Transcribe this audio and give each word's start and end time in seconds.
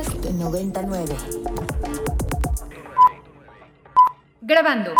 Podcast 0.00 0.24
99. 0.24 1.14
Grabando. 4.40 4.92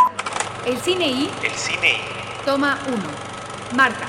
El 0.67 0.77
cine 0.79 1.09
y. 1.09 1.31
El 1.43 1.53
cine 1.53 1.93
y 1.93 2.45
Toma 2.45 2.79
1. 2.87 2.97
Marca. 3.77 4.09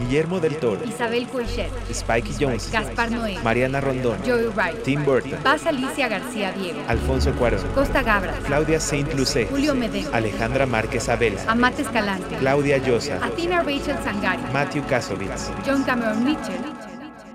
Guillermo 0.00 0.40
del 0.40 0.56
Toro, 0.56 0.84
Isabel 0.84 1.28
Coixet. 1.28 1.70
Spikey 1.92 2.34
Jones, 2.38 2.68
Gaspar 2.72 3.12
Noé. 3.12 3.38
Mariana 3.44 3.80
Rondón, 3.80 4.18
Joey 4.26 4.48
Wright. 4.48 4.82
Tim 4.82 5.04
Burton, 5.04 5.38
Paz 5.44 5.66
Alicia 5.66 6.08
García 6.08 6.50
Diego. 6.52 6.80
Alfonso 6.88 7.32
Cuarón, 7.34 7.62
Costa 7.76 8.02
Gabra. 8.02 8.34
Claudia 8.46 8.80
Saint 8.80 9.14
Lucé, 9.14 9.46
Julio 9.46 9.76
Medem. 9.76 10.04
Alejandra 10.12 10.66
Márquez 10.66 11.08
Abela, 11.08 11.40
Amate 11.46 11.82
Escalante. 11.82 12.36
Claudia 12.38 12.78
Llosa, 12.78 13.24
Athena 13.24 13.62
Rachel 13.62 13.96
Sangari. 14.02 14.42
Matthew 14.52 14.84
Kasovitz. 14.88 15.52
John 15.64 15.84
Cameron 15.84 16.24
Mitchell. 16.24 16.60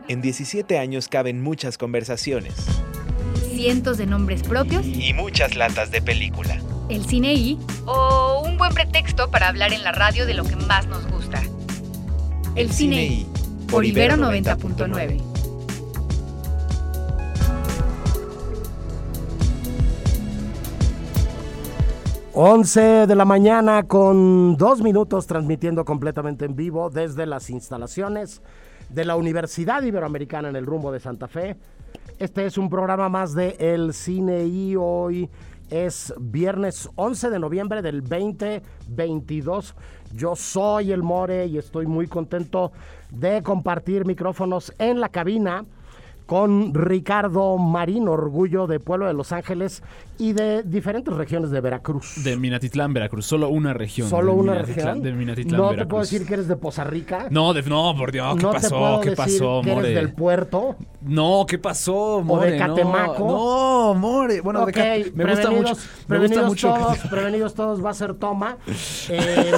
En 0.10 0.22
17 0.22 0.80
años 0.80 1.08
caben 1.08 1.40
muchas 1.40 1.78
conversaciones 1.78 2.56
Cientos 3.54 4.00
de 4.00 4.08
nombres 4.08 4.42
propios. 4.42 4.84
y 4.84 5.14
muchas 5.14 5.56
latas 5.56 5.92
de 5.92 6.02
película. 6.02 6.60
El 6.90 7.06
cine 7.06 7.36
y. 7.36 7.60
O 7.86 8.42
un 8.44 8.58
buen 8.58 8.74
pretexto 8.74 9.30
para 9.30 9.50
hablar 9.50 9.72
en 9.72 9.84
la 9.84 9.92
radio 9.92 10.26
de 10.26 10.34
lo 10.34 10.46
que 10.46 10.56
más 10.56 10.88
nos 10.88 11.06
gusta. 11.12 11.44
El, 12.56 12.72
cine 12.72 13.06
y. 13.06 13.28
Por 13.70 13.86
Ibero 13.86 14.16
90.9. 14.16 15.22
Once 22.34 22.82
de 22.82 23.16
la 23.16 23.26
mañana 23.26 23.84
con 23.84 24.58
dos 24.58 24.82
minutos 24.82 25.28
transmitiendo 25.28 25.86
completamente 25.86 26.46
en 26.46 26.56
vivo 26.56 26.90
desde 26.90 27.28
las 27.28 27.52
instalaciones 27.52 28.42
de 28.90 29.06
la 29.06 29.16
Universidad 29.16 29.84
Iberoamericana 29.84 30.50
en 30.50 30.56
el 30.56 30.66
rumbo 30.66 30.92
de 30.92 31.00
Santa 31.00 31.28
Fe. 31.28 31.56
Este 32.18 32.46
es 32.46 32.58
un 32.58 32.70
programa 32.70 33.08
más 33.10 33.34
de 33.34 33.56
El 33.60 33.94
Cine 33.94 34.46
y 34.46 34.76
hoy 34.76 35.30
es 35.70 36.14
viernes 36.20 36.90
11 36.96 37.30
de 37.30 37.40
noviembre 37.40 37.82
del 37.82 38.02
2022. 38.02 39.76
Yo 40.14 40.36
soy 40.36 40.92
el 40.92 41.04
More 41.04 41.46
y 41.46 41.58
estoy 41.58 41.86
muy 41.86 42.08
contento 42.08 42.72
de 43.12 43.44
compartir 43.44 44.06
micrófonos 44.06 44.74
en 44.80 45.00
la 45.00 45.10
cabina 45.10 45.66
con 46.30 46.76
Ricardo 46.76 47.58
Marín, 47.58 48.08
orgullo 48.08 48.68
de 48.68 48.80
Pueblo 48.80 49.08
de 49.08 49.16
Los 49.16 49.32
Ángeles 49.32 49.82
y 50.20 50.34
de 50.34 50.62
diferentes 50.62 51.12
regiones 51.12 51.50
de 51.50 51.60
Veracruz. 51.60 52.24
De 52.24 52.38
Minatitlán, 52.38 52.94
Veracruz. 52.94 53.26
Solo 53.26 53.50
una 53.50 53.74
región. 53.74 54.08
Solo 54.08 54.34
de 54.34 54.38
una 54.40 54.54
región. 54.62 55.02
De 55.02 55.12
Minatitlán, 55.12 55.58
no 55.60 55.70
te 55.70 55.76
Veracruz. 55.78 55.90
puedo 55.90 56.02
decir 56.04 56.28
que 56.28 56.36
eres 56.36 56.48
de 56.48 56.56
Poza 56.56 56.84
Rica. 56.84 57.26
No, 57.32 57.52
de- 57.56 57.64
no, 57.64 57.96
por 57.98 58.12
Dios, 58.12 58.36
¿qué 58.36 58.44
No 58.44 58.52
te 58.52 58.58
pasó? 58.58 58.78
puedo 58.78 59.02
¿Qué 59.02 59.10
decir 59.10 59.26
pasó, 59.40 59.62
que 59.64 59.72
eres 59.72 59.76
More? 59.84 59.96
del 59.96 60.14
puerto. 60.14 60.76
No, 61.02 61.46
¿qué 61.48 61.58
pasó, 61.58 62.22
More? 62.24 62.52
de 62.52 62.60
No, 62.60 62.76
Catemaco. 62.76 63.26
No, 63.28 63.94
More. 63.96 64.42
Bueno, 64.42 64.60
de 64.68 64.72
ok, 64.72 64.72
Ca- 64.72 65.12
me 65.16 65.26
gusta 65.26 65.50
mucho. 65.50 65.74
prevenidos, 65.74 65.88
Me 66.02 66.06
prevenidos 66.08 66.48
gusta 66.50 66.68
mucho. 66.68 66.80
todos, 66.86 66.98
prevenidos 67.10 67.54
todos, 67.56 67.84
va 67.84 67.90
a 67.90 67.94
ser 67.96 68.14
toma. 68.14 68.58
Eh, 69.10 69.52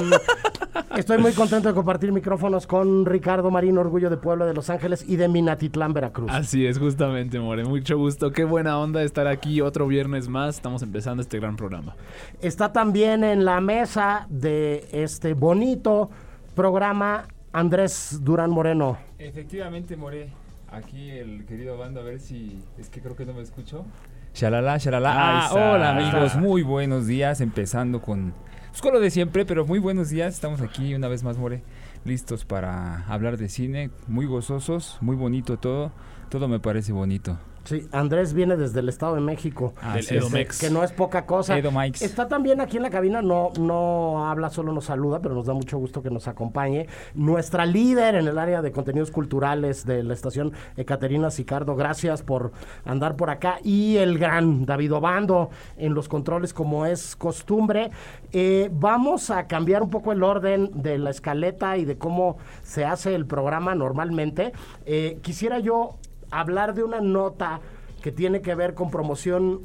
estoy 0.96 1.18
muy 1.18 1.32
contento 1.32 1.68
de 1.68 1.74
compartir 1.74 2.12
micrófonos 2.12 2.66
con 2.66 3.06
Ricardo 3.06 3.50
Marín, 3.50 3.78
orgullo 3.78 4.10
de 4.10 4.16
Pueblo 4.16 4.46
de 4.46 4.54
Los 4.54 4.70
Ángeles 4.70 5.04
y 5.06 5.16
de 5.16 5.28
Minatitlán, 5.28 5.92
Veracruz. 5.92 6.30
Así 6.30 6.66
es, 6.66 6.78
justamente, 6.78 7.38
More. 7.40 7.64
Mucho 7.64 7.98
gusto. 7.98 8.32
Qué 8.32 8.44
buena 8.44 8.78
onda 8.78 9.02
estar 9.02 9.26
aquí 9.26 9.60
otro 9.60 9.86
viernes 9.86 10.28
más. 10.28 10.56
Estamos 10.56 10.82
empezando 10.82 11.22
este 11.22 11.38
gran 11.38 11.56
programa. 11.56 11.94
Está 12.40 12.72
también 12.72 13.24
en 13.24 13.44
la 13.44 13.60
mesa 13.60 14.26
de 14.30 14.88
este 14.92 15.34
bonito 15.34 16.10
programa 16.54 17.26
Andrés 17.52 18.20
Durán 18.22 18.50
Moreno. 18.50 18.98
Efectivamente, 19.18 19.96
More. 19.96 20.28
Aquí 20.70 21.10
el 21.10 21.44
querido 21.44 21.76
bando, 21.76 22.00
a 22.00 22.02
ver 22.02 22.18
si. 22.18 22.62
Es 22.78 22.88
que 22.88 23.00
creo 23.00 23.14
que 23.14 23.26
no 23.26 23.34
me 23.34 23.42
escucho. 23.42 23.84
Shalala, 24.34 24.78
shalala. 24.78 25.12
Ah, 25.14 25.50
hola 25.52 25.90
amigos, 25.90 26.36
muy 26.36 26.62
buenos 26.62 27.06
días. 27.06 27.42
Empezando 27.42 28.00
con. 28.00 28.32
Pues 28.72 28.80
con 28.80 28.94
lo 28.94 29.00
de 29.00 29.10
siempre, 29.10 29.44
pero 29.44 29.66
muy 29.66 29.78
buenos 29.78 30.08
días. 30.08 30.32
Estamos 30.32 30.62
aquí 30.62 30.94
una 30.94 31.06
vez 31.06 31.22
más, 31.22 31.36
More. 31.36 31.62
Listos 32.06 32.46
para 32.46 33.04
hablar 33.06 33.36
de 33.36 33.50
cine. 33.50 33.90
Muy 34.08 34.24
gozosos, 34.24 34.96
muy 35.02 35.14
bonito 35.14 35.58
todo. 35.58 35.92
Todo 36.30 36.48
me 36.48 36.58
parece 36.58 36.92
bonito. 36.92 37.36
Sí, 37.64 37.86
Andrés 37.92 38.32
viene 38.32 38.56
desde 38.56 38.80
el 38.80 38.88
Estado 38.88 39.14
de 39.14 39.20
México. 39.20 39.74
Ah, 39.80 39.94
Del. 39.94 40.30
Mex. 40.30 40.58
Que 40.58 40.70
no 40.70 40.82
es 40.82 40.92
poca 40.92 41.26
cosa. 41.26 41.56
Edo 41.56 41.70
Mikes. 41.70 42.04
Está 42.04 42.28
también 42.28 42.60
aquí 42.60 42.76
en 42.76 42.82
la 42.82 42.90
cabina, 42.90 43.22
no, 43.22 43.50
no 43.58 44.28
habla, 44.28 44.50
solo 44.50 44.72
nos 44.72 44.86
saluda, 44.86 45.20
pero 45.20 45.34
nos 45.34 45.46
da 45.46 45.54
mucho 45.54 45.78
gusto 45.78 46.02
que 46.02 46.10
nos 46.10 46.26
acompañe. 46.28 46.88
Nuestra 47.14 47.66
líder 47.66 48.16
en 48.16 48.26
el 48.26 48.38
área 48.38 48.62
de 48.62 48.72
contenidos 48.72 49.10
culturales 49.10 49.86
de 49.86 50.02
la 50.02 50.14
estación, 50.14 50.52
Ecaterina 50.76 51.30
Sicardo, 51.30 51.76
gracias 51.76 52.22
por 52.22 52.52
andar 52.84 53.16
por 53.16 53.30
acá. 53.30 53.58
Y 53.62 53.96
el 53.96 54.18
gran 54.18 54.66
David 54.66 54.94
Obando 54.94 55.50
en 55.76 55.94
los 55.94 56.08
controles, 56.08 56.52
como 56.52 56.86
es 56.86 57.14
costumbre. 57.16 57.90
Eh, 58.32 58.70
vamos 58.72 59.30
a 59.30 59.46
cambiar 59.46 59.82
un 59.82 59.90
poco 59.90 60.12
el 60.12 60.22
orden 60.22 60.70
de 60.74 60.98
la 60.98 61.10
escaleta 61.10 61.76
y 61.76 61.84
de 61.84 61.96
cómo 61.96 62.38
se 62.62 62.84
hace 62.84 63.14
el 63.14 63.26
programa 63.26 63.74
normalmente. 63.74 64.52
Eh, 64.86 65.18
quisiera 65.22 65.58
yo 65.58 65.98
hablar 66.32 66.74
de 66.74 66.82
una 66.82 67.00
nota 67.00 67.60
que 68.02 68.10
tiene 68.12 68.40
que 68.42 68.54
ver 68.54 68.74
con 68.74 68.90
promoción 68.90 69.60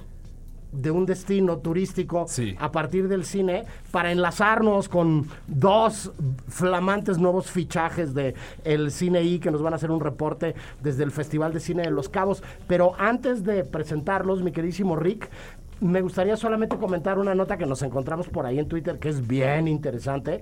de 0.72 0.92
un 0.92 1.06
destino 1.06 1.58
turístico 1.60 2.26
Sí. 2.28 2.56
a 2.60 2.72
partir 2.72 3.08
del 3.08 3.24
cine 3.24 3.64
para 3.90 4.12
enlazarnos 4.12 4.90
con 4.90 5.26
dos 5.48 6.12
flamantes 6.50 7.18
nuevos 7.18 7.50
fichajes 7.50 8.14
de 8.14 8.36
el 8.66 8.92
Cine 8.92 9.24
I 9.24 9.40
que 9.40 9.50
nos 9.50 9.62
van 9.62 9.74
a 9.74 9.78
hacer 9.78 9.92
un 9.92 10.02
reporte 10.02 10.56
desde 10.84 11.04
el 11.04 11.12
Festival 11.12 11.54
de 11.54 11.62
Cine 11.62 11.84
de 11.84 11.92
Los 11.92 12.10
Cabos. 12.10 12.44
Pero 12.68 12.94
antes 13.00 13.46
de 13.46 13.64
presentarlos, 13.64 14.44
mi 14.44 14.52
queridísimo 14.52 14.98
Rick, 14.98 15.30
me 15.80 16.02
gustaría 16.02 16.36
solamente 16.36 16.76
comentar 16.78 17.18
una 17.18 17.34
nota 17.34 17.58
que 17.58 17.66
nos 17.66 17.82
encontramos 17.82 18.28
por 18.28 18.46
ahí 18.46 18.60
en 18.60 18.68
Twitter 18.68 19.00
que 19.00 19.10
es 19.10 19.26
bien 19.26 19.68
interesante 19.70 20.42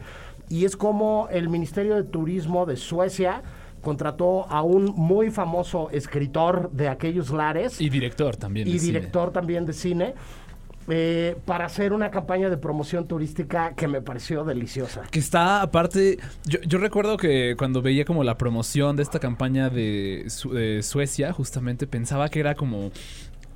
y 0.50 0.66
es 0.66 0.76
como 0.76 1.28
el 1.30 1.50
Ministerio 1.50 1.96
de 1.96 2.04
Turismo 2.04 2.66
de 2.66 2.78
Suecia 2.78 3.44
contrató 3.86 4.46
a 4.50 4.62
un 4.64 4.86
muy 4.98 5.32
famoso 5.32 5.90
escritor 5.92 6.70
de 6.72 6.90
aquellos 6.90 7.30
lares 7.30 7.80
Y 7.80 7.90
director 7.90 8.36
también. 8.36 8.68
y 8.68 8.74
de 8.74 8.80
cine. 8.80 8.92
director 9.00 9.32
también 9.32 9.66
de 9.66 9.72
cine 9.72 10.14
eh, 10.88 11.36
para 11.46 11.66
hacer 11.66 11.94
una 11.94 12.12
campaña 12.12 12.48
de 12.48 12.58
promoción 12.58 13.08
turística 13.08 13.74
que 13.74 13.88
me 13.88 14.02
pareció 14.02 14.44
deliciosa. 14.44 15.02
Que 15.10 15.18
está, 15.18 15.64
aparte, 15.64 16.20
yo, 16.46 16.60
yo 16.62 16.78
recuerdo 16.78 17.18
que 17.18 17.56
cuando 17.58 17.82
veía 17.82 18.06
como 18.06 18.24
la 18.24 18.38
promoción 18.38 18.96
de 18.96 19.02
esta 19.02 19.18
campaña 19.20 19.72
de 19.72 20.26
Suecia, 20.84 21.34
justamente 21.34 21.88
pensaba 21.88 22.30
que 22.30 22.40
era 22.40 22.54
como 22.54 22.92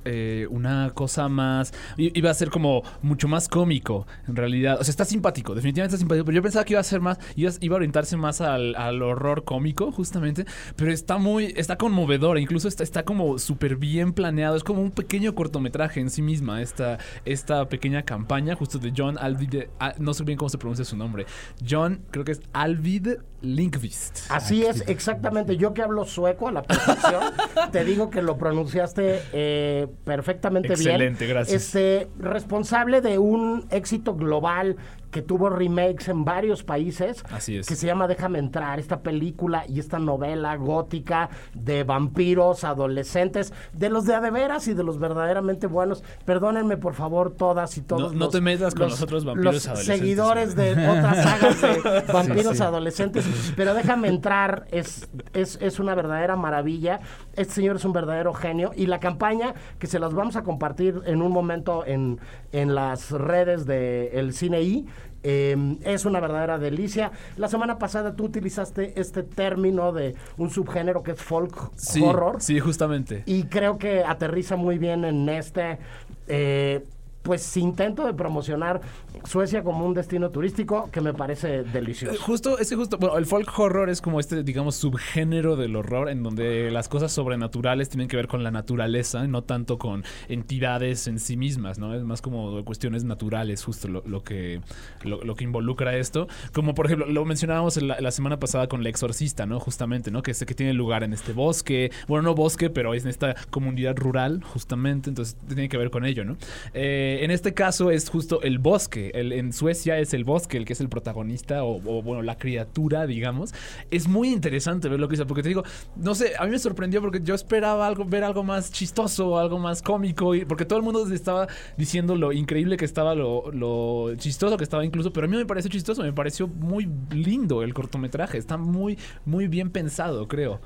eh, 0.04 0.46
una 0.50 0.90
cosa 0.94 1.28
más, 1.28 1.72
iba 1.96 2.30
a 2.30 2.34
ser 2.34 2.50
como 2.50 2.82
mucho 3.02 3.28
más 3.28 3.48
cómico, 3.48 4.06
en 4.26 4.36
realidad. 4.36 4.78
O 4.80 4.84
sea, 4.84 4.90
está 4.90 5.04
simpático, 5.04 5.54
definitivamente 5.54 5.94
está 5.94 5.98
simpático, 5.98 6.24
pero 6.24 6.36
yo 6.36 6.42
pensaba 6.42 6.64
que 6.64 6.74
iba 6.74 6.80
a 6.80 6.84
ser 6.84 7.00
más, 7.00 7.18
iba, 7.36 7.50
a 7.50 7.76
orientarse 7.76 8.16
más 8.16 8.40
al, 8.40 8.74
al 8.76 9.02
horror 9.02 9.44
cómico, 9.44 9.92
justamente, 9.92 10.44
pero 10.76 10.92
está 10.92 11.18
muy, 11.18 11.52
está 11.56 11.76
conmovedor, 11.76 12.38
incluso 12.38 12.68
está, 12.68 12.82
está 12.82 13.04
como 13.04 13.38
súper 13.38 13.76
bien 13.76 14.12
planeado, 14.12 14.56
es 14.56 14.64
como 14.64 14.82
un 14.82 14.90
pequeño 14.90 15.34
cortometraje 15.34 16.00
en 16.00 16.10
sí 16.10 16.22
misma, 16.22 16.62
esta, 16.62 16.98
esta 17.24 17.68
pequeña 17.68 18.02
campaña, 18.02 18.54
justo 18.54 18.78
de 18.78 18.92
John 18.96 19.18
Alvid, 19.18 19.64
ah, 19.78 19.94
no 19.98 20.14
sé 20.14 20.24
bien 20.24 20.38
cómo 20.38 20.48
se 20.48 20.58
pronuncia 20.58 20.84
su 20.84 20.96
nombre, 20.96 21.26
John, 21.68 22.02
creo 22.10 22.24
que 22.24 22.32
es 22.32 22.40
Alvid 22.52 23.18
Linkvist. 23.42 24.30
Así 24.30 24.64
es, 24.64 24.84
exactamente. 24.86 25.56
Yo 25.56 25.74
que 25.74 25.82
hablo 25.82 26.04
sueco 26.04 26.48
a 26.48 26.52
la 26.52 26.62
perfección, 26.62 27.22
te 27.72 27.84
digo 27.84 28.10
que 28.10 28.22
lo 28.22 28.36
pronunciaste 28.36 29.22
eh, 29.32 29.86
perfectamente 30.04 30.68
bien. 30.68 30.80
Excelente, 30.80 31.26
gracias. 31.26 31.62
Este, 31.62 32.08
responsable 32.18 33.00
de 33.00 33.18
un 33.18 33.66
éxito 33.70 34.14
global 34.14 34.76
que 35.10 35.22
tuvo 35.22 35.48
remakes 35.50 36.08
en 36.08 36.24
varios 36.24 36.62
países. 36.62 37.24
Así 37.30 37.56
es. 37.56 37.66
Que 37.66 37.74
se 37.76 37.86
llama 37.86 38.06
Déjame 38.08 38.38
entrar, 38.38 38.78
esta 38.78 39.00
película 39.00 39.64
y 39.68 39.80
esta 39.80 39.98
novela 39.98 40.56
gótica 40.56 41.30
de 41.54 41.84
vampiros 41.84 42.64
adolescentes, 42.64 43.52
de 43.72 43.88
los 43.90 44.04
de 44.06 44.14
a 44.14 44.20
de 44.20 44.30
veras 44.30 44.66
y 44.68 44.74
de 44.74 44.82
los 44.82 44.98
verdaderamente 44.98 45.66
buenos. 45.66 46.02
Perdónenme, 46.24 46.76
por 46.76 46.94
favor, 46.94 47.32
todas 47.32 47.76
y 47.76 47.82
todos. 47.82 48.12
No- 48.12 48.18
no 48.18 48.28
te 48.28 48.40
metas 48.40 48.74
con 48.74 48.88
los 48.88 49.02
otros 49.02 49.24
vampiros 49.24 49.54
los 49.54 49.66
adolescentes, 49.66 49.98
seguidores 49.98 50.54
de 50.56 50.72
otras 50.72 51.22
sagas 51.22 51.60
de 51.62 52.00
vampiros 52.12 52.60
adolescentes. 52.60 53.24
Pero 53.56 53.74
déjame 53.74 54.08
entrar, 54.08 54.66
es, 54.70 55.08
es, 55.32 55.58
es 55.60 55.78
una 55.80 55.94
verdadera 55.94 56.36
maravilla. 56.36 57.00
Este 57.34 57.54
señor 57.54 57.76
es 57.76 57.84
un 57.84 57.92
verdadero 57.92 58.32
genio. 58.34 58.72
Y 58.76 58.86
la 58.86 59.00
campaña, 59.00 59.54
que 59.78 59.86
se 59.86 59.98
las 59.98 60.14
vamos 60.14 60.36
a 60.36 60.42
compartir 60.42 61.00
en 61.06 61.22
un 61.22 61.32
momento 61.32 61.84
en, 61.86 62.18
en 62.52 62.74
las 62.74 63.10
redes 63.10 63.66
del 63.66 64.08
el 64.12 64.32
Cine 64.34 64.62
I, 64.62 64.86
eh, 65.22 65.76
es 65.82 66.04
una 66.04 66.20
verdadera 66.20 66.58
delicia. 66.58 67.12
La 67.36 67.48
semana 67.48 67.78
pasada 67.78 68.14
tú 68.16 68.24
utilizaste 68.24 68.98
este 69.00 69.22
término 69.22 69.92
de 69.92 70.14
un 70.36 70.50
subgénero 70.50 71.02
que 71.02 71.12
es 71.12 71.20
folk 71.22 71.70
Sí, 71.76 72.02
horror. 72.02 72.40
sí, 72.40 72.58
justamente. 72.60 73.22
Y 73.26 73.44
creo 73.44 73.78
que 73.78 74.04
aterriza 74.04 74.56
muy 74.56 74.78
bien 74.78 75.04
en 75.04 75.28
este. 75.28 75.78
eh, 76.26 76.84
pues 77.22 77.56
intento 77.56 78.06
de 78.06 78.14
promocionar 78.14 78.80
Suecia 79.24 79.62
como 79.62 79.84
un 79.84 79.94
destino 79.94 80.30
turístico 80.30 80.88
que 80.90 81.00
me 81.00 81.12
parece 81.12 81.62
delicioso. 81.64 82.14
Eh, 82.14 82.18
justo, 82.18 82.58
ese 82.58 82.76
justo, 82.76 82.96
bueno, 82.98 83.18
el 83.18 83.26
folk 83.26 83.58
horror 83.58 83.90
es 83.90 84.00
como 84.00 84.20
este, 84.20 84.42
digamos, 84.42 84.76
subgénero 84.76 85.56
del 85.56 85.76
horror 85.76 86.08
en 86.08 86.22
donde 86.22 86.70
las 86.70 86.88
cosas 86.88 87.12
sobrenaturales 87.12 87.88
tienen 87.88 88.08
que 88.08 88.16
ver 88.16 88.28
con 88.28 88.42
la 88.42 88.50
naturaleza, 88.50 89.26
no 89.26 89.42
tanto 89.42 89.78
con 89.78 90.04
entidades 90.28 91.06
en 91.06 91.18
sí 91.18 91.36
mismas, 91.36 91.78
¿no? 91.78 91.94
Es 91.94 92.02
más 92.02 92.22
como 92.22 92.64
cuestiones 92.64 93.04
naturales, 93.04 93.64
justo 93.64 93.88
lo, 93.88 94.22
que, 94.22 94.60
lo, 95.04 95.34
que 95.34 95.44
involucra 95.44 95.96
esto. 95.96 96.28
Como 96.52 96.74
por 96.74 96.86
ejemplo, 96.86 97.06
lo 97.06 97.24
mencionábamos 97.24 97.80
la, 97.82 98.00
la, 98.00 98.10
semana 98.10 98.38
pasada 98.38 98.68
con 98.68 98.80
El 98.80 98.86
Exorcista, 98.86 99.46
¿no? 99.46 99.60
Justamente, 99.60 100.10
¿no? 100.10 100.22
Que, 100.22 100.32
que 100.32 100.54
tiene 100.54 100.72
lugar 100.72 101.04
en 101.04 101.12
este 101.12 101.32
bosque, 101.32 101.90
bueno, 102.08 102.22
no 102.22 102.34
bosque, 102.34 102.70
pero 102.70 102.94
es 102.94 103.04
en 103.04 103.10
esta 103.10 103.34
comunidad 103.50 103.96
rural, 103.96 104.42
justamente, 104.42 105.10
entonces 105.10 105.36
tiene 105.46 105.68
que 105.68 105.76
ver 105.76 105.90
con 105.90 106.04
ello, 106.04 106.24
¿no? 106.24 106.36
Eh, 106.72 107.09
eh, 107.10 107.24
en 107.24 107.30
este 107.30 107.54
caso 107.54 107.90
es 107.90 108.08
justo 108.08 108.42
el 108.42 108.58
bosque. 108.58 109.10
en 109.14 109.52
Suecia 109.52 109.98
es 109.98 110.14
el 110.14 110.24
bosque 110.24 110.56
el 110.56 110.64
que 110.64 110.74
es 110.74 110.80
el 110.80 110.88
protagonista 110.88 111.64
o, 111.64 111.80
bueno, 112.02 112.22
la 112.22 112.36
criatura, 112.36 113.06
digamos. 113.06 113.52
Es 113.90 114.08
muy 114.08 114.28
interesante 114.30 114.88
ver 114.88 115.00
lo 115.00 115.08
que 115.08 115.14
hizo, 115.14 115.26
porque 115.26 115.42
te 115.42 115.48
digo, 115.48 115.64
no 115.96 116.14
sé, 116.14 116.32
a 116.38 116.44
mí 116.44 116.50
me 116.50 116.58
sorprendió 116.58 117.00
porque 117.00 117.20
yo 117.22 117.34
esperaba 117.34 117.86
algo, 117.86 118.04
ver 118.04 118.24
algo 118.24 118.44
más 118.44 118.70
chistoso, 118.70 119.38
algo 119.38 119.58
más 119.58 119.82
cómico, 119.82 120.34
y, 120.34 120.44
porque 120.44 120.64
todo 120.64 120.78
el 120.78 120.84
mundo 120.84 121.06
estaba 121.12 121.48
diciendo 121.76 122.14
lo 122.16 122.32
increíble 122.32 122.76
que 122.76 122.84
estaba, 122.84 123.14
lo, 123.14 123.50
lo 123.52 124.14
chistoso 124.16 124.56
que 124.56 124.64
estaba 124.64 124.84
incluso, 124.84 125.12
pero 125.12 125.26
a 125.26 125.28
mí 125.28 125.36
me 125.36 125.46
pareció 125.46 125.70
chistoso, 125.70 126.02
me 126.02 126.12
pareció 126.12 126.46
muy 126.46 126.88
lindo 127.10 127.62
el 127.62 127.74
cortometraje, 127.74 128.38
está 128.38 128.56
muy, 128.56 128.98
muy 129.24 129.48
bien 129.48 129.70
pensado, 129.70 130.28
creo. 130.28 130.60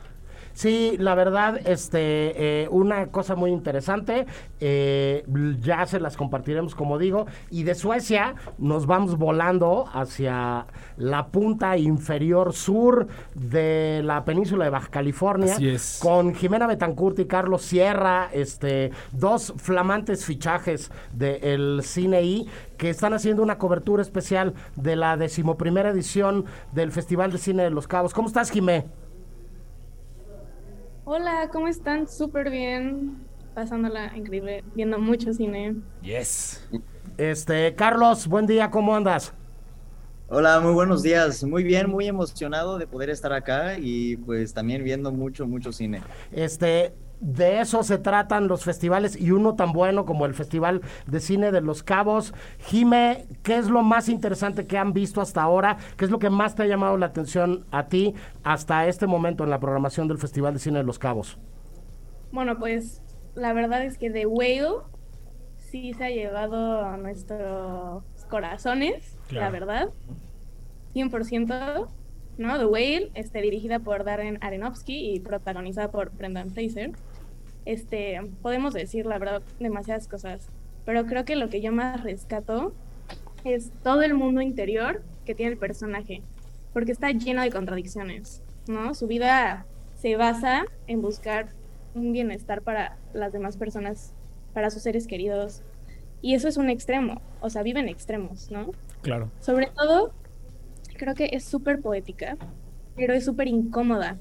Sí, 0.54 0.96
la 0.98 1.16
verdad, 1.16 1.60
este, 1.66 2.62
eh, 2.62 2.68
una 2.70 3.08
cosa 3.08 3.34
muy 3.34 3.50
interesante, 3.50 4.26
eh, 4.60 5.24
ya 5.60 5.84
se 5.84 5.98
las 5.98 6.16
compartiremos 6.16 6.76
como 6.76 6.96
digo, 6.96 7.26
y 7.50 7.64
de 7.64 7.74
Suecia 7.74 8.36
nos 8.58 8.86
vamos 8.86 9.18
volando 9.18 9.86
hacia 9.92 10.66
la 10.96 11.26
punta 11.26 11.76
inferior 11.76 12.52
sur 12.52 13.08
de 13.34 14.00
la 14.04 14.24
península 14.24 14.64
de 14.64 14.70
Baja 14.70 14.88
California, 14.88 15.56
con 16.00 16.34
Jimena 16.34 16.68
Betancourt 16.68 17.18
y 17.18 17.26
Carlos 17.26 17.62
Sierra, 17.62 18.28
este, 18.32 18.92
dos 19.10 19.54
flamantes 19.56 20.24
fichajes 20.24 20.92
del 21.12 21.80
cine 21.82 22.22
I 22.22 22.48
que 22.78 22.90
están 22.90 23.12
haciendo 23.12 23.42
una 23.42 23.58
cobertura 23.58 24.02
especial 24.02 24.54
de 24.76 24.94
la 24.94 25.16
decimoprimera 25.16 25.90
edición 25.90 26.44
del 26.72 26.92
Festival 26.92 27.32
de 27.32 27.38
Cine 27.38 27.64
de 27.64 27.70
Los 27.70 27.88
Cabos. 27.88 28.14
¿Cómo 28.14 28.28
estás, 28.28 28.50
Jimé? 28.50 28.86
Hola, 31.06 31.50
¿cómo 31.52 31.68
están? 31.68 32.08
Súper 32.08 32.50
bien. 32.50 33.18
Pasándola 33.54 34.16
increíble, 34.16 34.64
viendo 34.74 34.98
mucho 34.98 35.34
cine. 35.34 35.76
Yes. 36.00 36.66
Este, 37.18 37.74
Carlos, 37.74 38.26
buen 38.26 38.46
día, 38.46 38.70
¿cómo 38.70 38.96
andas? 38.96 39.34
Hola, 40.28 40.60
muy 40.60 40.72
buenos 40.72 41.02
días. 41.02 41.44
Muy 41.44 41.62
bien, 41.62 41.90
muy 41.90 42.08
emocionado 42.08 42.78
de 42.78 42.86
poder 42.86 43.10
estar 43.10 43.34
acá 43.34 43.78
y 43.78 44.16
pues 44.16 44.54
también 44.54 44.82
viendo 44.82 45.12
mucho, 45.12 45.46
mucho 45.46 45.72
cine. 45.72 46.02
Este, 46.32 46.94
de 47.24 47.60
eso 47.60 47.82
se 47.82 47.96
tratan 47.96 48.48
los 48.48 48.64
festivales 48.64 49.18
y 49.18 49.30
uno 49.30 49.54
tan 49.54 49.72
bueno 49.72 50.04
como 50.04 50.26
el 50.26 50.34
Festival 50.34 50.82
de 51.06 51.20
Cine 51.20 51.52
de 51.52 51.62
Los 51.62 51.82
Cabos. 51.82 52.34
Jime, 52.66 53.24
¿qué 53.42 53.56
es 53.56 53.68
lo 53.70 53.82
más 53.82 54.10
interesante 54.10 54.66
que 54.66 54.76
han 54.76 54.92
visto 54.92 55.22
hasta 55.22 55.42
ahora? 55.42 55.78
¿Qué 55.96 56.04
es 56.04 56.10
lo 56.10 56.18
que 56.18 56.28
más 56.28 56.54
te 56.54 56.64
ha 56.64 56.66
llamado 56.66 56.98
la 56.98 57.06
atención 57.06 57.64
a 57.70 57.86
ti 57.86 58.14
hasta 58.42 58.86
este 58.88 59.06
momento 59.06 59.42
en 59.42 59.48
la 59.48 59.58
programación 59.58 60.06
del 60.06 60.18
Festival 60.18 60.52
de 60.52 60.60
Cine 60.60 60.78
de 60.78 60.84
Los 60.84 60.98
Cabos? 60.98 61.38
Bueno, 62.30 62.58
pues 62.58 63.00
la 63.34 63.54
verdad 63.54 63.82
es 63.84 63.96
que 63.96 64.10
The 64.10 64.26
Whale 64.26 64.82
sí 65.56 65.94
se 65.94 66.04
ha 66.04 66.10
llevado 66.10 66.84
a 66.84 66.98
nuestros 66.98 68.04
corazones, 68.28 69.16
la 69.30 69.48
verdad. 69.48 69.88
100%. 70.94 71.88
¿no? 72.36 72.58
The 72.58 72.66
Whale, 72.66 73.10
este, 73.14 73.40
dirigida 73.40 73.78
por 73.78 74.04
Darren 74.04 74.38
Aronofsky 74.42 75.14
y 75.14 75.20
protagonizada 75.20 75.90
por 75.90 76.10
Brendan 76.10 76.50
Fraser 76.50 76.92
este, 77.64 78.20
podemos 78.42 78.74
decir, 78.74 79.06
la 79.06 79.18
verdad, 79.18 79.42
demasiadas 79.58 80.08
cosas, 80.08 80.48
pero 80.84 81.06
creo 81.06 81.24
que 81.24 81.36
lo 81.36 81.48
que 81.48 81.60
yo 81.60 81.72
más 81.72 82.02
rescato 82.02 82.72
es 83.44 83.70
todo 83.82 84.02
el 84.02 84.14
mundo 84.14 84.40
interior 84.40 85.02
que 85.24 85.34
tiene 85.34 85.52
el 85.52 85.58
personaje, 85.58 86.22
porque 86.72 86.92
está 86.92 87.10
lleno 87.10 87.42
de 87.42 87.50
contradicciones, 87.50 88.42
¿no? 88.66 88.94
Su 88.94 89.06
vida 89.06 89.66
se 89.96 90.16
basa 90.16 90.64
en 90.86 91.02
buscar 91.02 91.48
un 91.94 92.12
bienestar 92.12 92.62
para 92.62 92.96
las 93.12 93.32
demás 93.32 93.56
personas, 93.56 94.12
para 94.52 94.70
sus 94.70 94.82
seres 94.82 95.06
queridos, 95.06 95.62
y 96.20 96.34
eso 96.34 96.48
es 96.48 96.56
un 96.56 96.70
extremo, 96.70 97.20
o 97.40 97.50
sea, 97.50 97.62
viven 97.62 97.88
extremos, 97.88 98.50
¿no? 98.50 98.72
Claro. 99.02 99.30
Sobre 99.40 99.66
todo, 99.66 100.12
creo 100.96 101.14
que 101.14 101.30
es 101.32 101.44
súper 101.44 101.80
poética, 101.80 102.36
pero 102.96 103.12
es 103.14 103.24
súper 103.24 103.48
incómoda, 103.48 104.18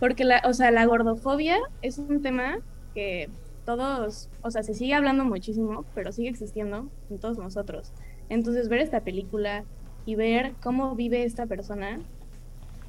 porque 0.00 0.24
la, 0.24 0.42
o 0.44 0.52
sea, 0.52 0.70
la 0.72 0.84
gordofobia 0.86 1.58
es 1.82 1.98
un 1.98 2.22
tema 2.22 2.58
que 2.94 3.28
todos, 3.64 4.30
o 4.42 4.50
sea, 4.50 4.64
se 4.64 4.74
sigue 4.74 4.94
hablando 4.94 5.24
muchísimo, 5.24 5.84
pero 5.94 6.10
sigue 6.10 6.30
existiendo 6.30 6.88
en 7.10 7.18
todos 7.18 7.38
nosotros. 7.38 7.92
Entonces, 8.28 8.68
ver 8.68 8.80
esta 8.80 9.02
película 9.02 9.64
y 10.06 10.14
ver 10.16 10.54
cómo 10.62 10.96
vive 10.96 11.24
esta 11.24 11.46
persona 11.46 12.00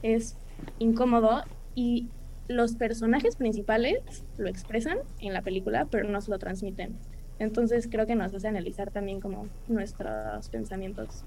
es 0.01 0.37
incómodo 0.79 1.43
y 1.75 2.07
los 2.47 2.75
personajes 2.75 3.35
principales 3.35 4.23
lo 4.37 4.47
expresan 4.47 4.97
en 5.19 5.33
la 5.33 5.41
película, 5.41 5.87
pero 5.91 6.07
no 6.09 6.21
se 6.21 6.31
lo 6.31 6.39
transmiten. 6.39 6.95
Entonces 7.39 7.87
creo 7.91 8.05
que 8.05 8.15
nos 8.15 8.33
hace 8.33 8.47
analizar 8.47 8.91
también 8.91 9.19
como 9.19 9.47
nuestros 9.67 10.47
pensamientos. 10.49 11.23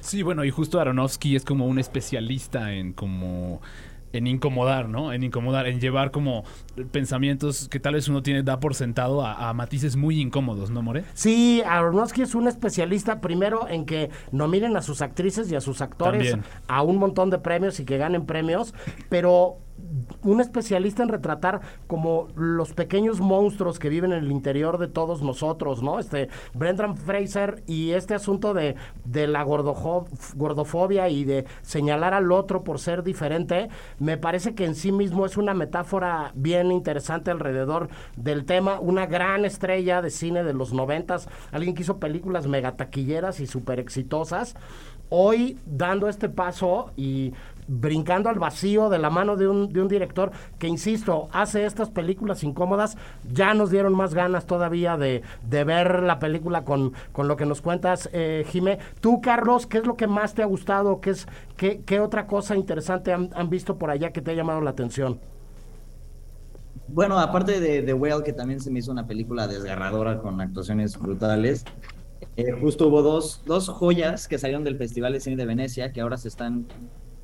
Sí, 0.00 0.22
bueno, 0.22 0.44
y 0.44 0.50
justo 0.50 0.80
Aronofsky 0.80 1.36
es 1.36 1.44
como 1.44 1.66
un 1.66 1.78
especialista 1.78 2.74
en 2.74 2.92
como 2.92 3.60
en 4.12 4.26
incomodar, 4.26 4.88
¿no? 4.88 5.12
En 5.12 5.22
incomodar, 5.22 5.66
en 5.66 5.80
llevar 5.80 6.10
como 6.10 6.44
pensamientos 6.90 7.68
que 7.68 7.80
tal 7.80 7.94
vez 7.94 8.08
uno 8.08 8.22
tiene, 8.22 8.42
da 8.42 8.60
por 8.60 8.74
sentado 8.74 9.24
a, 9.24 9.52
matices 9.52 9.96
muy 9.96 10.20
incómodos, 10.20 10.70
¿no, 10.70 10.82
More? 10.82 11.04
Sí, 11.14 11.62
Aronofsky 11.66 12.22
es 12.22 12.34
un 12.34 12.48
especialista 12.48 13.20
primero 13.20 13.68
en 13.68 13.86
que 13.86 14.10
nominen 14.30 14.76
a 14.76 14.82
sus 14.82 15.02
actrices 15.02 15.50
y 15.50 15.56
a 15.56 15.60
sus 15.60 15.80
actores 15.80 16.36
a 16.68 16.82
un 16.82 16.96
montón 16.96 17.30
de 17.30 17.38
premios 17.38 17.80
y 17.80 17.84
que 17.84 17.98
ganen 17.98 18.26
premios, 18.26 18.74
pero 19.08 19.58
un 20.22 20.40
especialista 20.40 21.02
en 21.02 21.08
retratar 21.08 21.60
como 21.86 22.28
los 22.34 22.72
pequeños 22.72 23.20
monstruos 23.20 23.78
que 23.78 23.88
viven 23.88 24.12
en 24.12 24.24
el 24.24 24.30
interior 24.30 24.78
de 24.78 24.88
todos 24.88 25.22
nosotros, 25.22 25.82
¿no? 25.82 25.98
Este 25.98 26.28
Brendan 26.54 26.96
Fraser 26.96 27.62
y 27.66 27.92
este 27.92 28.14
asunto 28.14 28.54
de, 28.54 28.76
de 29.04 29.26
la 29.26 29.42
gordofobia 29.42 31.08
y 31.08 31.24
de 31.24 31.46
señalar 31.62 32.14
al 32.14 32.32
otro 32.32 32.64
por 32.64 32.78
ser 32.78 33.02
diferente, 33.02 33.68
me 33.98 34.16
parece 34.16 34.54
que 34.54 34.64
en 34.64 34.74
sí 34.74 34.92
mismo 34.92 35.26
es 35.26 35.36
una 35.36 35.54
metáfora 35.54 36.32
bien 36.34 36.72
interesante 36.72 37.30
alrededor 37.30 37.88
del 38.16 38.44
tema. 38.44 38.80
Una 38.80 39.06
gran 39.06 39.44
estrella 39.44 40.02
de 40.02 40.10
cine 40.10 40.44
de 40.44 40.54
los 40.54 40.72
noventas, 40.72 41.28
alguien 41.52 41.74
que 41.74 41.82
hizo 41.82 41.98
películas 41.98 42.46
megataquilleras 42.46 43.40
y 43.40 43.46
súper 43.46 43.80
exitosas 43.80 44.54
hoy 45.10 45.58
dando 45.66 46.08
este 46.08 46.28
paso 46.28 46.92
y 46.96 47.32
brincando 47.68 48.30
al 48.30 48.38
vacío 48.38 48.88
de 48.88 48.98
la 48.98 49.10
mano 49.10 49.36
de 49.36 49.46
un, 49.46 49.72
de 49.72 49.82
un 49.82 49.88
director 49.88 50.32
que, 50.58 50.66
insisto, 50.66 51.28
hace 51.32 51.66
estas 51.66 51.90
películas 51.90 52.42
incómodas, 52.42 52.96
ya 53.30 53.54
nos 53.54 53.70
dieron 53.70 53.94
más 53.94 54.14
ganas 54.14 54.46
todavía 54.46 54.96
de, 54.96 55.22
ver 55.48 56.02
la 56.02 56.18
película 56.18 56.64
con, 56.64 56.94
con, 57.12 57.28
lo 57.28 57.36
que 57.36 57.46
nos 57.46 57.60
cuentas, 57.60 58.08
eh, 58.12 58.44
Jimé. 58.48 58.78
Tú, 59.00 59.20
Carlos, 59.20 59.66
¿qué 59.66 59.78
es 59.78 59.86
lo 59.86 59.96
que 59.96 60.06
más 60.06 60.34
te 60.34 60.42
ha 60.42 60.46
gustado? 60.46 61.00
¿Qué, 61.00 61.10
es, 61.10 61.28
qué, 61.56 61.82
qué 61.84 62.00
otra 62.00 62.26
cosa 62.26 62.56
interesante 62.56 63.12
han, 63.12 63.50
visto 63.50 63.76
por 63.76 63.90
allá 63.90 64.10
que 64.12 64.22
te 64.22 64.30
ha 64.30 64.34
llamado 64.34 64.60
la 64.62 64.70
atención? 64.70 65.20
Bueno, 66.88 67.18
aparte 67.18 67.60
de 67.60 67.82
The 67.82 67.92
Whale, 67.92 68.24
que 68.24 68.32
también 68.32 68.60
se 68.60 68.70
me 68.70 68.78
hizo 68.78 68.90
una 68.90 69.06
película 69.06 69.46
desgarradora 69.46 70.20
con 70.20 70.40
actuaciones 70.40 70.98
brutales, 70.98 71.66
eh, 72.38 72.52
justo 72.52 72.86
hubo 72.86 73.02
dos, 73.02 73.42
dos 73.44 73.68
joyas 73.68 74.28
que 74.28 74.38
salieron 74.38 74.62
del 74.62 74.76
Festival 74.76 75.12
de 75.12 75.20
Cine 75.20 75.36
de 75.36 75.44
Venecia, 75.44 75.92
que 75.92 76.00
ahora 76.00 76.16
se 76.16 76.28
están 76.28 76.66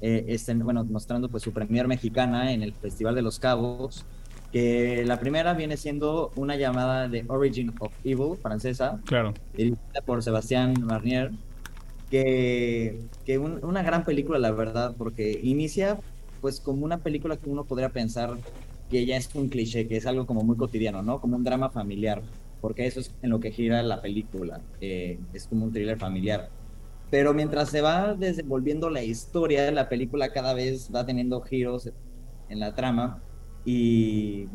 eh, 0.00 0.25
estén, 0.28 0.59
bueno, 0.59 0.85
mostrando 0.85 1.28
pues 1.28 1.44
su 1.44 1.52
premier 1.52 1.87
mexicana 1.87 2.52
en 2.52 2.62
el 2.62 2.75
Festival 2.75 3.14
de 3.14 3.23
los 3.23 3.38
Cabos, 3.38 4.04
que 4.52 5.04
la 5.06 5.21
primera 5.21 5.54
viene 5.54 5.76
siendo 5.76 6.33
una 6.37 6.56
llamada 6.56 7.09
de 7.09 7.25
Origin 7.28 7.73
of 7.78 7.92
Evil, 8.02 8.37
francesa, 8.37 9.00
claro. 9.06 9.33
dirigida 9.56 10.02
por 10.04 10.23
Sebastián 10.23 10.75
Marnier, 10.85 11.30
que, 12.11 13.00
que 13.25 13.38
una 13.38 13.83
gran 13.83 14.04
película, 14.04 14.38
la 14.38 14.50
verdad, 14.50 14.94
porque 14.99 15.40
inicia 15.42 15.99
pues 16.40 16.61
como 16.61 16.85
una 16.85 16.99
película 16.99 17.37
que 17.37 17.49
uno 17.49 17.64
podría 17.64 17.88
pensar 17.88 18.37
que 18.90 19.06
ya 19.06 19.16
es 19.16 19.35
un 19.35 19.49
cliché, 19.49 19.88
que 19.88 19.97
es 19.97 20.06
algo 20.06 20.26
como 20.26 20.42
muy 20.42 20.56
cotidiano, 20.56 21.02
¿no? 21.02 21.21
Como 21.21 21.37
un 21.37 21.44
drama 21.44 21.71
familiar, 21.71 22.21
porque 22.64 22.87
eso 22.87 23.00
es 23.00 23.14
en 23.21 23.28
lo 23.28 23.40
que 23.40 23.50
gira 23.50 23.83
la 23.83 24.00
película, 24.00 24.62
eh, 24.80 25.18
es 25.35 25.47
como 25.47 25.66
un 25.66 25.71
thriller 25.71 25.99
familiar. 25.99 26.49
Pero 27.11 27.35
mientras 27.35 27.68
se 27.68 27.83
va 27.83 28.14
desenvolviendo 28.14 28.88
la 28.88 29.02
historia, 29.02 29.71
la 29.71 29.90
película 29.90 30.33
cada 30.33 30.54
vez 30.54 30.90
va 30.90 31.04
teniendo 31.04 31.42
giros 31.42 31.90
en 32.49 32.61
la 32.61 32.75
trama 32.75 33.23
y, 33.66 34.49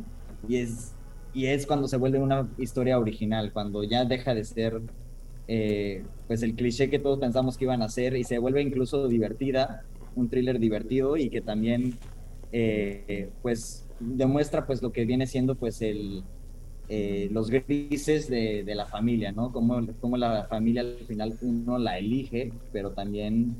y 0.47 0.55
es, 0.55 0.95
y 1.35 1.45
es 1.45 1.67
cuando 1.67 1.87
se 1.87 1.97
vuelve 1.97 2.17
una 2.17 2.49
historia 2.57 2.97
original, 2.97 3.53
cuando 3.53 3.83
ya 3.83 4.05
deja 4.05 4.33
de 4.33 4.43
ser 4.43 4.81
eh, 5.47 6.03
pues 6.25 6.41
el 6.41 6.55
cliché 6.55 6.89
que 6.89 6.97
todos 6.97 7.19
pensamos 7.19 7.57
que 7.57 7.65
iban 7.65 7.83
a 7.83 7.89
ser 7.89 8.17
y 8.17 8.23
se 8.23 8.39
vuelve 8.39 8.63
incluso 8.63 9.07
divertida, 9.07 9.83
un 10.15 10.29
thriller 10.29 10.57
divertido 10.57 11.15
y 11.15 11.29
que 11.29 11.41
también 11.41 11.99
eh, 12.51 13.29
pues 13.43 13.87
demuestra 13.99 14.65
pues 14.65 14.81
lo 14.81 14.91
que 14.91 15.05
viene 15.05 15.27
siendo 15.27 15.53
pues 15.53 15.83
el 15.83 16.23
eh, 16.89 17.29
los 17.31 17.49
grises 17.49 18.29
de, 18.29 18.63
la 18.75 18.85
familia, 18.85 19.31
¿no? 19.31 19.51
Como, 19.51 19.85
como 20.01 20.17
la 20.17 20.45
familia 20.45 20.81
al 20.81 21.05
final 21.07 21.37
uno 21.41 21.77
la 21.77 21.97
elige, 21.97 22.51
pero 22.71 22.91
también 22.91 23.55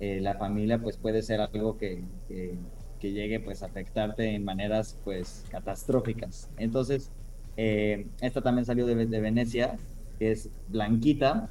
la 0.00 0.34
familia 0.34 0.78
pues 0.82 0.98
puede 0.98 1.22
ser 1.22 1.40
algo 1.40 1.78
que, 1.78 2.02
que, 2.28 2.58
llegue 3.00 3.40
pues 3.40 3.62
a 3.62 3.66
afectarte 3.66 4.34
en 4.34 4.44
maneras 4.44 4.98
pues 5.04 5.44
catastróficas. 5.50 6.50
Entonces, 6.58 7.10
esta 7.56 8.42
también 8.42 8.64
salió 8.64 8.86
de, 8.86 9.06
de 9.06 9.20
Venecia 9.20 9.78
que 10.18 10.30
es 10.30 10.50
Blanquita. 10.68 11.50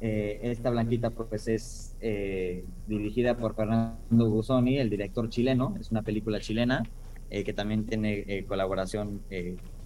Eh, 0.00 0.40
esta 0.42 0.70
Blanquita 0.70 1.10
pues 1.10 1.48
es 1.48 1.96
eh, 2.00 2.64
dirigida 2.86 3.36
por 3.36 3.54
Fernando 3.54 4.30
Guzoni, 4.30 4.78
el 4.78 4.90
director 4.90 5.28
chileno, 5.28 5.76
es 5.80 5.90
una 5.90 6.02
película 6.02 6.40
chilena 6.40 6.82
eh, 7.30 7.42
que 7.44 7.52
también 7.52 7.86
tiene 7.86 8.44
colaboración 8.46 9.22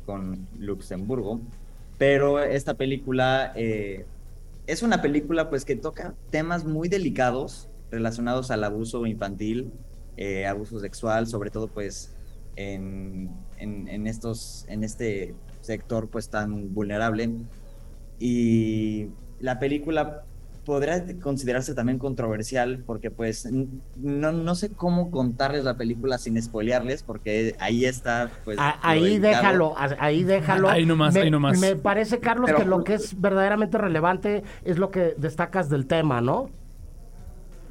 con 0.09 0.49
Luxemburgo, 0.59 1.39
pero 1.99 2.39
esta 2.43 2.73
película 2.73 3.53
es 3.55 4.83
una 4.83 5.03
película 5.03 5.51
pues 5.51 5.67
que 5.67 5.77
toca 5.77 6.15
temas 6.31 6.65
muy 6.65 6.89
delicados 6.89 7.69
relacionados 7.91 8.51
al 8.51 8.65
abuso 8.65 9.05
infantil, 9.05 9.71
abuso 10.49 10.81
sexual, 10.81 11.27
sobre 11.27 11.51
todo 11.51 11.69
pues 11.69 12.15
en, 12.57 13.29
en, 13.59 13.87
en, 13.89 14.07
estos, 14.07 14.65
en 14.69 14.83
este 14.83 15.35
sector 15.61 16.09
pues 16.09 16.31
tan 16.31 16.73
vulnerable. 16.73 17.29
Y 18.19 19.09
la 19.41 19.59
película 19.59 20.25
podrá 20.69 21.03
considerarse 21.23 21.73
también 21.73 21.99
controversial 21.99 22.83
porque 22.85 23.11
pues 23.11 23.49
no, 23.97 24.33
no 24.33 24.55
sé 24.55 24.69
cómo 24.69 25.11
contarles 25.11 25.65
la 25.65 25.79
película 25.79 26.19
sin 26.19 26.41
spoilearles 26.43 27.03
porque 27.03 27.57
ahí 27.59 27.87
está 27.87 28.31
pues 28.45 28.59
ahí 28.61 29.19
déjalo 29.19 29.75
ahí 29.79 30.25
déjalo 30.25 30.69
ahí 30.69 30.85
nomás 30.85 31.15
me, 31.15 31.21
ahí 31.21 31.31
nomás 31.31 31.59
me 31.59 31.75
parece 31.75 32.21
Carlos 32.21 32.51
que 32.55 32.67
lo 32.67 32.85
que 32.85 32.93
es 32.93 33.19
verdaderamente 33.19 33.79
relevante 33.79 34.43
es 34.63 34.77
lo 34.77 34.91
que 34.91 35.15
destacas 35.17 35.71
del 35.71 35.87
tema 35.87 36.21
¿no? 36.21 36.51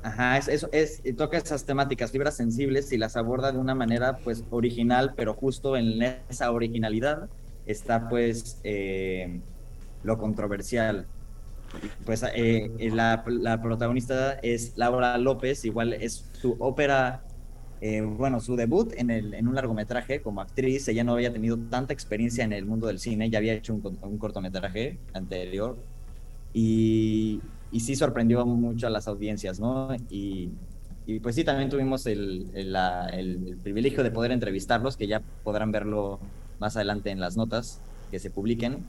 Ajá, 0.01 0.39
es, 0.39 0.48
eso 0.48 0.68
es, 0.72 1.04
toca 1.18 1.38
esas 1.38 1.66
temáticas, 1.66 2.10
fibras 2.10 2.36
sensibles 2.36 2.92
y 2.94 2.98
las 2.98 3.16
aborda 3.16 3.51
de 3.51 3.60
una 3.60 3.75
manera 3.75 4.18
pues 4.24 4.44
original, 4.50 5.13
pero 5.16 5.36
justo 5.36 5.77
en 5.77 6.01
esa 6.30 6.50
originalidad 6.50 7.30
está 7.68 8.10
pues 8.10 8.60
eh, 8.63 9.39
lo 10.01 10.18
controversial. 10.18 11.06
Pues 12.06 12.24
eh, 12.24 12.72
eh, 12.78 12.92
la, 12.92 13.24
protagonista 13.62 14.34
es 14.34 14.74
Laura 14.78 15.18
López, 15.18 15.66
igual 15.66 15.94
es 15.94 16.26
su 16.34 16.56
ópera, 16.60 17.24
eh, 17.82 18.02
bueno, 18.02 18.40
su 18.40 18.56
debut 18.56 18.94
en, 18.96 19.10
el, 19.10 19.34
en 19.34 19.48
un 19.48 19.56
largometraje 19.56 20.22
como 20.22 20.42
actriz. 20.42 20.88
Ella 20.88 21.04
no 21.04 21.14
había 21.14 21.32
tenido 21.32 21.58
tanta 21.58 21.94
experiencia 21.94 22.44
en 22.44 22.54
el 22.54 22.66
mundo 22.66 22.88
del 22.88 23.00
cine, 23.00 23.30
ya 23.30 23.40
había 23.40 23.54
hecho 23.54 23.74
un, 23.74 24.18
cortometraje 24.18 24.98
anterior 25.14 25.78
y, 26.54 27.42
y, 27.72 27.80
sí 27.82 27.96
sorprendió 27.96 28.46
mucho 28.46 28.88
a 28.88 28.90
las 28.90 29.08
audiencias, 29.08 29.60
¿no? 29.60 29.94
Y, 30.10 30.52
y 31.06 31.20
pues 31.20 31.36
sí, 31.36 31.44
también 31.44 31.70
tuvimos 31.70 32.06
el, 32.06 32.48
el, 32.54 32.76
el 33.14 33.58
privilegio 33.62 34.04
de 34.04 34.12
poder 34.12 34.32
entrevistarlos, 34.32 34.98
que 34.98 35.08
ya 35.08 35.22
podrán 35.44 35.72
verlo 35.72 36.20
más 36.60 36.76
adelante 36.76 37.12
en 37.12 37.20
las 37.20 37.38
notas 37.38 37.82
que 38.12 38.20
se 38.20 38.30
publiquen 38.30 38.86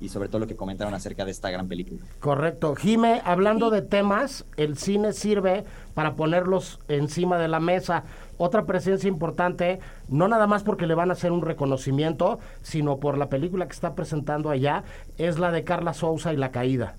y 0.00 0.08
sobre 0.08 0.28
todo 0.28 0.40
lo 0.40 0.46
que 0.46 0.56
comentaron 0.56 0.94
acerca 0.94 1.24
de 1.24 1.30
esta 1.30 1.50
gran 1.50 1.68
película. 1.68 2.00
Correcto. 2.20 2.74
Jime, 2.74 3.20
hablando 3.24 3.70
de 3.70 3.82
temas, 3.82 4.44
el 4.56 4.76
cine 4.76 5.12
sirve 5.12 5.64
para 5.94 6.14
ponerlos 6.14 6.78
encima 6.88 7.38
de 7.38 7.48
la 7.48 7.60
mesa. 7.60 8.04
Otra 8.36 8.64
presencia 8.66 9.08
importante, 9.08 9.80
no 10.08 10.28
nada 10.28 10.46
más 10.46 10.62
porque 10.62 10.86
le 10.86 10.94
van 10.94 11.10
a 11.10 11.14
hacer 11.14 11.32
un 11.32 11.42
reconocimiento, 11.42 12.38
sino 12.62 12.98
por 12.98 13.18
la 13.18 13.28
película 13.28 13.66
que 13.66 13.74
está 13.74 13.94
presentando 13.94 14.50
allá, 14.50 14.84
es 15.16 15.38
la 15.38 15.50
de 15.50 15.64
Carla 15.64 15.92
Sousa 15.92 16.32
y 16.32 16.36
La 16.36 16.52
Caída. 16.52 16.96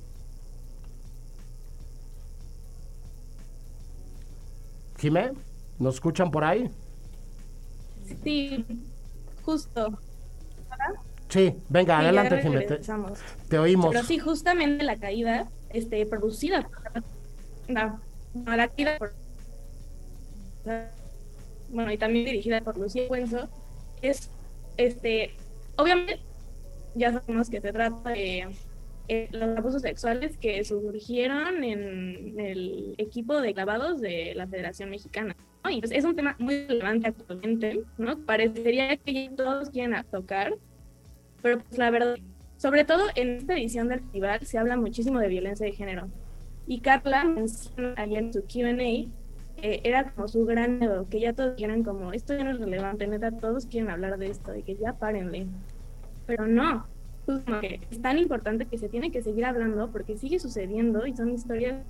Jime, 4.98 5.32
¿nos 5.77 5.96
escuchan 5.96 6.29
por 6.29 6.44
ahí? 6.44 6.70
Sí, 8.24 8.65
justo. 9.44 9.98
Sí, 11.30 11.56
venga, 11.70 12.00
adelante, 12.00 12.42
Jimé. 12.42 12.68
Te, 13.48 13.60
oímos. 13.60 13.92
Pero 13.92 14.04
sí, 14.04 14.20
justamente 14.20 14.84
la 14.84 14.98
caída, 14.98 15.48
este, 15.70 16.06
producida 16.06 16.68
no, 17.70 18.00
la 18.46 18.68
caída 18.68 18.98
por, 18.98 19.14
bueno, 21.70 21.92
y 21.92 21.98
también 21.98 22.26
dirigida 22.26 22.62
por 22.62 22.78
Lucía 22.78 23.08
Cuenzo, 23.08 23.48
es, 24.02 24.30
este, 24.78 25.36
obviamente, 25.78 26.20
ya 26.96 27.14
sabemos 27.14 27.50
que 27.50 27.62
se 27.62 27.72
trata 27.72 28.10
de 28.10 28.48
eh, 29.08 29.28
los 29.32 29.58
abusos 29.58 29.82
sexuales 29.82 30.38
que 30.38 30.64
surgieron 30.64 31.64
en 31.64 32.40
el 32.40 32.96
equipo 32.98 33.40
de 33.40 33.54
clavados 33.54 34.02
de 34.02 34.34
la 34.36 34.48
Federación 34.48 34.90
Mexicana. 34.90 35.36
Y 35.70 35.82
pues 35.82 35.92
es 35.92 36.06
un 36.06 36.16
tema 36.16 36.36
muy 36.40 36.66
relevante 36.66 37.10
actualmente, 37.10 37.82
¿no? 37.98 38.18
Parecería 38.20 38.98
que 38.98 39.30
todos 39.36 39.70
quieren 39.70 39.96
tocar, 40.10 40.54
pero 41.41 41.60
pues 41.60 41.77
la 41.77 41.89
verdad, 41.91 42.15
sobre 42.58 42.84
todo 42.84 43.03
en 43.15 43.38
esta 43.38 43.53
edición 43.53 43.88
del 43.88 44.01
festival 44.01 44.46
se 44.46 44.58
habla 44.58 44.77
muchísimo 44.77 45.19
de 45.19 45.27
violencia 45.27 45.65
de 45.65 45.74
género. 45.74 46.08
Y 46.67 46.81
Carla 46.81 47.24
menciona 47.24 47.93
ayer 47.98 48.19
en 48.19 48.34
su 48.34 48.41
QA, 48.43 49.10
eh, 49.62 49.81
era 49.84 50.12
como 50.12 50.27
su 50.27 50.46
gran 50.46 50.79
miedo, 50.79 51.08
que 51.10 51.19
ya 51.19 51.34
todos 51.34 51.55
quieran 51.55 51.84
como, 51.84 52.13
esto 52.13 52.36
ya 52.36 52.43
no 52.43 52.51
es 52.51 52.60
relevante, 52.60 53.08
neta, 53.08 53.31
todos 53.31 53.65
quieren 53.65 53.89
hablar 53.89 54.17
de 54.17 54.27
esto 54.27 54.55
y 54.55 54.63
que 54.63 54.75
ya 54.75 54.93
párenle. 54.93 55.48
Pero 56.27 56.48
no, 56.48 56.86
pues 57.25 57.39
como 57.41 57.60
que 57.60 57.79
es 57.89 58.01
tan 58.01 58.17
importante 58.17 58.65
que 58.65 58.77
se 58.77 58.89
tiene 58.89 59.12
que 59.12 59.22
seguir 59.22 59.46
hablando 59.46 59.91
porque 59.91 60.17
sigue 60.17 60.39
sucediendo 60.39 61.05
y 61.05 61.15
son 61.15 61.31
historias 61.31 61.84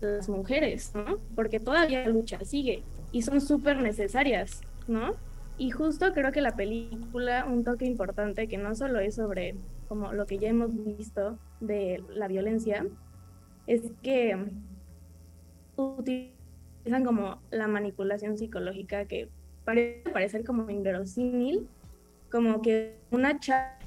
de 0.00 0.16
las 0.16 0.28
mujeres, 0.28 0.92
¿no? 0.94 1.18
Porque 1.34 1.60
todavía 1.60 2.00
la 2.00 2.08
lucha 2.08 2.38
sigue 2.44 2.82
y 3.12 3.22
son 3.22 3.40
súper 3.40 3.80
necesarias, 3.82 4.62
¿no? 4.88 5.12
Y 5.58 5.70
justo 5.70 6.12
creo 6.12 6.32
que 6.32 6.40
la 6.40 6.56
película, 6.56 7.44
un 7.44 7.62
toque 7.62 7.84
importante 7.84 8.48
que 8.48 8.58
no 8.58 8.74
solo 8.74 9.00
es 9.00 9.16
sobre 9.16 9.54
como 9.88 10.12
lo 10.12 10.26
que 10.26 10.38
ya 10.38 10.48
hemos 10.48 10.74
visto 10.84 11.38
de 11.60 12.02
la 12.14 12.26
violencia, 12.26 12.86
es 13.66 13.82
que 14.02 14.36
utilizan 15.76 17.04
como 17.04 17.40
la 17.50 17.68
manipulación 17.68 18.38
psicológica 18.38 19.04
que 19.04 19.28
parece 19.64 20.10
parecer 20.10 20.44
como 20.44 20.68
inverosímil, 20.70 21.68
como 22.30 22.62
que 22.62 22.96
una 23.10 23.38
chava 23.38 23.78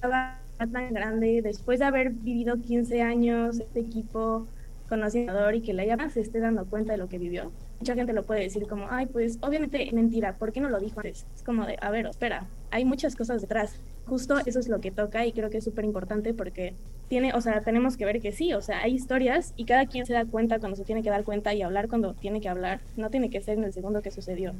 tan 0.00 0.94
grande, 0.94 1.42
después 1.42 1.80
de 1.80 1.86
haber 1.86 2.10
vivido 2.10 2.60
15 2.60 3.02
años, 3.02 3.58
este 3.58 3.80
equipo 3.80 4.46
conocedor 4.88 5.56
y 5.56 5.62
que 5.62 5.72
la 5.72 5.84
llama 5.84 6.10
se 6.10 6.20
esté 6.20 6.38
dando 6.38 6.64
cuenta 6.66 6.92
de 6.92 6.98
lo 6.98 7.08
que 7.08 7.18
vivió 7.18 7.50
mucha 7.84 7.94
gente 7.96 8.14
lo 8.14 8.22
puede 8.22 8.40
decir 8.40 8.66
como, 8.66 8.86
ay, 8.88 9.04
pues 9.04 9.36
obviamente 9.42 9.90
mentira, 9.92 10.32
¿por 10.38 10.52
qué 10.52 10.60
no 10.62 10.70
lo 10.70 10.80
dijo 10.80 11.00
antes? 11.00 11.26
Es 11.36 11.42
como 11.42 11.66
de, 11.66 11.76
a 11.82 11.90
ver, 11.90 12.06
espera, 12.06 12.46
hay 12.70 12.86
muchas 12.86 13.14
cosas 13.14 13.42
detrás. 13.42 13.74
Justo 14.06 14.38
eso 14.46 14.58
es 14.58 14.68
lo 14.68 14.80
que 14.80 14.90
toca 14.90 15.26
y 15.26 15.32
creo 15.32 15.50
que 15.50 15.58
es 15.58 15.64
súper 15.64 15.84
importante 15.84 16.32
porque 16.32 16.72
tiene, 17.10 17.34
o 17.34 17.42
sea, 17.42 17.60
tenemos 17.60 17.98
que 17.98 18.06
ver 18.06 18.22
que 18.22 18.32
sí, 18.32 18.54
o 18.54 18.62
sea, 18.62 18.80
hay 18.80 18.94
historias 18.94 19.52
y 19.58 19.66
cada 19.66 19.84
quien 19.84 20.06
se 20.06 20.14
da 20.14 20.24
cuenta 20.24 20.60
cuando 20.60 20.76
se 20.76 20.84
tiene 20.84 21.02
que 21.02 21.10
dar 21.10 21.24
cuenta 21.24 21.52
y 21.52 21.60
hablar 21.60 21.88
cuando 21.88 22.14
tiene 22.14 22.40
que 22.40 22.48
hablar. 22.48 22.80
No 22.96 23.10
tiene 23.10 23.28
que 23.28 23.42
ser 23.42 23.58
en 23.58 23.64
el 23.64 23.74
segundo 23.74 24.00
que 24.00 24.10
sucedió. 24.10 24.54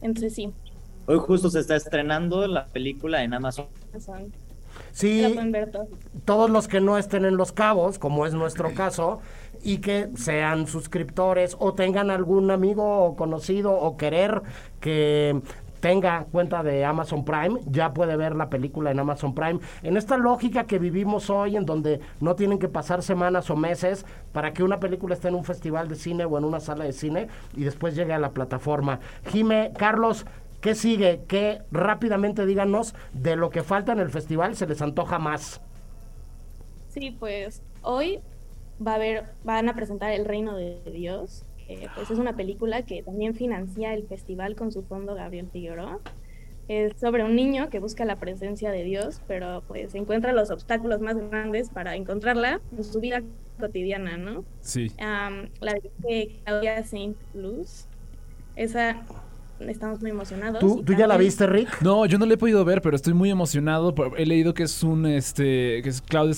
Entonces 0.00 0.34
sí. 0.34 0.50
Hoy 1.04 1.18
justo 1.18 1.50
se 1.50 1.60
está 1.60 1.76
estrenando 1.76 2.46
la 2.46 2.68
película 2.68 3.22
en 3.22 3.34
Amazon. 3.34 3.66
Sí, 4.92 5.36
todos 6.24 6.48
los 6.48 6.68
que 6.68 6.80
no 6.80 6.96
estén 6.96 7.26
en 7.26 7.36
Los 7.36 7.52
Cabos, 7.52 7.98
como 7.98 8.24
es 8.24 8.32
nuestro 8.32 8.72
caso, 8.74 9.20
y 9.62 9.78
que 9.78 10.08
sean 10.16 10.66
suscriptores 10.66 11.56
o 11.58 11.74
tengan 11.74 12.10
algún 12.10 12.50
amigo 12.50 13.04
o 13.04 13.16
conocido 13.16 13.72
o 13.72 13.96
querer 13.96 14.42
que 14.80 15.40
tenga 15.80 16.26
cuenta 16.30 16.62
de 16.62 16.84
Amazon 16.84 17.24
Prime, 17.24 17.60
ya 17.66 17.92
puede 17.92 18.16
ver 18.16 18.36
la 18.36 18.50
película 18.50 18.90
en 18.90 19.00
Amazon 19.00 19.34
Prime. 19.34 19.60
En 19.82 19.96
esta 19.96 20.16
lógica 20.16 20.64
que 20.64 20.78
vivimos 20.78 21.30
hoy, 21.30 21.56
en 21.56 21.66
donde 21.66 22.00
no 22.20 22.36
tienen 22.36 22.58
que 22.58 22.68
pasar 22.68 23.02
semanas 23.02 23.50
o 23.50 23.56
meses 23.56 24.04
para 24.32 24.52
que 24.52 24.62
una 24.62 24.78
película 24.78 25.14
esté 25.14 25.28
en 25.28 25.34
un 25.34 25.44
festival 25.44 25.88
de 25.88 25.96
cine 25.96 26.24
o 26.24 26.38
en 26.38 26.44
una 26.44 26.60
sala 26.60 26.84
de 26.84 26.92
cine 26.92 27.28
y 27.56 27.64
después 27.64 27.94
llegue 27.94 28.12
a 28.12 28.18
la 28.18 28.30
plataforma. 28.30 29.00
Jime, 29.30 29.72
Carlos, 29.76 30.26
¿qué 30.60 30.74
sigue? 30.74 31.22
¿Qué 31.26 31.62
rápidamente 31.70 32.46
díganos 32.46 32.94
de 33.12 33.36
lo 33.36 33.50
que 33.50 33.62
falta 33.62 33.92
en 33.92 34.00
el 34.00 34.10
festival? 34.10 34.56
¿Se 34.56 34.66
les 34.66 34.82
antoja 34.82 35.18
más? 35.18 35.60
Sí, 36.88 37.16
pues 37.18 37.62
hoy 37.82 38.20
va 38.84 38.92
a 38.92 38.94
haber, 38.96 39.24
van 39.44 39.68
a 39.68 39.74
presentar 39.74 40.12
El 40.12 40.24
Reino 40.24 40.56
de 40.56 40.80
Dios, 40.92 41.44
que 41.66 41.88
pues 41.94 42.10
es 42.10 42.18
una 42.18 42.36
película 42.36 42.82
que 42.82 43.02
también 43.02 43.34
financia 43.34 43.94
el 43.94 44.06
festival 44.06 44.56
con 44.56 44.72
su 44.72 44.82
fondo 44.82 45.14
Gabriel 45.14 45.48
Figueroa. 45.52 46.00
Es 46.68 46.92
sobre 47.00 47.24
un 47.24 47.34
niño 47.34 47.68
que 47.68 47.80
busca 47.80 48.04
la 48.04 48.16
presencia 48.16 48.70
de 48.70 48.84
Dios, 48.84 49.20
pero 49.26 49.62
pues 49.66 49.94
encuentra 49.94 50.32
los 50.32 50.50
obstáculos 50.50 51.00
más 51.00 51.16
grandes 51.16 51.68
para 51.68 51.96
encontrarla 51.96 52.60
en 52.76 52.84
su 52.84 53.00
vida 53.00 53.22
cotidiana, 53.58 54.16
¿no? 54.16 54.44
Sí. 54.60 54.92
la 54.98 55.74
de 55.98 56.40
Claudia 56.44 56.84
Saint 56.84 57.16
Luz. 57.34 57.86
Esa 58.54 59.02
estamos 59.68 60.00
muy 60.00 60.10
emocionados. 60.10 60.60
¿Tú, 60.60 60.84
ya 60.94 61.06
la 61.06 61.16
viste, 61.16 61.46
Rick? 61.46 61.80
No, 61.82 62.06
yo 62.06 62.18
no 62.18 62.26
la 62.26 62.34
he 62.34 62.36
podido 62.36 62.64
ver, 62.64 62.80
pero 62.82 62.96
estoy 62.96 63.14
muy 63.14 63.30
emocionado. 63.30 63.94
He 64.16 64.26
leído 64.26 64.54
que 64.54 64.62
es 64.62 64.82
un, 64.82 65.06
este, 65.06 65.82
que 65.82 65.88
es 65.88 66.00
Claudia 66.00 66.34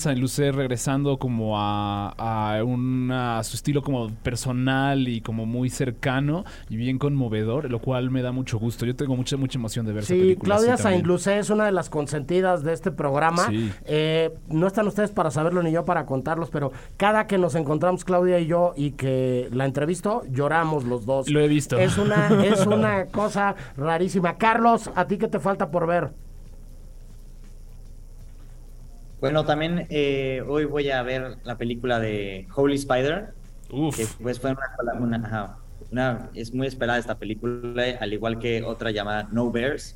regresando 0.51 1.17
como 1.17 1.59
a, 1.59 2.09
a, 2.17 2.63
una, 2.63 3.43
su 3.43 3.55
estilo 3.55 3.81
como 3.81 4.09
personal 4.09 5.07
y 5.07 5.21
como 5.21 5.45
muy 5.45 5.69
cercano 5.69 6.43
y 6.69 6.75
bien 6.75 6.97
conmovedor, 6.97 7.69
lo 7.69 7.79
cual 7.79 8.11
me 8.11 8.21
da 8.21 8.31
mucho 8.31 8.59
gusto. 8.59 8.85
Yo 8.85 8.95
tengo 8.95 9.15
mucha, 9.15 9.37
mucha 9.37 9.57
emoción 9.57 9.85
de 9.85 9.93
ver 9.93 10.03
sí, 10.03 10.13
esa 10.13 10.21
película. 10.21 10.55
Claudia 10.55 10.77
Saint 10.77 11.05
Lucer 11.05 11.37
es 11.39 11.49
una 11.49 11.65
de 11.65 11.71
las 11.71 11.89
consentidas 11.89 12.63
de 12.63 12.73
este 12.73 12.91
programa. 12.91 13.49
Eh, 13.85 14.33
no 14.49 14.67
están 14.67 14.87
ustedes 14.87 15.11
para 15.11 15.31
saberlo 15.31 15.63
ni 15.63 15.71
yo 15.71 15.85
para 15.85 16.05
contarlos, 16.05 16.49
pero 16.49 16.71
cada 16.97 17.27
que 17.27 17.37
nos 17.37 17.55
encontramos 17.55 18.03
Claudia 18.03 18.39
y 18.39 18.47
yo 18.47 18.73
y 18.75 18.91
que 18.91 19.49
la 19.51 19.65
entrevisto, 19.65 20.23
lloramos 20.29 20.83
los 20.85 21.05
dos. 21.05 21.29
Lo 21.29 21.39
he 21.39 21.47
visto. 21.47 21.77
Es 21.77 21.97
una, 21.97 22.43
es 22.43 22.65
una 22.65 23.05
cosa 23.13 23.55
rarísima. 23.77 24.37
Carlos, 24.37 24.91
¿a 24.93 25.07
ti 25.07 25.17
qué 25.17 25.29
te 25.29 25.39
falta 25.39 25.71
por 25.71 25.87
ver? 25.87 26.11
Bueno, 29.21 29.45
también 29.45 29.87
eh, 29.89 30.43
hoy 30.45 30.65
voy 30.65 30.89
a 30.89 31.01
ver 31.01 31.37
la 31.45 31.57
película 31.57 31.99
de 32.01 32.45
Holy 32.53 32.75
Spider. 32.75 33.33
Uf. 33.71 33.95
Que 33.95 34.05
pues 34.21 34.37
fue 34.37 34.53
una, 34.99 35.57
una, 35.89 36.29
es 36.33 36.53
muy 36.53 36.67
esperada 36.67 36.99
esta 36.99 37.17
película, 37.17 37.85
al 38.01 38.11
igual 38.11 38.39
que 38.39 38.63
otra 38.63 38.91
llamada 38.91 39.29
No 39.31 39.49
Bears. 39.49 39.95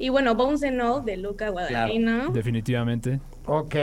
Y 0.00 0.08
bueno, 0.08 0.34
Bones 0.34 0.62
and 0.62 0.80
All 0.80 1.04
de 1.04 1.18
Luca 1.18 1.50
Guadagnino. 1.50 2.30
Definitivamente. 2.30 3.20
Ok, 3.44 3.74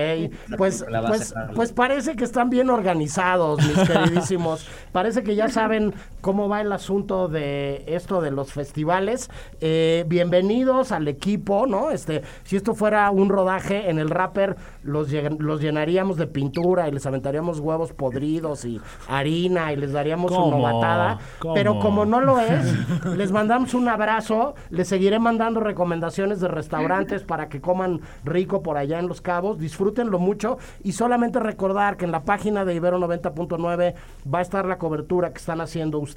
pues, 0.57 0.83
pues, 1.07 1.35
pues 1.53 1.73
parece 1.73 2.15
que 2.15 2.23
están 2.23 2.49
bien 2.49 2.69
organizados, 2.69 3.59
mis 3.63 3.77
queridísimos. 3.87 4.67
parece 4.91 5.23
que 5.23 5.35
ya 5.35 5.49
saben 5.49 5.93
cómo 6.27 6.49
va 6.49 6.59
el 6.59 6.73
asunto 6.73 7.29
de 7.29 7.85
esto 7.87 8.19
de 8.19 8.31
los 8.31 8.51
festivales. 8.51 9.29
Eh, 9.61 10.03
bienvenidos 10.09 10.91
al 10.91 11.07
equipo, 11.07 11.65
¿no? 11.67 11.89
Este, 11.89 12.21
si 12.43 12.57
esto 12.57 12.75
fuera 12.75 13.09
un 13.11 13.29
rodaje 13.29 13.89
en 13.89 13.97
el 13.97 14.09
rapper, 14.09 14.57
los, 14.83 15.07
los 15.39 15.61
llenaríamos 15.61 16.17
de 16.17 16.27
pintura 16.27 16.89
y 16.89 16.91
les 16.91 17.05
aventaríamos 17.05 17.61
huevos 17.61 17.93
podridos 17.93 18.65
y 18.65 18.81
harina 19.07 19.71
y 19.71 19.77
les 19.77 19.93
daríamos 19.93 20.33
una 20.33 20.57
novatada. 20.57 21.19
Pero 21.53 21.79
como 21.79 22.05
no 22.05 22.19
lo 22.19 22.41
es, 22.41 22.75
les 23.15 23.31
mandamos 23.31 23.73
un 23.73 23.87
abrazo, 23.87 24.53
les 24.69 24.89
seguiré 24.89 25.19
mandando 25.19 25.61
recomendaciones 25.61 26.41
de 26.41 26.49
restaurantes 26.49 27.23
para 27.23 27.47
que 27.47 27.61
coman 27.61 28.01
rico 28.25 28.61
por 28.61 28.75
allá 28.75 28.99
en 28.99 29.07
Los 29.07 29.21
Cabos 29.21 29.59
disfrútenlo 29.59 30.19
mucho 30.19 30.57
y 30.83 30.91
solamente 30.91 31.39
recordar 31.39 31.95
que 31.95 32.03
en 32.03 32.11
la 32.11 32.23
página 32.23 32.65
de 32.65 32.75
Ibero 32.75 32.99
90.9 32.99 33.93
va 34.33 34.39
a 34.39 34.41
estar 34.41 34.65
la 34.65 34.77
cobertura 34.77 35.31
que 35.31 35.37
están 35.37 35.61
haciendo 35.61 35.99
ustedes 35.99 36.16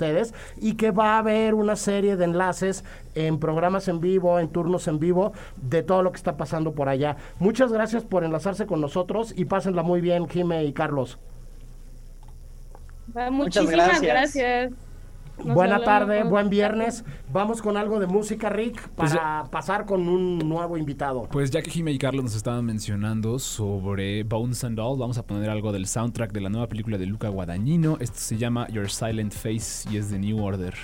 y 0.56 0.74
que 0.74 0.90
va 0.90 1.14
a 1.14 1.18
haber 1.18 1.54
una 1.54 1.76
serie 1.76 2.16
de 2.16 2.24
enlaces 2.24 2.84
en 3.14 3.38
programas 3.38 3.88
en 3.88 4.00
vivo, 4.00 4.38
en 4.38 4.48
turnos 4.48 4.88
en 4.88 4.98
vivo 4.98 5.32
de 5.56 5.82
todo 5.82 6.02
lo 6.02 6.10
que 6.12 6.16
está 6.16 6.36
pasando 6.36 6.72
por 6.72 6.88
allá. 6.88 7.16
Muchas 7.38 7.72
gracias 7.72 8.04
por 8.04 8.24
enlazarse 8.24 8.66
con 8.66 8.80
nosotros 8.80 9.32
y 9.36 9.44
pásenla 9.44 9.82
muy 9.82 10.00
bien, 10.00 10.28
Jime 10.28 10.64
y 10.64 10.72
Carlos. 10.72 11.18
Muchísimas 13.30 14.00
gracias. 14.00 14.72
Buena 15.44 15.82
tarde, 15.82 16.22
buen 16.24 16.50
viernes. 16.50 17.04
Vamos 17.32 17.62
con 17.62 17.76
algo 17.76 18.00
de 18.00 18.06
música, 18.06 18.48
Rick, 18.48 18.88
pues 18.90 19.14
para 19.14 19.44
pasar 19.44 19.86
con 19.86 20.08
un 20.08 20.38
nuevo 20.38 20.76
invitado. 20.76 21.28
Pues 21.30 21.50
ya 21.50 21.62
que 21.62 21.70
Jimmy 21.70 21.92
y 21.92 21.98
Carlos 21.98 22.24
nos 22.24 22.34
estaban 22.34 22.64
mencionando 22.64 23.38
sobre 23.38 24.22
Bones 24.24 24.64
and 24.64 24.78
All, 24.78 24.98
vamos 24.98 25.18
a 25.18 25.26
poner 25.26 25.50
algo 25.50 25.72
del 25.72 25.86
soundtrack 25.86 26.32
de 26.32 26.40
la 26.40 26.48
nueva 26.48 26.68
película 26.68 26.98
de 26.98 27.06
Luca 27.06 27.28
Guadagnino. 27.28 27.96
Esto 28.00 28.18
se 28.18 28.36
llama 28.36 28.68
Your 28.68 28.90
Silent 28.90 29.32
Face 29.32 29.88
y 29.90 29.96
es 29.96 30.10
de 30.10 30.18
New 30.18 30.42
Order. 30.42 30.74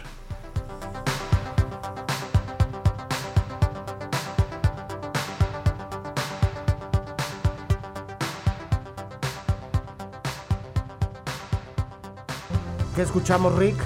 ¿Qué 12.94 13.02
escuchamos, 13.02 13.54
Rick? 13.56 13.76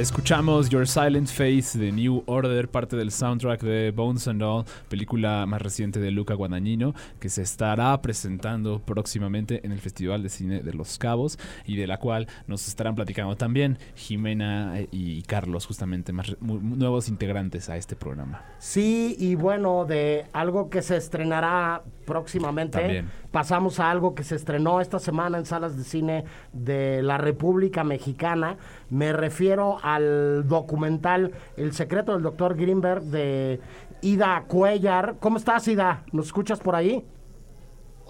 Escuchamos 0.00 0.70
Your 0.70 0.88
Silent 0.88 1.28
Face 1.28 1.78
de 1.78 1.92
New 1.92 2.22
Order, 2.24 2.70
parte 2.70 2.96
del 2.96 3.10
soundtrack 3.10 3.60
de 3.60 3.90
Bones 3.90 4.26
and 4.28 4.42
All, 4.42 4.64
película 4.88 5.44
más 5.44 5.60
reciente 5.60 6.00
de 6.00 6.10
Luca 6.10 6.32
Guadagnino, 6.32 6.94
que 7.18 7.28
se 7.28 7.42
estará 7.42 8.00
presentando 8.00 8.80
próximamente 8.80 9.60
en 9.62 9.72
el 9.72 9.78
Festival 9.78 10.22
de 10.22 10.30
Cine 10.30 10.60
de 10.62 10.72
Los 10.72 10.96
Cabos 10.96 11.38
y 11.66 11.76
de 11.76 11.86
la 11.86 11.98
cual 11.98 12.28
nos 12.46 12.66
estarán 12.66 12.94
platicando 12.94 13.36
también 13.36 13.78
Jimena 13.94 14.76
y 14.90 15.20
Carlos, 15.24 15.66
justamente 15.66 16.14
más 16.14 16.34
nuevos 16.40 17.10
integrantes 17.10 17.68
a 17.68 17.76
este 17.76 17.94
programa. 17.94 18.42
Sí, 18.58 19.16
y 19.18 19.34
bueno, 19.34 19.84
de 19.84 20.24
algo 20.32 20.70
que 20.70 20.80
se 20.80 20.96
estrenará 20.96 21.82
próximamente, 22.06 23.04
pasamos 23.30 23.78
a 23.78 23.90
algo 23.90 24.14
que 24.14 24.24
se 24.24 24.34
estrenó 24.34 24.80
esta 24.80 24.98
semana 24.98 25.36
en 25.36 25.44
salas 25.44 25.76
de 25.76 25.84
cine 25.84 26.24
de 26.52 27.02
la 27.02 27.18
República 27.18 27.84
Mexicana. 27.84 28.56
Me 28.90 29.12
refiero 29.12 29.78
al 29.82 30.46
documental 30.48 31.32
El 31.56 31.72
secreto 31.72 32.12
del 32.12 32.22
doctor 32.22 32.56
Greenberg 32.56 33.02
de 33.02 33.60
Ida 34.02 34.44
Cuellar. 34.48 35.16
¿Cómo 35.20 35.36
estás, 35.36 35.68
Ida? 35.68 36.04
¿Nos 36.12 36.26
escuchas 36.26 36.58
por 36.58 36.74
ahí? 36.74 37.04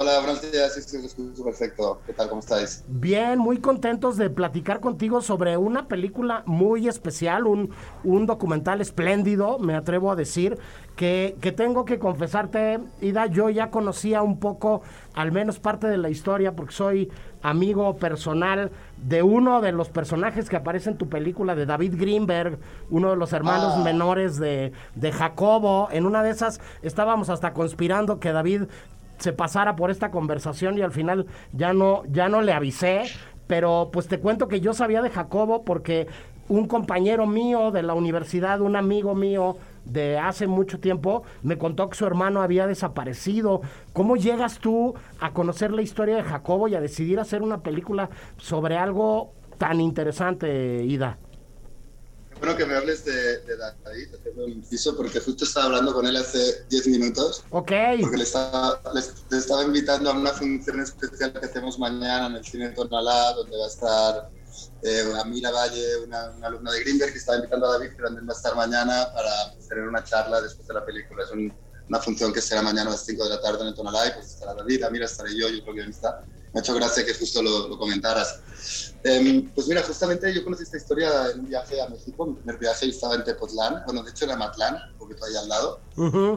Hola, 0.02 0.18
días, 0.50 0.72
sí, 0.72 0.80
sí, 0.80 0.96
escucho 1.04 1.44
perfecto. 1.44 2.00
¿Qué 2.06 2.14
tal? 2.14 2.30
¿Cómo 2.30 2.40
estáis? 2.40 2.82
Bien, 2.88 3.38
muy 3.38 3.58
contentos 3.58 4.16
de 4.16 4.30
platicar 4.30 4.80
contigo 4.80 5.20
sobre 5.20 5.58
una 5.58 5.88
película 5.88 6.42
muy 6.46 6.88
especial, 6.88 7.46
un, 7.46 7.68
un 8.02 8.24
documental 8.24 8.80
espléndido, 8.80 9.58
me 9.58 9.74
atrevo 9.74 10.10
a 10.10 10.16
decir, 10.16 10.58
que, 10.96 11.36
que, 11.42 11.52
tengo 11.52 11.84
que 11.84 11.98
confesarte, 11.98 12.80
Ida, 13.02 13.26
yo 13.26 13.50
ya 13.50 13.70
conocía 13.70 14.22
un 14.22 14.40
poco, 14.40 14.80
al 15.12 15.32
menos 15.32 15.60
parte 15.60 15.86
de 15.86 15.98
la 15.98 16.08
historia, 16.08 16.56
porque 16.56 16.72
soy 16.72 17.10
amigo 17.42 17.98
personal 17.98 18.70
de 18.96 19.22
uno 19.22 19.60
de 19.60 19.72
los 19.72 19.90
personajes 19.90 20.48
que 20.48 20.56
aparece 20.56 20.88
en 20.88 20.96
tu 20.96 21.10
película, 21.10 21.54
de 21.54 21.66
David 21.66 21.96
Greenberg, 21.98 22.58
uno 22.88 23.10
de 23.10 23.16
los 23.16 23.34
hermanos 23.34 23.74
ah. 23.76 23.82
menores 23.84 24.38
de, 24.38 24.72
de 24.94 25.12
Jacobo. 25.12 25.90
En 25.92 26.06
una 26.06 26.22
de 26.22 26.30
esas 26.30 26.58
estábamos 26.80 27.28
hasta 27.28 27.52
conspirando 27.52 28.18
que 28.18 28.32
David 28.32 28.62
se 29.20 29.32
pasara 29.32 29.76
por 29.76 29.90
esta 29.90 30.10
conversación 30.10 30.76
y 30.78 30.82
al 30.82 30.90
final 30.90 31.26
ya 31.52 31.72
no, 31.72 32.02
ya 32.10 32.28
no 32.28 32.42
le 32.42 32.52
avisé, 32.52 33.02
pero 33.46 33.90
pues 33.92 34.08
te 34.08 34.18
cuento 34.18 34.48
que 34.48 34.60
yo 34.60 34.72
sabía 34.72 35.02
de 35.02 35.10
Jacobo 35.10 35.64
porque 35.64 36.08
un 36.48 36.66
compañero 36.66 37.26
mío 37.26 37.70
de 37.70 37.82
la 37.82 37.94
universidad, 37.94 38.60
un 38.60 38.74
amigo 38.74 39.14
mío 39.14 39.56
de 39.84 40.18
hace 40.18 40.46
mucho 40.46 40.80
tiempo, 40.80 41.22
me 41.42 41.58
contó 41.58 41.88
que 41.88 41.96
su 41.96 42.06
hermano 42.06 42.42
había 42.42 42.66
desaparecido. 42.66 43.60
¿Cómo 43.92 44.16
llegas 44.16 44.58
tú 44.58 44.94
a 45.20 45.32
conocer 45.32 45.70
la 45.70 45.82
historia 45.82 46.16
de 46.16 46.22
Jacobo 46.22 46.66
y 46.66 46.74
a 46.74 46.80
decidir 46.80 47.20
hacer 47.20 47.42
una 47.42 47.58
película 47.58 48.10
sobre 48.36 48.76
algo 48.76 49.32
tan 49.58 49.80
interesante, 49.80 50.82
Ida? 50.84 51.18
Bueno 52.40 52.56
que 52.56 52.64
me 52.66 52.74
hables 52.74 53.04
de, 53.04 53.38
de 53.40 53.56
David, 53.56 54.14
haciendo 54.18 54.44
un 54.46 54.62
piso, 54.62 54.96
porque 54.96 55.20
justo 55.20 55.44
estaba 55.44 55.66
hablando 55.66 55.92
con 55.92 56.06
él 56.06 56.16
hace 56.16 56.64
10 56.68 56.88
minutos. 56.88 57.44
Ok. 57.50 57.72
Porque 58.00 58.16
le 58.16 58.24
estaba, 58.24 58.80
le, 58.94 59.36
estaba 59.38 59.62
invitando 59.62 60.10
a 60.10 60.14
una 60.14 60.32
función 60.32 60.80
especial 60.80 61.32
que 61.32 61.46
hacemos 61.46 61.78
mañana 61.78 62.26
en 62.26 62.36
el 62.36 62.44
Cine 62.44 62.70
Tonalá, 62.70 63.34
donde 63.34 63.56
va 63.56 63.64
a 63.64 63.68
estar 63.68 64.30
eh, 64.82 65.12
Amira 65.22 65.50
Valle, 65.50 65.98
una, 66.06 66.32
alumna 66.42 66.72
de 66.72 66.80
Greenberg, 66.80 67.12
que 67.12 67.18
estaba 67.18 67.36
invitando 67.36 67.66
a 67.66 67.78
David, 67.78 67.90
que 67.90 68.02
también 68.02 68.26
va 68.26 68.32
a 68.32 68.36
estar 68.36 68.56
mañana 68.56 69.12
para 69.12 69.54
tener 69.68 69.86
una 69.86 70.02
charla 70.02 70.40
después 70.40 70.66
de 70.66 70.74
la 70.74 70.84
película. 70.84 71.22
Es 71.22 71.30
una 71.30 72.00
función 72.00 72.32
que 72.32 72.40
será 72.40 72.62
mañana 72.62 72.88
a 72.88 72.92
las 72.92 73.04
5 73.04 73.22
de 73.22 73.30
la 73.30 73.40
tarde 73.40 73.60
en 73.60 73.68
el 73.68 73.74
Tonalá, 73.74 74.08
y 74.08 74.12
pues 74.14 74.26
estará 74.26 74.54
David, 74.54 74.82
Amira, 74.82 75.04
estaré 75.04 75.36
yo, 75.36 75.48
yo 75.48 75.62
creo 75.62 75.74
que 75.74 75.90
está 75.90 76.24
me 76.52 76.60
ha 76.60 76.62
hecho 76.62 76.74
gracia 76.74 77.04
que 77.04 77.14
justo 77.14 77.42
lo, 77.42 77.78
comentaras. 77.78 78.40
Em, 79.02 79.50
pues 79.54 79.66
mira, 79.66 79.82
justamente 79.82 80.32
yo 80.34 80.44
conocí 80.44 80.62
esta 80.62 80.76
historia 80.76 81.30
en 81.30 81.40
un 81.40 81.46
viaje 81.46 81.80
a 81.80 81.88
México, 81.88 82.26
mi 82.26 82.34
primer 82.34 82.58
viaje, 82.58 82.86
y 82.86 82.90
estaba 82.90 83.14
en 83.14 83.24
Tepotlán, 83.24 83.82
bueno, 83.86 84.02
de 84.02 84.10
hecho 84.10 84.26
era 84.26 84.36
Matlán, 84.36 84.74
un 84.74 84.98
poquito 84.98 85.24
ahí 85.24 85.34
al 85.36 85.48
lado, 85.48 85.80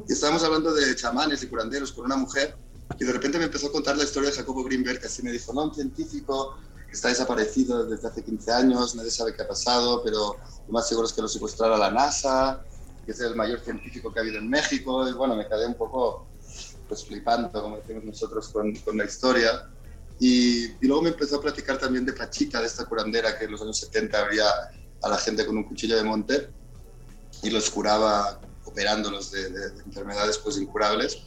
y 0.08 0.14
estábamos 0.14 0.44
hablando 0.44 0.74
de 0.74 0.96
chamanes 0.96 1.44
y 1.44 1.48
curanderos 1.48 1.92
con 1.92 2.06
una 2.06 2.16
mujer, 2.16 2.58
y 2.98 3.04
de 3.04 3.12
repente 3.12 3.38
me 3.38 3.46
empezó 3.46 3.68
a 3.68 3.72
contar 3.72 3.98
la 3.98 4.06
historia 4.06 4.30
de 4.30 4.36
Jacobo 4.38 4.64
Greenberg, 4.64 5.00
que 5.00 5.08
así 5.08 5.22
me 5.24 5.32
dijo, 5.32 5.52
no, 5.54 5.66
un 5.66 5.74
científico 5.74 6.56
que 6.88 6.96
está 6.96 7.10
desaparecido 7.10 7.86
desde 7.86 8.08
hace 8.08 8.24
15 8.24 8.52
años, 8.52 8.96
nadie 8.96 9.12
sabe 9.12 9.36
qué 9.36 9.42
ha 9.42 9.48
pasado, 9.48 10.02
pero 10.02 10.38
lo 10.68 10.74
más 10.74 10.88
seguro 10.88 11.08
es 11.08 11.14
que 11.14 11.22
lo 11.22 11.28
secuestrara 11.28 11.78
la 11.78 11.92
NASA, 11.92 12.64
que 13.06 13.12
es 13.12 13.20
el 13.20 13.36
mayor 13.36 13.60
científico 13.60 14.14
que 14.14 14.20
ha 14.20 14.22
habido 14.22 14.38
en 14.38 14.50
México, 14.50 15.06
y 15.08 15.12
bueno, 15.12 15.36
me 15.36 15.48
quedé 15.50 15.66
un 15.66 15.76
poco 15.76 16.28
pues 16.88 17.06
flipando, 17.06 17.52
como 17.52 17.78
decimos 17.78 18.06
nosotros, 18.06 18.50
con, 18.50 18.74
con 18.78 18.98
la 18.98 19.06
historia. 19.06 19.50
Y, 20.24 20.70
luego 20.80 21.02
me 21.02 21.10
empezó 21.10 21.36
a 21.36 21.42
platicar 21.42 21.78
también 21.78 22.06
de 22.06 22.14
Pachita, 22.14 22.62
de 22.62 22.68
esta 22.68 22.86
curandera 22.86 23.38
que 23.38 23.44
en 23.44 23.52
los 23.52 23.62
años 23.62 23.78
70 23.78 24.26
había 24.26 24.46
a 25.02 25.10
la 25.10 25.18
gente 25.18 25.46
con 25.46 25.58
un 25.58 25.66
cuchillo 25.66 25.98
de 25.98 26.04
monte 26.06 26.48
y 27.42 27.50
los 27.50 27.70
curaba 27.70 28.40
recuperándolos 28.60 29.32
de, 29.32 29.50
de, 29.50 29.82
enfermedades 29.86 30.38
pues 30.38 30.58
incurables. 30.58 31.18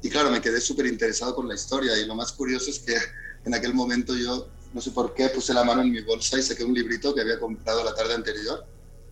Y 0.00 0.08
claro, 0.08 0.30
me 0.30 0.40
quedé 0.40 0.62
súper 0.62 0.86
interesado 0.86 1.34
con 1.34 1.46
la 1.46 1.54
historia 1.54 1.94
y 1.98 2.06
lo 2.06 2.14
más 2.14 2.32
curioso 2.32 2.70
es 2.70 2.78
que 2.78 2.96
en 3.44 3.52
aquel 3.52 3.74
momento 3.74 4.16
yo, 4.16 4.48
no 4.72 4.80
sé 4.80 4.92
por 4.92 5.12
qué, 5.12 5.28
puse 5.28 5.52
la 5.52 5.62
mano 5.62 5.82
en 5.82 5.90
mi 5.90 6.00
bolsa 6.00 6.38
y 6.38 6.42
saqué 6.42 6.64
un 6.64 6.72
librito 6.72 7.14
que 7.14 7.20
había 7.20 7.38
comprado 7.38 7.84
la 7.84 7.94
tarde 7.94 8.14
anterior 8.14 8.64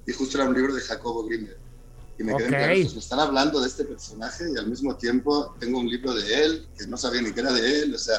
y 0.06 0.12
justo 0.12 0.38
era 0.38 0.48
un 0.48 0.54
libro 0.54 0.74
de 0.74 0.80
Jacobo 0.80 1.26
Grimberg. 1.26 1.58
Y 2.18 2.22
me 2.22 2.34
quedé 2.38 2.48
okay. 2.48 2.82
pues 2.84 2.94
me 2.94 3.00
están 3.00 3.20
hablando 3.20 3.60
de 3.60 3.68
este 3.68 3.84
personaje 3.84 4.44
y 4.50 4.58
al 4.58 4.66
mismo 4.66 4.96
tiempo 4.96 5.54
tengo 5.60 5.78
un 5.78 5.90
libro 5.90 6.14
de 6.14 6.42
él 6.42 6.68
que 6.78 6.86
no 6.86 6.96
sabía 6.96 7.20
ni 7.20 7.32
que 7.32 7.40
era 7.40 7.52
de 7.52 7.82
él, 7.82 7.94
o 7.94 7.98
sea, 7.98 8.16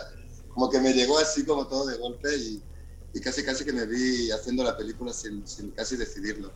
como 0.54 0.70
que 0.70 0.80
me 0.80 0.94
llegó 0.94 1.18
así 1.20 1.46
como 1.46 1.68
todo 1.68 1.88
de 1.88 1.98
golpe 1.98 2.30
y, 2.36 2.62
y 3.14 3.20
casi 3.20 3.44
casi 3.44 3.66
que 3.66 3.74
me 3.74 3.86
vi 3.86 4.32
haciendo 4.32 4.64
la 4.64 4.78
película 4.78 5.14
sin, 5.14 5.46
sin 5.48 5.72
casi 5.72 5.98
decidirlo. 5.98 6.52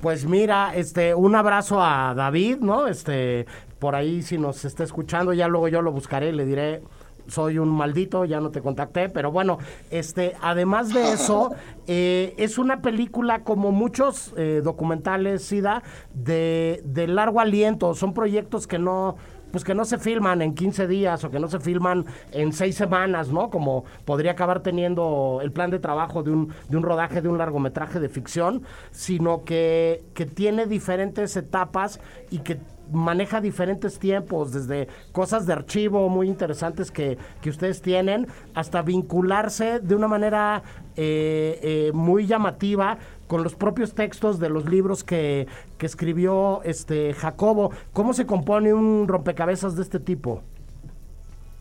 Pues 0.00 0.26
mira, 0.26 0.74
este, 0.76 1.14
un 1.14 1.34
abrazo 1.34 1.82
a 1.82 2.12
David, 2.14 2.58
¿no? 2.58 2.86
Este, 2.86 3.46
por 3.78 3.94
ahí 3.94 4.22
si 4.22 4.36
nos 4.36 4.64
está 4.64 4.84
escuchando, 4.84 5.32
ya 5.32 5.48
luego 5.48 5.68
yo 5.68 5.80
lo 5.80 5.90
buscaré 5.90 6.28
y 6.28 6.32
le 6.32 6.44
diré, 6.44 6.82
soy 7.28 7.58
un 7.58 7.70
maldito, 7.70 8.24
ya 8.24 8.40
no 8.40 8.50
te 8.50 8.60
contacté, 8.60 9.08
pero 9.08 9.32
bueno, 9.32 9.58
este, 9.90 10.34
además 10.42 10.92
de 10.92 11.12
eso, 11.12 11.54
eh, 11.86 12.34
es 12.36 12.58
una 12.58 12.82
película 12.82 13.42
como 13.42 13.72
muchos 13.72 14.34
eh, 14.36 14.60
documentales, 14.62 15.42
Sida, 15.42 15.82
de, 16.14 16.82
de 16.84 17.08
largo 17.08 17.40
aliento, 17.40 17.94
son 17.94 18.12
proyectos 18.12 18.66
que 18.66 18.78
no 18.78 19.16
pues 19.50 19.64
que 19.64 19.74
no 19.74 19.84
se 19.84 19.98
filman 19.98 20.42
en 20.42 20.54
15 20.54 20.86
días 20.86 21.24
o 21.24 21.30
que 21.30 21.38
no 21.38 21.48
se 21.48 21.60
filman 21.60 22.04
en 22.32 22.52
6 22.52 22.74
semanas, 22.74 23.28
¿no? 23.28 23.50
Como 23.50 23.84
podría 24.04 24.32
acabar 24.32 24.60
teniendo 24.60 25.40
el 25.42 25.52
plan 25.52 25.70
de 25.70 25.78
trabajo 25.78 26.22
de 26.22 26.30
un, 26.30 26.52
de 26.68 26.76
un 26.76 26.82
rodaje 26.82 27.22
de 27.22 27.28
un 27.28 27.38
largometraje 27.38 28.00
de 28.00 28.08
ficción, 28.08 28.62
sino 28.90 29.44
que, 29.44 30.04
que 30.14 30.26
tiene 30.26 30.66
diferentes 30.66 31.36
etapas 31.36 32.00
y 32.30 32.38
que 32.38 32.58
maneja 32.92 33.40
diferentes 33.40 33.98
tiempos, 33.98 34.52
desde 34.52 34.88
cosas 35.12 35.46
de 35.46 35.52
archivo 35.52 36.08
muy 36.08 36.28
interesantes 36.28 36.90
que, 36.90 37.18
que 37.40 37.50
ustedes 37.50 37.82
tienen, 37.82 38.28
hasta 38.54 38.82
vincularse 38.82 39.80
de 39.80 39.94
una 39.94 40.08
manera 40.08 40.62
eh, 40.96 41.58
eh, 41.62 41.90
muy 41.92 42.26
llamativa 42.26 42.98
con 43.26 43.42
los 43.42 43.54
propios 43.54 43.94
textos 43.94 44.38
de 44.38 44.48
los 44.48 44.66
libros 44.66 45.04
que, 45.04 45.46
que 45.78 45.86
escribió 45.86 46.62
este 46.62 47.14
Jacobo. 47.14 47.70
¿Cómo 47.92 48.14
se 48.14 48.26
compone 48.26 48.72
un 48.72 49.08
rompecabezas 49.08 49.76
de 49.76 49.82
este 49.82 50.00
tipo? 50.00 50.42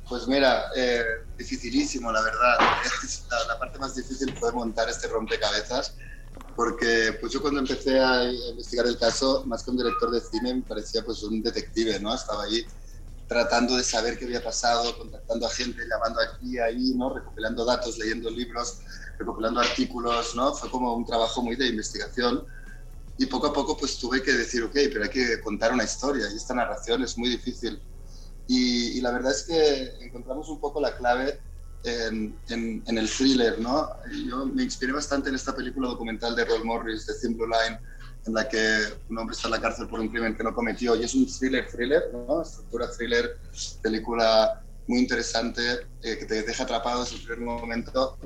Pues 0.08 0.28
mira, 0.28 0.65
eh, 0.75 1.04
dificilísimo, 1.38 2.12
la 2.12 2.21
verdad. 2.21 2.60
La, 3.30 3.54
la, 3.54 3.60
parte 3.60 3.80
más 3.80 3.95
difícil 3.95 4.34
fue 4.38 4.51
montar 4.51 4.88
este 4.88 5.08
rompecabezas, 5.08 5.95
porque 6.56 7.17
pues 7.19 7.34
yo 7.34 7.41
cuando 7.41 7.60
empecé 7.60 7.99
a 7.99 8.32
investigar 8.32 8.86
el 8.86 8.97
caso, 8.99 9.43
más 9.45 9.63
que 9.63 9.71
un 9.71 9.78
director 9.78 10.12
de 10.12 10.21
cine, 10.21 10.54
me 10.54 10.62
parecía 10.62 11.04
pues 11.04 11.23
un 11.23 11.41
detective, 11.41 11.99
¿no? 11.99 12.13
Estaba 12.13 12.43
ahí 12.43 12.65
tratando 13.28 13.75
de 13.75 13.84
saber 13.84 14.17
qué 14.19 14.25
había 14.25 14.43
pasado, 14.43 14.95
contactando 14.97 15.47
a 15.47 15.49
gente, 15.49 15.82
llamando 15.89 16.19
aquí 16.21 16.60
ahí, 16.60 16.93
¿no? 16.95 17.13
Recopilando 17.13 17.65
datos, 17.65 17.97
leyendo 17.97 18.30
libros, 18.30 18.80
recopilando 19.17 19.60
artículos, 19.60 20.36
¿no? 20.36 20.54
Fue 20.54 20.69
como 20.69 20.93
un 20.93 21.06
trabajo 21.06 21.41
muy 21.41 21.56
de 21.56 21.67
investigación 21.67 22.45
y 23.17 23.25
poco 23.28 23.47
a 23.47 23.54
poco 23.54 23.78
pues 23.78 23.97
tuve 23.97 24.21
que 24.21 24.34
decir, 24.34 24.63
ok, 24.63 24.73
pero 24.73 25.04
hay 25.04 25.10
que 25.10 25.39
contar 25.41 25.73
una 25.73 25.84
historia 25.84 26.25
y 26.32 26.36
esta 26.36 26.54
narración 26.54 27.04
es 27.04 27.17
muy 27.17 27.30
difícil. 27.30 27.80
Y, 28.47 29.01
la 29.01 29.12
verdad 29.12 29.32
es 29.32 29.43
que 29.43 30.06
encontramos 30.06 30.49
un 30.49 30.60
poco 30.60 30.80
la 30.80 30.95
clave 30.95 31.39
en, 31.84 32.36
el 32.47 33.10
thriller, 33.10 33.60
¿no? 33.60 33.89
Yo 34.28 34.45
me 34.45 34.63
inspiré 34.63 34.91
bastante 34.91 35.30
en 35.30 35.36
esta 35.36 35.56
película 35.56 35.88
documental 35.88 36.36
de 36.36 36.45
Roy 36.45 36.63
Morris, 36.63 37.08
de 37.08 37.13
Thin 37.15 37.36
Blue 37.36 37.47
Line, 37.47 37.80
en 38.25 38.34
la 38.34 38.47
que 38.47 38.60
un 39.10 39.17
hombre 39.17 39.36
está 39.36 39.47
en 39.47 39.54
la 39.54 39.62
cárcel 39.62 39.88
por 39.88 39.99
un 39.99 40.10
crimen 40.10 40.36
que 40.36 40.43
no 40.43 40.54
cometió. 40.54 40.95
Y 40.95 41.04
es 41.04 41.15
un 41.15 41.25
thriller, 41.28 41.67
thriller, 41.67 42.04
¿no? 42.13 42.41
Estructura 42.41 42.89
thriller, 42.91 43.38
película 43.82 44.63
muy 44.88 44.99
interesante, 44.99 45.88
eh, 46.04 46.17
que 46.17 46.25
te 46.25 46.43
deja 46.43 46.63
atrapado 46.63 47.04
desde 47.04 47.15
el 47.15 47.23
primer 47.23 47.39
momento, 47.39 48.17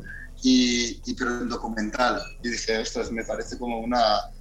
y, 0.41 1.02
y, 1.06 1.13
pero 1.15 1.41
en 1.41 1.49
documental. 1.49 2.21
Y 2.43 2.49
dije, 2.49 2.78
ostras, 2.78 3.12
me 3.12 3.23
parece 3.23 3.58
como 3.58 3.80
una, 3.80 4.32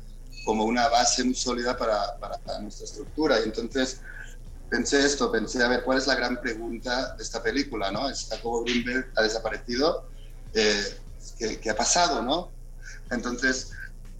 como 0.44 0.64
una 0.64 0.88
base 0.88 1.24
muy 1.24 1.34
sólida 1.34 1.76
para, 1.76 2.18
para, 2.18 2.38
nuestra 2.60 2.84
estructura. 2.84 3.40
Y 3.40 3.44
entonces 3.44 4.00
pensé 4.70 5.04
esto, 5.04 5.30
pensé, 5.32 5.62
a 5.62 5.68
ver, 5.68 5.82
¿cuál 5.84 5.98
es 5.98 6.06
la 6.06 6.14
gran 6.14 6.40
pregunta 6.40 7.14
de 7.16 7.22
esta 7.22 7.42
película? 7.42 7.90
¿no? 7.90 8.02
Jacobo 8.30 8.64
Greenberg 8.64 9.10
ha 9.16 9.22
desaparecido, 9.22 10.08
eh, 10.54 10.98
¿qué, 11.38 11.60
¿qué, 11.60 11.70
ha 11.70 11.76
pasado? 11.76 12.22
¿no? 12.22 12.50
Entonces, 13.10 13.70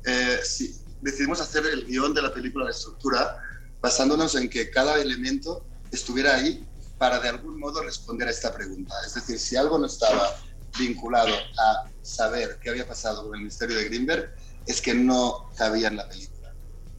eh, 0.05 0.39
sí, 0.43 0.81
decidimos 1.01 1.41
hacer 1.41 1.65
el 1.67 1.87
guion 1.87 2.15
de 2.15 2.23
la 2.23 2.33
película, 2.33 2.65
la 2.65 2.71
estructura, 2.71 3.39
basándonos 3.81 4.35
en 4.35 4.49
que 4.49 4.71
cada 4.71 4.97
elemento 5.01 5.65
estuviera 5.93 6.35
ahí 6.35 6.67
para 6.99 7.21
de 7.21 7.29
algún 7.29 7.59
modo 7.59 7.83
responder 7.83 8.27
a 8.29 8.31
esta 8.31 8.53
pregunta. 8.53 8.95
Es 9.07 9.15
decir, 9.15 9.39
si 9.39 9.57
algo 9.57 9.79
no 9.79 9.87
estaba 9.87 10.35
vinculado 10.79 11.35
a 11.59 11.91
saber 12.03 12.59
qué 12.61 12.71
había 12.71 12.87
pasado 12.87 13.25
con 13.25 13.39
el 13.39 13.45
misterio 13.45 13.77
de 13.77 13.85
Greenberg, 13.85 14.35
es 14.67 14.81
que 14.81 14.95
no 14.95 15.51
cabía 15.57 15.89
en 15.89 15.97
la 15.97 16.09
película. 16.09 16.55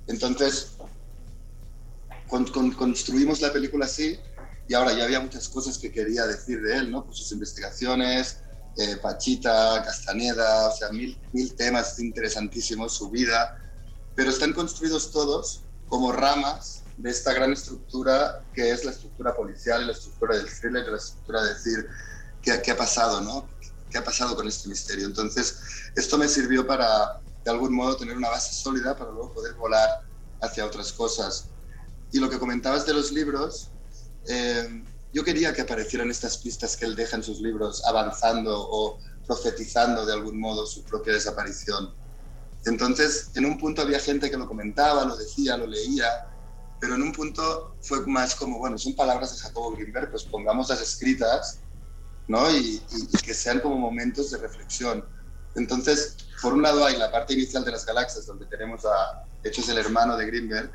Entonces, 0.08 0.78
con, 2.28 2.46
con, 2.48 2.72
construimos 2.72 3.42
la 3.42 3.52
película 3.52 3.86
así 3.86 4.20
y 4.68 4.74
ahora 4.74 4.94
ya 4.94 5.04
había 5.04 5.20
muchas 5.20 5.50
cosas 5.50 5.78
que 5.78 5.92
quería 5.92 6.26
decir 6.28 6.62
de 6.62 6.78
él, 6.78 6.92
¿no? 6.92 7.06
Pues 7.06 7.18
sus 7.18 7.32
investigaciones, 7.32 8.38
eh, 8.78 8.98
Pachita, 8.98 9.82
Castaneda, 9.84 10.70
o 10.70 10.76
sea, 10.76 10.90
mil, 10.90 11.20
mil 11.34 11.56
temas 11.56 12.00
interesantísimos, 12.00 12.94
su 12.94 13.10
vida, 13.10 13.58
pero 14.16 14.30
están 14.30 14.54
construidos 14.54 15.12
todos 15.12 15.64
como 15.88 16.12
ramas 16.12 16.84
de 16.98 17.10
esta 17.10 17.34
gran 17.34 17.52
estructura 17.52 18.44
que 18.54 18.72
es 18.72 18.86
la 18.86 18.92
estructura 18.92 19.36
policial, 19.36 19.88
la 19.88 19.94
estructura 19.94 20.38
del 20.38 20.48
thriller, 20.48 20.88
la 20.88 20.98
estructura 20.98 21.44
de 21.44 21.54
decir 21.54 21.88
qué, 22.42 22.62
qué 22.62 22.72
ha 22.72 22.78
pasado, 22.78 23.22
¿no? 23.22 23.48
¿Qué 23.90 23.98
ha 23.98 24.04
pasado 24.04 24.36
con 24.36 24.48
este 24.48 24.70
misterio? 24.70 25.06
Entonces, 25.06 25.60
esto 25.96 26.18
me 26.18 26.28
sirvió 26.28 26.66
para, 26.68 27.20
de 27.44 27.52
algún 27.52 27.74
modo, 27.74 27.98
tener 27.98 28.16
una 28.16 28.30
base 28.30 28.54
sólida 28.54 28.96
para 28.96 29.12
luego 29.12 29.34
poder 29.34 29.56
volar 29.56 29.90
hacia 30.42 30.66
otras 30.66 30.94
cosas. 30.94 31.48
Y 32.12 32.20
lo 32.20 32.30
que 32.30 32.40
comentabas 32.40 32.86
de 32.86 32.94
los 32.94 33.12
libros, 33.12 33.72
eh, 34.28 34.84
yo 35.14 35.24
quería 35.24 35.54
que 35.54 35.62
aparecieran 35.62 36.12
estas 36.12 36.38
pistas 36.38 36.78
que 36.78 36.86
él 36.86 36.96
deja 36.96 37.16
en 37.16 37.24
sus 37.24 37.40
libros, 37.40 37.84
avanzando 37.86 38.56
o 38.56 39.00
profetizando 39.26 40.06
de 40.06 40.14
algún 40.14 40.40
modo 40.40 40.66
su 40.66 40.84
propia 40.84 41.14
desaparición. 41.14 41.94
Entonces, 42.66 43.32
en 43.36 43.46
un 43.46 43.58
punto 43.58 43.82
había 43.82 44.00
gente 44.00 44.30
que 44.30 44.38
lo 44.38 44.48
comentaba, 44.48 45.06
lo 45.06 45.16
decía, 45.16 45.58
lo 45.58 45.66
leía, 45.66 46.28
pero 46.80 46.96
en 46.96 47.02
un 47.02 47.12
punto 47.12 47.76
fue 47.82 48.06
más 48.08 48.36
como, 48.36 48.60
bueno, 48.60 48.78
son 48.78 48.96
palabras 48.96 49.34
de 49.34 49.40
Jacobo 49.40 49.72
Grimberg, 49.72 50.12
pues 50.12 50.24
pongámoslas 50.24 50.82
escritas, 50.82 51.60
¿no? 52.30 52.50
Y, 52.52 52.82
y, 52.92 53.10
y, 53.12 53.18
que 53.18 53.34
sean 53.34 53.60
como 53.60 53.76
momentos 53.76 54.32
de 54.32 54.38
reflexión. 54.38 55.04
Entonces, 55.56 56.16
por 56.42 56.54
un 56.54 56.62
lado 56.62 56.86
hay 56.86 56.96
la 56.96 57.12
parte 57.12 57.34
inicial 57.34 57.66
de 57.66 57.72
las 57.72 57.86
galaxias, 57.86 58.26
donde 58.28 58.46
tenemos 58.46 58.86
a, 58.86 59.26
hecho 59.44 59.62
es 59.62 59.70
el 59.70 59.80
hermano 59.80 60.16
de 60.16 60.28
Grimberg, 60.28 60.72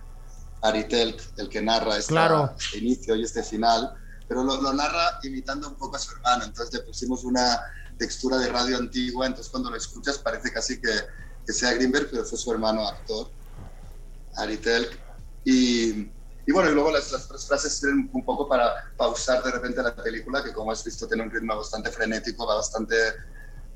Aritel, 0.62 1.16
el 1.36 1.48
que 1.48 1.62
narra 1.62 1.96
esta, 1.96 2.10
claro. 2.10 2.54
este 2.58 2.78
inicio 2.78 3.14
y 3.14 3.22
este 3.22 3.42
final, 3.42 3.94
pero 4.26 4.42
lo, 4.42 4.60
lo, 4.60 4.72
narra 4.72 5.20
imitando 5.22 5.68
un 5.68 5.76
poco 5.76 5.96
a 5.96 5.98
su 5.98 6.12
hermano, 6.12 6.44
entonces 6.44 6.74
le 6.74 6.80
pusimos 6.80 7.22
una 7.22 7.60
textura 7.98 8.38
de 8.38 8.48
radio 8.48 8.78
antigua, 8.78 9.26
entonces 9.26 9.50
cuando 9.50 9.70
lo 9.70 9.76
escuchas 9.76 10.18
parece 10.18 10.52
casi 10.52 10.80
que, 10.80 10.90
que 11.46 11.52
sea 11.52 11.72
Grimberg, 11.74 12.10
pero 12.10 12.24
fue 12.24 12.36
su 12.36 12.50
hermano 12.50 12.88
actor, 12.88 13.30
Aritel, 14.36 14.88
y, 15.44 16.10
y 16.46 16.52
bueno, 16.52 16.70
y 16.70 16.74
luego 16.74 16.90
las, 16.90 17.08
tres 17.08 17.46
frases 17.46 17.78
sirven 17.78 18.10
un 18.12 18.24
poco 18.24 18.48
para 18.48 18.74
pausar 18.96 19.42
de 19.42 19.50
repente 19.50 19.82
la 19.82 19.94
película, 19.94 20.42
que 20.42 20.52
como 20.52 20.72
has 20.72 20.84
visto 20.84 21.06
tiene 21.06 21.22
un 21.22 21.30
ritmo 21.30 21.56
bastante 21.56 21.90
frenético, 21.90 22.46
va 22.46 22.56
bastante 22.56 22.94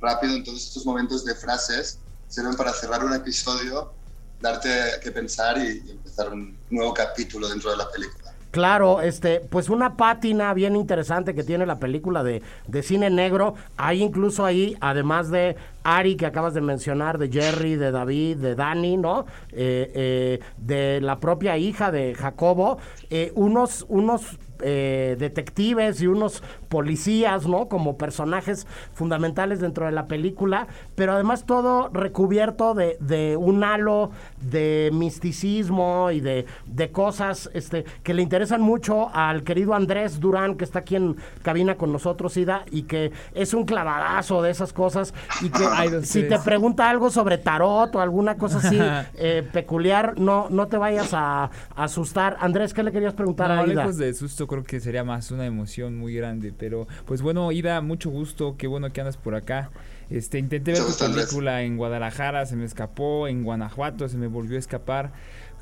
rápido, 0.01 0.35
entonces 0.35 0.67
estos 0.67 0.85
momentos 0.85 1.25
de 1.25 1.35
frases 1.35 2.01
sirven 2.27 2.55
para 2.55 2.73
cerrar 2.73 3.05
un 3.05 3.15
episodio, 3.15 3.95
darte 4.39 4.69
que 5.03 5.11
pensar 5.11 5.59
y 5.59 5.91
empezar 5.91 6.31
un 6.31 6.59
nuevo 6.69 6.93
capítulo 6.93 7.49
dentro 7.49 7.71
de 7.71 7.79
la 7.79 7.91
película. 7.91 8.28
Claro, 8.51 9.03
este, 9.03 9.41
pues 9.41 9.69
una 9.69 9.97
pátina 9.97 10.55
bien 10.55 10.75
interesante 10.75 11.35
que 11.35 11.45
tiene 11.45 11.67
la 11.67 11.79
película 11.79 12.23
de, 12.23 12.43
de, 12.67 12.83
cine 12.83 13.11
negro. 13.11 13.55
Hay 13.77 14.03
incluso 14.03 14.45
ahí, 14.47 14.75
además 14.81 15.31
de 15.31 15.57
Ari 15.85 16.17
que 16.17 16.25
acabas 16.25 16.55
de 16.55 16.63
mencionar, 16.63 17.19
de 17.19 17.31
Jerry, 17.31 17.77
de 17.77 17.91
David, 17.91 18.39
de 18.39 18.55
Dani, 18.55 18.97
¿no? 18.97 19.27
Eh, 19.53 19.93
eh, 19.95 20.41
de 20.57 21.01
la 21.03 21.19
propia 21.19 21.59
hija 21.59 21.91
de 21.91 22.15
Jacobo, 22.15 22.79
eh, 23.11 23.33
unos, 23.35 23.85
unos 23.89 24.39
eh, 24.61 25.17
detectives 25.19 26.01
y 26.01 26.07
unos 26.07 26.43
policías, 26.69 27.47
¿no? 27.47 27.69
Como 27.69 27.97
personajes 27.97 28.67
fundamentales 28.93 29.61
dentro 29.61 29.87
de 29.87 29.93
la 29.93 30.07
película, 30.07 30.67
pero 30.95 31.13
además 31.13 31.45
todo 31.47 31.89
recubierto 31.93 32.75
de, 32.75 32.97
de 33.01 33.37
un 33.37 33.65
halo 33.65 34.11
de 34.41 34.91
misticismo 34.93 36.11
y 36.11 36.21
de, 36.21 36.47
de 36.67 36.91
cosas 36.91 37.51
este, 37.55 37.85
que 38.03 38.15
le 38.15 38.23
interesan 38.23 38.61
mucho 38.61 39.11
al 39.15 39.43
querido 39.43 39.75
Andrés 39.75 40.21
Durán, 40.21 40.57
que 40.57 40.65
está 40.65 40.81
aquí 40.81 40.97
en 40.97 41.17
cabina 41.43 41.77
con 41.77 41.93
nosotros, 41.93 42.37
Ida, 42.37 42.65
y 42.71 42.83
que 42.83 43.13
es 43.35 43.55
un 43.55 43.65
clavadazo 43.65 44.43
de 44.43 44.51
esas 44.51 44.73
cosas, 44.73 45.15
y 45.41 45.51
que 45.51 46.03
si 46.03 46.25
te 46.25 46.39
pregunta 46.39 46.89
algo 46.89 47.11
sobre 47.11 47.39
tarot 47.39 47.95
o 47.95 48.01
alguna 48.01 48.37
cosa 48.37 48.59
así 48.59 48.79
eh, 49.15 49.47
peculiar, 49.53 50.19
no, 50.19 50.49
no 50.51 50.67
te 50.67 50.77
vayas 50.77 51.11
a, 51.13 51.51
asustar. 51.77 52.37
Andrés, 52.41 52.75
¿qué 52.75 52.83
le 52.83 52.93
querías 52.93 53.15
preguntar 53.15 53.51
a 53.51 53.65
Ida? 53.65 53.75
lejos 53.75 53.97
de 53.99 54.13
susto 54.15 54.47
creo 54.49 54.65
que 54.65 54.81
sería 54.81 55.05
más 55.05 55.31
una 55.31 55.47
emoción 55.47 55.97
muy 55.97 56.15
grande, 56.15 56.53
pero 56.57 56.89
pues 57.07 57.23
bueno, 57.23 57.53
Ida, 57.53 57.81
mucho 57.81 58.11
gusto, 58.11 58.57
qué 58.59 58.67
bueno 58.67 58.93
que 58.93 59.01
andas 59.01 59.17
por 59.17 59.37
acá. 59.37 59.71
Este, 60.11 60.39
intenté 60.39 60.73
ver 60.73 60.81
tu 60.81 60.99
película 60.99 61.63
en 61.63 61.77
Guadalajara, 61.77 62.47
se 62.47 62.57
me 62.57 62.65
escapó, 62.65 63.29
en 63.29 63.45
Guanajuato 63.45 64.09
se 64.09 64.17
me 64.17 64.27
volvió 64.27 64.57
a 64.57 64.59
escapar. 64.59 65.13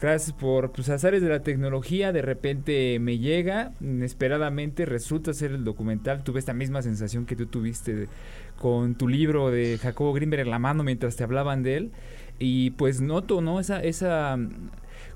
Gracias 0.01 0.37
por 0.37 0.69
tus 0.69 0.87
pues, 0.87 0.89
azares 0.91 1.23
de 1.23 1.29
la 1.31 1.41
tecnología, 1.41 2.13
de 2.13 2.21
repente 2.21 2.99
me 3.01 3.19
llega, 3.19 3.73
inesperadamente 3.81 4.85
resulta 4.85 5.33
ser 5.33 5.53
el 5.53 5.65
documental. 5.65 6.23
Tuve 6.23 6.39
esta 6.39 6.53
misma 6.53 6.83
sensación 6.83 7.25
que 7.25 7.35
tú 7.35 7.47
tuviste 7.47 8.09
con 8.59 8.95
tu 8.95 9.09
libro 9.09 9.51
de 9.51 9.79
Jacobo 9.79 10.13
Grimberg 10.13 10.43
en 10.43 10.51
la 10.51 10.59
mano 10.59 10.83
mientras 10.83 11.17
te 11.17 11.25
hablaban 11.25 11.63
de 11.63 11.77
él. 11.77 11.93
Y 12.39 12.71
pues 12.73 13.01
noto, 13.01 13.41
¿no? 13.41 13.59
Esa, 13.59 13.83
esa 13.83 14.39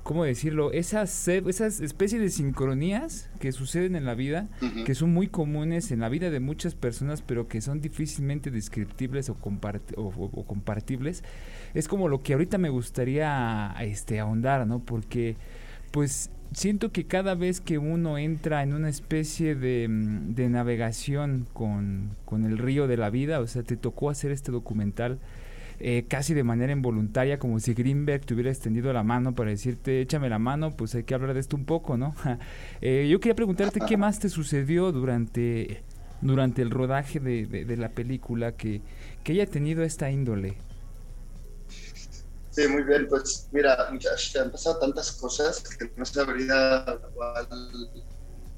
¿cómo 0.03 0.23
decirlo? 0.23 0.71
Esas, 0.71 1.27
esas 1.27 1.79
especies 1.79 2.21
de 2.21 2.29
sincronías 2.29 3.29
que 3.39 3.51
suceden 3.51 3.95
en 3.95 4.05
la 4.05 4.15
vida, 4.15 4.47
que 4.85 4.95
son 4.95 5.13
muy 5.13 5.27
comunes 5.27 5.91
en 5.91 5.99
la 5.99 6.09
vida 6.09 6.29
de 6.29 6.39
muchas 6.39 6.75
personas, 6.75 7.21
pero 7.21 7.47
que 7.47 7.61
son 7.61 7.81
difícilmente 7.81 8.51
descriptibles 8.51 9.29
o, 9.29 9.37
o, 9.95 10.45
compartibles, 10.45 11.23
es 11.73 11.87
como 11.87 12.07
lo 12.07 12.23
que 12.23 12.33
ahorita 12.33 12.57
me 12.57 12.69
gustaría 12.69 13.75
este, 13.81 14.19
ahondar, 14.19 14.67
¿no? 14.67 14.79
Porque, 14.79 15.35
pues, 15.91 16.29
siento 16.53 16.91
que 16.91 17.05
cada 17.05 17.35
vez 17.35 17.61
que 17.61 17.77
uno 17.77 18.17
entra 18.17 18.63
en 18.63 18.73
una 18.73 18.89
especie 18.89 19.55
de, 19.55 19.87
mm, 19.87 20.33
de 20.35 20.49
navegación 20.49 21.47
con, 21.53 22.15
con 22.25 22.45
el 22.45 22.57
río 22.57 22.87
de 22.87 22.97
la 22.97 23.09
vida, 23.09 23.39
o 23.39 23.47
sea, 23.47 23.63
te 23.63 23.77
tocó 23.77 24.09
hacer 24.09 24.31
este 24.31 24.51
documental, 24.51 25.19
eh, 25.83 26.05
casi 26.07 26.33
de 26.35 26.43
manera 26.43 26.71
involuntaria, 26.71 27.39
como 27.39 27.59
si 27.59 27.73
Greenberg 27.73 28.23
te 28.25 28.35
hubiera 28.35 28.51
extendido 28.51 28.93
la 28.93 29.01
mano 29.01 29.33
para 29.33 29.49
decirte, 29.49 30.01
échame 30.01 30.29
la 30.29 30.37
mano, 30.37 30.77
pues 30.77 30.93
hay 30.93 31.03
que 31.03 31.15
hablar 31.15 31.33
de 31.33 31.39
esto 31.39 31.55
un 31.55 31.65
poco, 31.65 31.97
¿no? 31.97 32.15
Eh, 32.81 33.07
yo 33.09 33.19
quería 33.19 33.35
preguntarte 33.35 33.79
qué 33.87 33.97
más 33.97 34.19
te 34.19 34.29
sucedió 34.29 34.91
durante, 34.91 35.83
durante 36.21 36.61
el 36.61 36.71
rodaje 36.71 37.19
de, 37.19 37.77
la 37.77 37.89
película 37.89 38.53
que, 38.53 38.81
que 39.23 39.33
haya 39.33 39.45
tenido 39.45 39.83
esta 39.83 40.09
índole. 40.09 40.57
Sí, 42.49 42.67
muy 42.67 42.83
bien, 42.83 43.07
pues 43.07 43.47
mira, 43.51 43.87
han 43.87 44.51
pasado 44.51 44.79
tantas 44.79 45.11
cosas 45.13 45.61
que 45.61 45.91
no 45.95 46.05
sabría 46.05 46.85
cuál 47.15 47.47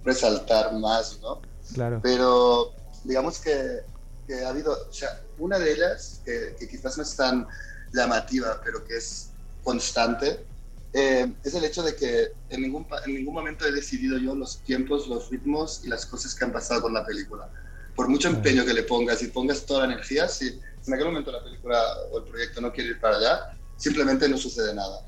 resaltar 0.03 0.73
más, 0.79 1.19
¿no? 1.21 1.41
Claro. 1.73 1.99
Pero 2.01 2.73
digamos 3.03 3.39
que 3.39 3.81
que 4.25 4.43
ha 4.43 4.49
habido, 4.49 4.71
o 4.71 4.93
sea, 4.93 5.21
una 5.37 5.59
de 5.59 5.73
ellas, 5.73 6.21
que, 6.25 6.55
quizás 6.67 6.97
no 6.97 7.03
es 7.03 7.15
tan 7.15 7.47
llamativa, 7.91 8.61
pero 8.63 8.83
que 8.83 8.97
es 8.97 9.31
constante, 9.63 10.45
eh, 10.93 11.33
es 11.43 11.53
el 11.55 11.63
hecho 11.63 11.81
de 11.81 11.95
que 11.95 12.33
en 12.49 12.61
ningún, 12.61 12.85
en 13.05 13.15
ningún 13.15 13.33
momento 13.33 13.65
he 13.65 13.71
decidido 13.71 14.17
yo 14.17 14.35
los 14.35 14.61
tiempos, 14.63 15.07
los 15.07 15.29
ritmos 15.29 15.81
y 15.83 15.87
las 15.87 16.05
cosas 16.05 16.35
que 16.35 16.45
han 16.45 16.51
pasado 16.51 16.83
con 16.83 16.93
la 16.93 17.05
película. 17.05 17.49
Por 17.95 18.07
mucho 18.07 18.27
empeño 18.27 18.65
que 18.65 18.73
le 18.73 18.83
pongas 18.83 19.21
y 19.21 19.27
pongas 19.27 19.65
toda 19.65 19.85
la 19.85 19.93
energía, 19.93 20.27
si 20.27 20.59
en 20.87 20.93
aquel 20.93 21.05
momento 21.05 21.31
la 21.31 21.43
película 21.43 21.81
o 22.11 22.19
el 22.19 22.23
proyecto 22.25 22.61
no 22.61 22.71
quiere 22.71 22.91
ir 22.91 22.99
para 22.99 23.17
allá, 23.17 23.57
simplemente 23.77 24.27
no 24.27 24.37
sucede 24.37 24.73
nada. 24.73 25.01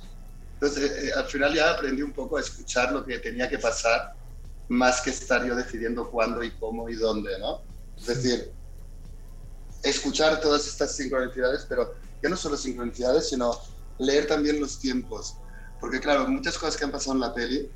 Entonces, 0.53 0.91
eh, 1.03 1.11
al 1.15 1.25
final 1.25 1.53
ya 1.53 1.71
aprendí 1.71 2.01
un 2.01 2.13
poco 2.13 2.37
a 2.37 2.41
escuchar 2.41 2.91
lo 2.91 3.05
que 3.05 3.19
tenía 3.19 3.49
que 3.49 3.59
pasar, 3.59 4.15
más 4.69 5.01
que 5.01 5.09
estar 5.09 5.45
yo 5.45 5.55
decidiendo 5.55 6.09
cuándo 6.09 6.43
y 6.43 6.51
cómo 6.51 6.89
y 6.89 6.95
dónde, 6.95 7.37
¿no? 7.39 7.61
Es 7.97 8.07
decir, 8.07 8.51
escuchar 9.89 10.41
todas 10.41 10.67
estas 10.67 10.95
sincronicidades, 10.95 11.65
pero 11.67 11.95
ya 12.21 12.29
no 12.29 12.37
solo 12.37 12.57
sincronicidades, 12.57 13.29
sino 13.29 13.57
leer 13.99 14.27
también 14.27 14.59
los 14.59 14.79
tiempos. 14.79 15.35
Porque 15.79 15.99
claro, 15.99 16.27
muchas 16.27 16.57
cosas 16.57 16.77
que 16.77 16.85
han 16.85 16.91
pasado 16.91 17.13
en 17.13 17.21
la 17.21 17.33
peli 17.33 17.69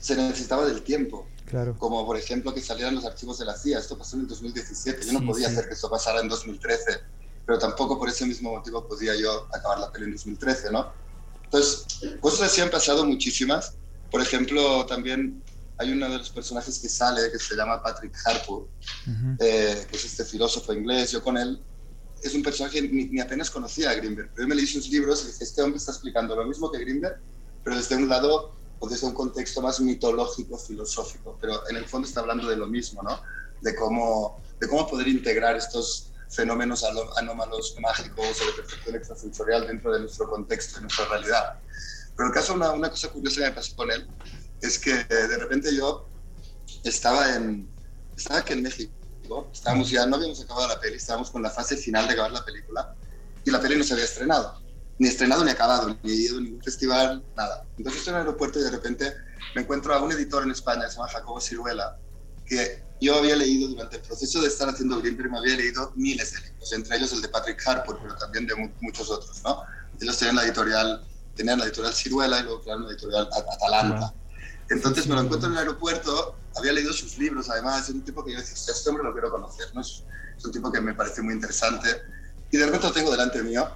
se 0.00 0.16
necesitaba 0.16 0.64
del 0.66 0.82
tiempo. 0.82 1.26
Claro. 1.46 1.76
Como 1.78 2.06
por 2.06 2.16
ejemplo 2.16 2.54
que 2.54 2.60
salieran 2.60 2.94
los 2.94 3.04
archivos 3.04 3.38
de 3.38 3.44
la 3.44 3.56
CIA. 3.56 3.80
Esto 3.80 3.98
pasó 3.98 4.16
en 4.16 4.22
el 4.22 4.28
2017. 4.28 5.06
Yo 5.06 5.12
no 5.12 5.26
podía 5.26 5.48
hacer 5.48 5.66
que 5.66 5.74
esto 5.74 5.90
pasara 5.90 6.20
en 6.20 6.28
2013. 6.28 7.00
Pero 7.44 7.58
tampoco 7.58 7.98
por 7.98 8.08
ese 8.08 8.24
mismo 8.26 8.52
motivo 8.52 8.86
podía 8.86 9.16
yo 9.16 9.48
acabar 9.52 9.80
la 9.80 9.90
peli 9.90 10.04
en 10.04 10.12
2013, 10.12 10.70
¿no? 10.70 10.92
Entonces, 11.44 11.84
cosas 12.20 12.52
así 12.52 12.60
han 12.60 12.70
pasado 12.70 13.04
muchísimas. 13.04 13.74
Por 14.10 14.20
ejemplo, 14.20 14.86
también 14.86 15.42
hay 15.80 15.92
uno 15.92 16.10
de 16.10 16.18
los 16.18 16.28
personajes 16.28 16.78
que 16.78 16.90
sale 16.90 17.32
que 17.32 17.38
se 17.38 17.56
llama 17.56 17.82
Patrick 17.82 18.14
Harpur, 18.26 18.68
eh, 19.38 19.86
que 19.90 19.96
es 19.96 20.04
este 20.04 20.26
filósofo 20.26 20.74
inglés. 20.74 21.10
Yo 21.12 21.22
con 21.22 21.38
él, 21.38 21.58
es 22.22 22.34
un 22.34 22.42
personaje 22.42 22.82
ni, 22.82 23.06
ni 23.06 23.18
apenas 23.18 23.50
conocía 23.50 23.90
a 23.90 23.94
Greenberg, 23.94 24.28
pero 24.34 24.44
yo 24.44 24.48
me 24.48 24.54
leí 24.56 24.66
sus 24.66 24.90
libros 24.90 25.24
y 25.24 25.28
dije, 25.28 25.42
este 25.42 25.62
hombre 25.62 25.78
está 25.78 25.92
explicando 25.92 26.36
lo 26.36 26.44
mismo 26.44 26.70
que 26.70 26.80
Greenberg, 26.80 27.18
pero 27.64 27.76
desde 27.76 27.96
un 27.96 28.10
lado 28.10 28.54
o 28.78 28.88
desde 28.90 29.06
un 29.06 29.14
contexto 29.14 29.62
más 29.62 29.80
mitológico, 29.80 30.58
filosófico, 30.58 31.38
pero 31.40 31.66
en 31.70 31.76
el 31.76 31.86
fondo 31.86 32.06
está 32.06 32.20
hablando 32.20 32.46
de 32.46 32.56
lo 32.56 32.66
mismo, 32.66 33.02
¿no? 33.02 33.18
De 33.62 33.74
cómo, 33.74 34.38
de 34.60 34.68
cómo 34.68 34.86
poder 34.86 35.08
integrar 35.08 35.56
estos 35.56 36.12
fenómenos 36.28 36.84
anómalos 37.16 37.74
mágicos 37.80 38.26
o 38.42 38.46
de 38.46 38.52
percepción 38.52 38.96
extrasensorial 38.96 39.66
dentro 39.66 39.94
de 39.94 40.00
nuestro 40.00 40.28
contexto, 40.28 40.76
de 40.76 40.82
nuestra 40.82 41.06
realidad. 41.06 41.58
Pero 42.14 42.28
el 42.28 42.34
caso, 42.34 42.52
una, 42.52 42.70
una 42.72 42.90
cosa 42.90 43.08
curiosa 43.08 43.40
que 43.40 43.46
me 43.46 43.52
pasó 43.52 43.74
con 43.74 43.90
él 43.90 44.06
es 44.60 44.78
que 44.78 45.04
de 45.04 45.36
repente 45.38 45.74
yo 45.74 46.06
estaba 46.84 47.34
en, 47.34 47.68
estaba 48.16 48.40
aquí 48.40 48.52
en 48.52 48.62
México, 48.62 49.48
estábamos 49.52 49.90
ya, 49.90 50.06
no 50.06 50.16
habíamos 50.16 50.40
acabado 50.42 50.68
la 50.68 50.80
peli, 50.80 50.96
estábamos 50.96 51.30
con 51.30 51.42
la 51.42 51.50
fase 51.50 51.76
final 51.76 52.06
de 52.06 52.14
acabar 52.14 52.32
la 52.32 52.44
película 52.44 52.94
y 53.44 53.50
la 53.50 53.60
peli 53.60 53.76
no 53.76 53.84
se 53.84 53.94
había 53.94 54.04
estrenado, 54.04 54.60
ni 54.98 55.08
estrenado 55.08 55.44
ni 55.44 55.50
acabado, 55.50 55.96
ni 56.02 56.12
ido 56.12 56.38
a 56.38 56.40
ningún 56.40 56.62
festival, 56.62 57.24
nada. 57.36 57.64
Entonces 57.78 58.00
estoy 58.00 58.12
en 58.12 58.20
el 58.20 58.26
aeropuerto 58.26 58.60
y 58.60 58.64
de 58.64 58.70
repente 58.70 59.14
me 59.54 59.62
encuentro 59.62 59.94
a 59.94 60.02
un 60.02 60.12
editor 60.12 60.42
en 60.42 60.50
España, 60.50 60.88
se 60.88 60.96
llama 60.96 61.08
Jacobo 61.08 61.40
Ciruela, 61.40 61.96
que 62.46 62.82
yo 63.00 63.16
había 63.16 63.36
leído 63.36 63.68
durante 63.68 63.96
el 63.96 64.02
proceso 64.02 64.42
de 64.42 64.48
estar 64.48 64.68
haciendo 64.68 65.00
Greenberg, 65.00 65.30
me 65.30 65.38
había 65.38 65.56
leído 65.56 65.92
miles 65.96 66.32
de 66.32 66.40
libros, 66.40 66.72
entre 66.72 66.96
ellos 66.96 67.12
el 67.12 67.22
de 67.22 67.28
Patrick 67.28 67.62
Harper, 67.66 67.96
pero 68.02 68.14
también 68.16 68.46
de 68.46 68.54
muchos 68.80 69.10
otros, 69.10 69.40
¿no? 69.42 69.62
Ellos 70.00 70.18
tenían 70.18 70.36
la 70.36 70.44
editorial, 70.44 71.06
tenían 71.34 71.58
la 71.58 71.66
editorial 71.66 71.94
Ciruela 71.94 72.40
y 72.40 72.42
luego 72.42 72.60
crearon 72.62 72.84
la 72.84 72.92
editorial 72.92 73.28
Atalanta. 73.32 74.14
Entonces 74.70 75.08
me 75.08 75.16
lo 75.16 75.22
encuentro 75.22 75.48
en 75.48 75.54
el 75.54 75.58
aeropuerto, 75.58 76.36
había 76.56 76.72
leído 76.72 76.92
sus 76.92 77.18
libros, 77.18 77.50
además, 77.50 77.88
es 77.88 77.94
un 77.94 78.02
tipo 78.02 78.24
que 78.24 78.32
yo 78.32 78.38
decía, 78.38 78.54
este 78.72 78.88
hombre 78.88 79.04
lo 79.04 79.12
quiero 79.12 79.30
conocer, 79.30 79.66
¿no? 79.74 79.80
Es, 79.80 80.04
un 80.42 80.52
tipo 80.52 80.72
que 80.72 80.80
me 80.80 80.94
parece 80.94 81.20
muy 81.20 81.34
interesante. 81.34 81.88
Y 82.50 82.56
de 82.56 82.64
repente 82.64 82.86
lo 82.86 82.92
tengo 82.92 83.10
delante 83.10 83.42
mío, 83.42 83.68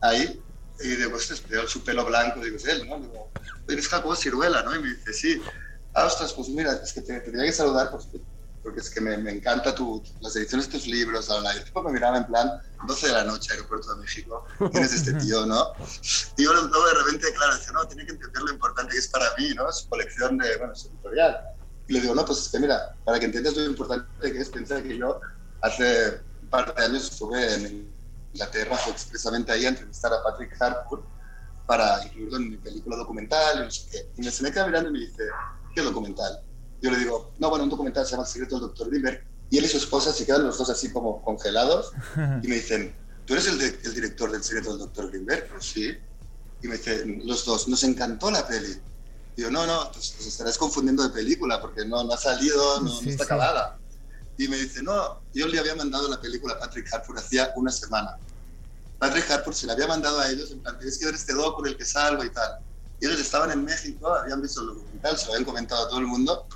ahí, 0.00 0.42
y 0.80 0.88
digo, 0.88 1.16
este 1.16 1.34
veo 1.48 1.68
su 1.68 1.84
pelo 1.84 2.04
blanco, 2.04 2.40
digo, 2.40 2.56
es 2.56 2.64
él, 2.64 2.88
¿no? 2.88 2.98
Digo, 2.98 3.30
eres 3.68 3.88
Jacobo 3.88 4.16
Ciruela, 4.16 4.62
¿no? 4.62 4.74
Y 4.74 4.80
me 4.80 4.88
dice, 4.88 5.12
sí. 5.12 5.40
Ah, 5.94 6.06
ostras, 6.06 6.32
pues 6.32 6.48
mira, 6.48 6.72
es 6.82 6.92
que 6.92 7.02
te, 7.02 7.20
tenía 7.20 7.44
que 7.44 7.52
saludar 7.52 7.90
porque, 7.90 8.20
porque 8.62 8.80
es 8.80 8.90
que 8.90 9.00
me, 9.00 9.16
me 9.18 9.32
encanta 9.32 9.74
tu, 9.74 10.02
las 10.20 10.34
ediciones 10.36 10.66
de 10.66 10.78
tus 10.78 10.86
libros, 10.86 11.28
la, 11.28 11.52
el 11.52 11.64
tipo 11.64 11.82
me 11.82 11.92
miraba 11.92 12.18
en 12.18 12.26
plan, 12.26 12.60
12 12.86 13.06
de 13.06 13.12
la 13.12 13.24
noche, 13.24 13.52
aeropuerto 13.52 13.94
de 13.94 14.00
México, 14.00 14.44
¿quién 14.70 14.84
es 14.84 14.92
este 14.92 15.12
tío, 15.24 15.46
no? 15.46 15.72
Y 16.36 16.44
yo 16.44 16.52
luego 16.52 16.86
de 16.86 16.94
repente, 16.94 17.32
claro, 17.34 17.54
decía, 17.54 17.72
no, 17.72 17.86
tiene 17.86 18.04
que 18.06 18.12
entender 18.12 18.42
lo 18.42 18.52
importante 18.52 18.92
que 18.92 18.98
es 18.98 19.08
para 19.08 19.26
mí, 19.38 19.54
¿no? 19.54 19.70
Su 19.72 19.88
colección 19.88 20.38
de, 20.38 20.56
bueno, 20.56 20.74
su 20.74 20.88
editorial. 20.88 21.40
Y 21.86 21.94
le 21.94 22.00
digo, 22.00 22.14
no, 22.14 22.24
pues 22.24 22.38
es 22.40 22.48
que 22.50 22.58
mira, 22.58 22.96
para 23.04 23.18
que 23.18 23.26
entiendas 23.26 23.56
lo 23.56 23.64
importante 23.64 24.32
que 24.32 24.38
es, 24.38 24.48
pensar 24.50 24.82
que 24.82 24.98
yo 24.98 25.20
hace 25.62 26.20
un 26.42 26.48
par 26.48 26.74
de 26.74 26.84
años 26.84 27.10
estuve 27.10 27.54
en 27.54 27.92
Inglaterra, 28.32 28.76
fue 28.76 28.92
expresamente 28.92 29.52
ahí 29.52 29.64
a 29.64 29.70
entrevistar 29.70 30.12
a 30.12 30.22
Patrick 30.22 30.60
Harcourt 30.60 31.04
para 31.66 32.04
incluirlo 32.04 32.36
en 32.38 32.50
mi 32.50 32.56
película 32.56 32.96
documental 32.96 33.58
y 33.58 33.64
no 33.64 33.70
sé 33.70 33.88
qué. 33.90 34.10
Y 34.16 34.24
me, 34.24 34.30
se 34.30 34.42
me 34.42 34.52
queda 34.52 34.66
mirando 34.66 34.90
y 34.90 34.92
me 34.92 34.98
dice, 35.00 35.22
¿qué 35.74 35.82
documental? 35.82 36.42
Yo 36.80 36.90
le 36.90 36.98
digo, 36.98 37.32
no, 37.38 37.50
bueno, 37.50 37.64
un 37.64 37.70
documental 37.70 38.04
se 38.04 38.12
llama 38.12 38.22
El 38.24 38.28
secreto 38.28 38.58
del 38.58 38.68
Dr. 38.68 38.88
Greenberg 38.88 39.24
y 39.50 39.58
él 39.58 39.64
y 39.64 39.68
su 39.68 39.78
esposa 39.78 40.12
se 40.12 40.26
quedan 40.26 40.46
los 40.46 40.58
dos 40.58 40.70
así 40.70 40.92
como 40.92 41.22
congelados 41.22 41.92
y 42.42 42.48
me 42.48 42.56
dicen, 42.56 42.94
¿tú 43.26 43.34
eres 43.34 43.46
el, 43.46 43.60
el 43.60 43.94
director 43.94 44.30
del 44.30 44.42
secreto 44.42 44.70
del 44.70 44.80
doctor 44.80 45.10
Greenberg? 45.10 45.48
Pues 45.48 45.64
sí. 45.64 45.96
Y 46.62 46.68
me 46.68 46.76
dicen, 46.76 47.22
los 47.24 47.44
dos, 47.44 47.68
nos 47.68 47.82
encantó 47.84 48.30
la 48.30 48.46
peli. 48.46 48.76
Y 49.36 49.42
yo, 49.42 49.50
no, 49.50 49.66
no, 49.66 49.90
pues, 49.92 50.14
pues, 50.16 50.26
estarás 50.26 50.58
confundiendo 50.58 51.02
de 51.02 51.10
película 51.10 51.60
porque 51.60 51.84
no, 51.84 52.02
no 52.02 52.12
ha 52.12 52.18
salido, 52.18 52.80
no, 52.80 53.00
no 53.00 53.10
está 53.10 53.24
acabada. 53.24 53.78
Y 54.36 54.48
me 54.48 54.56
dice, 54.56 54.82
no, 54.82 55.20
yo 55.32 55.46
le 55.46 55.58
había 55.58 55.74
mandado 55.74 56.08
la 56.08 56.20
película 56.20 56.54
a 56.54 56.58
Patrick 56.58 56.92
Harford 56.92 57.18
hacía 57.18 57.52
una 57.56 57.70
semana. 57.70 58.18
Patrick 58.98 59.30
Harford 59.30 59.54
se 59.54 59.66
la 59.66 59.74
había 59.74 59.86
mandado 59.86 60.20
a 60.20 60.28
ellos 60.28 60.50
en 60.50 60.60
plan, 60.60 60.76
tienes 60.78 60.98
que 60.98 61.06
ver 61.06 61.14
este 61.14 61.32
doc 61.32 61.56
con 61.56 61.66
el 61.66 61.76
que 61.76 61.84
salgo 61.84 62.24
y 62.24 62.30
tal. 62.30 62.58
Y 63.00 63.06
ellos 63.06 63.20
estaban 63.20 63.52
en 63.52 63.64
México, 63.64 64.12
habían 64.12 64.42
visto 64.42 64.60
el 64.60 64.66
documental, 64.68 65.16
se 65.16 65.26
lo 65.26 65.32
habían 65.32 65.44
comentado 65.44 65.86
a 65.86 65.88
todo 65.88 66.00
el 66.00 66.06
mundo 66.06 66.46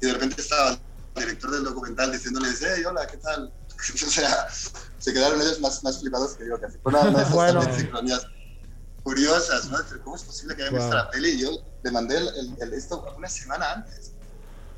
y 0.00 0.06
de 0.06 0.12
repente 0.14 0.40
estaba 0.40 0.70
el 0.70 0.78
director 1.22 1.50
del 1.50 1.64
documental 1.64 2.12
diciéndole, 2.12 2.48
hey, 2.60 2.82
hola, 2.88 3.06
¿qué 3.06 3.16
tal? 3.18 3.52
o 4.06 4.10
sea, 4.10 4.46
se 4.98 5.12
quedaron 5.12 5.40
ellos 5.40 5.60
más, 5.60 5.82
más 5.84 6.00
flipados 6.00 6.34
que 6.34 6.46
yo, 6.48 6.60
casi. 6.60 6.78
Una, 6.84 7.00
una 7.02 7.24
Bueno. 7.30 7.62
sincronías 7.76 8.26
curiosas, 9.02 9.66
¿no? 9.70 9.78
¿Cómo 10.04 10.16
es 10.16 10.22
posible 10.22 10.54
que 10.56 10.62
haya 10.62 10.70
visto 10.70 10.86
Wow. 10.86 10.94
la 10.96 11.10
peli? 11.10 11.30
Y 11.30 11.40
yo 11.42 11.50
le 11.82 11.90
mandé 11.90 12.18
el, 12.18 12.28
el- 12.28 12.56
el- 12.60 12.72
esto 12.74 13.04
una 13.16 13.28
semana 13.28 13.72
antes. 13.72 14.12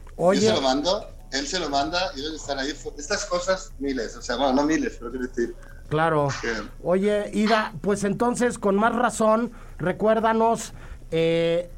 Yo 0.06 0.12
Oye, 0.16 0.40
se 0.40 0.52
lo 0.52 0.60
mando, 0.60 1.10
él 1.32 1.46
se 1.46 1.58
lo 1.58 1.68
manda 1.70 2.12
y 2.14 2.20
ellos 2.20 2.34
están 2.34 2.58
ahí. 2.58 2.74
Estas 2.98 3.24
cosas, 3.26 3.72
miles, 3.78 4.14
o 4.16 4.22
sea, 4.22 4.36
bueno, 4.36 4.52
no 4.52 4.64
miles, 4.64 4.96
pero 4.98 5.10
quiero 5.10 5.26
decir 5.26 5.56
claro. 5.88 6.28
que 6.40 6.52
Oye, 6.82 7.30
Ida, 7.34 7.72
pues 7.80 8.04
entonces, 8.04 8.58
con 8.58 8.76
más 8.76 8.94
razón, 8.94 9.52
recuérdanos 9.78 10.72
eh, 11.10 11.70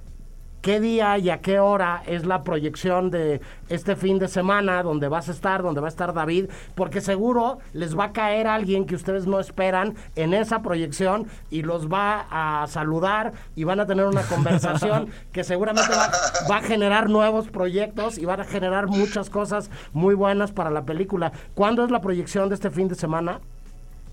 qué 0.64 0.80
día 0.80 1.18
y 1.18 1.28
a 1.28 1.42
qué 1.42 1.58
hora 1.58 2.02
es 2.06 2.24
la 2.24 2.42
proyección 2.42 3.10
de 3.10 3.42
este 3.68 3.96
fin 3.96 4.18
de 4.18 4.28
semana, 4.28 4.82
donde 4.82 5.08
vas 5.08 5.28
a 5.28 5.32
estar, 5.32 5.62
donde 5.62 5.82
va 5.82 5.88
a 5.88 5.90
estar 5.90 6.14
David, 6.14 6.48
porque 6.74 7.02
seguro 7.02 7.58
les 7.74 7.98
va 7.98 8.04
a 8.04 8.12
caer 8.14 8.46
alguien 8.46 8.86
que 8.86 8.94
ustedes 8.94 9.26
no 9.26 9.40
esperan 9.40 9.94
en 10.16 10.32
esa 10.32 10.62
proyección 10.62 11.28
y 11.50 11.64
los 11.64 11.92
va 11.92 12.26
a 12.30 12.66
saludar 12.66 13.34
y 13.54 13.64
van 13.64 13.78
a 13.78 13.86
tener 13.86 14.06
una 14.06 14.22
conversación 14.34 15.10
que 15.32 15.44
seguramente 15.44 15.94
va, 15.94 16.10
va 16.50 16.56
a 16.56 16.62
generar 16.62 17.10
nuevos 17.10 17.48
proyectos 17.48 18.16
y 18.16 18.24
van 18.24 18.40
a 18.40 18.44
generar 18.44 18.86
muchas 18.86 19.28
cosas 19.28 19.68
muy 19.92 20.14
buenas 20.14 20.52
para 20.52 20.70
la 20.70 20.86
película. 20.86 21.30
¿Cuándo 21.54 21.84
es 21.84 21.90
la 21.90 22.00
proyección 22.00 22.48
de 22.48 22.54
este 22.54 22.70
fin 22.70 22.88
de 22.88 22.94
semana? 22.94 23.38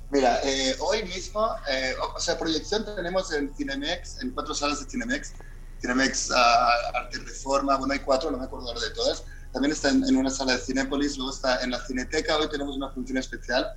Mira, 0.10 0.42
eh, 0.44 0.76
hoy 0.80 1.04
mismo, 1.04 1.48
eh, 1.70 1.94
o 2.04 2.18
o 2.18 2.20
sea, 2.20 2.38
proyección 2.38 2.84
tenemos 2.94 3.32
en 3.32 3.56
Cinemex, 3.56 4.22
en 4.22 4.32
cuatro 4.32 4.54
salas 4.54 4.84
de 4.84 4.92
Cinemex. 4.92 5.34
Cinemex 5.82 6.32
ah, 6.32 6.70
Arte 6.96 7.18
Reforma, 7.20 7.76
bueno, 7.78 7.94
hay 7.94 8.00
cuatro, 8.00 8.30
no 8.32 8.38
me 8.38 8.46
acuerdo 8.46 8.68
ahora 8.68 8.82
de 8.82 8.92
todas. 8.92 9.24
También 9.52 9.72
está 9.74 9.90
en, 9.90 10.04
en 10.08 10.16
una 10.16 10.30
sala 10.30 10.54
de 10.54 10.60
Cinépolis, 10.60 11.18
luego 11.18 11.34
está 11.34 11.62
en 11.64 11.72
la 11.72 11.84
Cineteca. 11.86 12.38
Hoy 12.38 12.50
tenemos 12.50 12.76
una 12.78 12.90
función 12.90 13.18
especial 13.18 13.68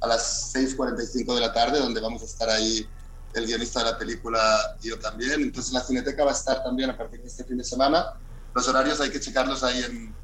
a 0.00 0.06
las 0.06 0.54
6.45 0.54 1.34
de 1.34 1.40
la 1.40 1.52
tarde, 1.52 1.80
donde 1.80 2.00
vamos 2.00 2.22
a 2.22 2.24
estar 2.24 2.48
ahí 2.48 2.88
el 3.34 3.46
guionista 3.46 3.80
de 3.84 3.90
la 3.92 3.98
película 3.98 4.58
y 4.82 4.88
yo 4.88 4.98
también. 4.98 5.42
Entonces, 5.42 5.72
la 5.72 5.80
Cineteca 5.80 6.24
va 6.24 6.30
a 6.30 6.34
estar 6.34 6.62
también 6.62 6.90
a 6.90 6.96
partir 6.96 7.20
de 7.20 7.26
este 7.26 7.44
fin 7.44 7.58
de 7.58 7.64
semana. 7.64 8.14
Los 8.54 8.66
horarios 8.68 9.00
hay 9.00 9.10
que 9.10 9.20
checarlos 9.20 9.62
ahí 9.64 9.82
en 9.82 10.14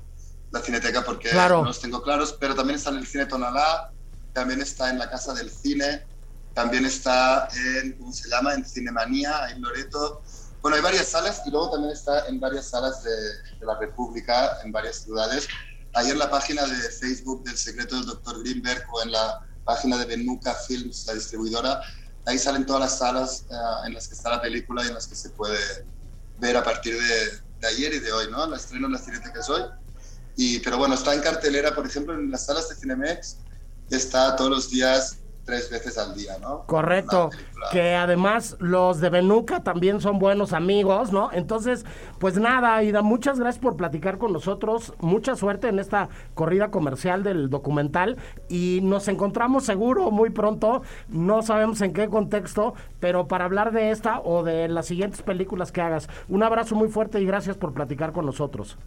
la 0.51 0.61
Cineteca 0.61 1.05
porque 1.05 1.31
Claro. 1.31 1.59
no 1.61 1.65
los 1.69 1.81
tengo 1.81 2.03
claros, 2.03 2.37
pero 2.39 2.55
también 2.55 2.79
está 2.79 2.91
en 2.91 2.97
el 2.97 3.07
Cine 3.07 3.27
Tonalá, 3.27 3.91
también 4.33 4.63
está 4.63 4.89
en 4.91 4.99
la 4.99 5.11
Casa 5.11 5.35
del 5.35 5.51
Cine, 5.51 6.07
también 6.55 6.87
está 6.87 7.49
en, 7.83 7.93
¿cómo 7.99 8.13
se 8.13 8.29
llama? 8.31 8.55
En 8.55 8.65
Cinemanía, 8.65 9.51
en 9.51 9.61
Loreto. 9.61 10.23
Bueno, 10.65 10.77
hay 10.77 10.83
varias 10.83 11.09
salas 11.09 11.43
y 11.45 11.51
luego 11.51 11.73
también 11.73 11.93
está 11.93 12.27
en 12.27 12.41
varias 12.41 12.71
salas 12.71 13.05
de, 13.05 13.11
de 13.11 13.67
la 13.67 13.79
República, 13.79 14.63
en 14.65 14.73
varias 14.73 14.97
ciudades. 15.03 15.47
Ahí 15.93 16.09
en 16.09 16.19
la 16.19 16.31
página 16.31 16.65
de 16.65 16.89
Facebook 16.89 17.45
del 17.45 17.59
Secreto 17.59 17.97
del 17.97 18.07
Dr. 18.07 18.43
Greenberg 18.43 18.83
o 18.91 19.03
en 19.03 19.13
la 19.13 19.47
página 19.67 19.99
de 19.99 20.07
Benuca 20.07 20.55
Films, 20.55 21.07
la 21.07 21.13
distribuidora, 21.13 21.83
ahí 22.25 22.39
salen 22.39 22.65
todas 22.65 22.81
las 22.81 22.99
salas 22.99 23.45
eh, 23.51 23.87
en 23.89 23.93
las 23.93 24.09
que 24.09 24.15
está 24.15 24.31
la 24.31 24.41
película 24.41 24.83
y 24.83 24.89
en 24.89 24.95
las 24.95 25.07
que 25.07 25.15
se 25.15 25.29
puede 25.29 25.59
ver 26.39 26.57
a 26.57 26.65
partir 26.65 26.95
de, 26.95 27.41
de 27.61 27.67
ayer 27.69 27.93
y 27.93 27.99
de 27.99 28.11
hoy, 28.11 28.31
¿no? 28.31 28.47
La 28.47 28.57
estreno 28.57 28.87
en 28.87 28.95
la 28.95 28.99
Cineteca 28.99 29.41
es 29.41 29.51
hoy. 29.51 29.65
Y, 30.35 30.61
pero 30.61 30.79
bueno, 30.79 30.95
está 30.95 31.13
en 31.13 31.21
cartelera, 31.21 31.75
por 31.75 31.87
ejemplo, 31.87 32.15
en 32.15 32.31
las 32.31 32.47
salas 32.47 32.71
de 32.71 32.77
Cinemex, 32.77 33.37
está 33.91 34.35
todos 34.35 34.51
los 34.51 34.71
días, 34.71 35.19
tres 35.45 35.71
veces 35.71 35.99
al 35.99 36.15
día, 36.15 36.39
¿no? 36.41 36.65
Correcto, 36.67 37.31
que 37.71 37.95
además 37.95 38.57
los 38.61 39.01
de 39.01 39.11
Benuca 39.11 39.63
también 39.63 40.01
son 40.01 40.19
buenos 40.19 40.53
amigos, 40.53 41.13
¿no? 41.13 41.31
Entonces, 41.33 41.85
pues 42.19 42.37
nada, 42.39 42.83
Ida, 42.83 43.03
muchas 43.03 43.39
gracias 43.39 43.63
por 43.63 43.77
platicar 43.77 44.19
con 44.19 44.33
nosotros, 44.33 44.95
mucha 44.99 45.37
suerte 45.37 45.69
en 45.69 45.79
esta 45.79 46.09
corrida 46.35 46.71
comercial 46.71 47.23
del 47.23 47.51
documental 47.51 48.17
y 48.49 48.81
nos 48.83 49.09
encontramos 49.09 49.65
seguro 49.65 50.11
muy 50.11 50.31
pronto, 50.31 50.83
no 51.09 51.43
sabemos 51.43 51.81
en 51.83 51.93
qué 51.93 52.09
contexto, 52.09 52.75
pero 53.01 53.29
para 53.29 53.45
hablar 53.45 53.73
de 53.73 53.91
esta 53.91 54.21
o 54.21 54.43
de 54.43 54.69
las 54.69 54.87
siguientes 54.87 55.23
películas 55.23 55.73
que 55.73 55.81
hagas. 55.81 56.09
Un 56.29 56.43
abrazo 56.43 56.75
muy 56.75 56.89
fuerte 56.89 57.21
y 57.21 57.27
gracias 57.27 57.57
por 57.57 57.75
platicar 57.75 58.13
con 58.13 58.27
nosotros. 58.27 58.79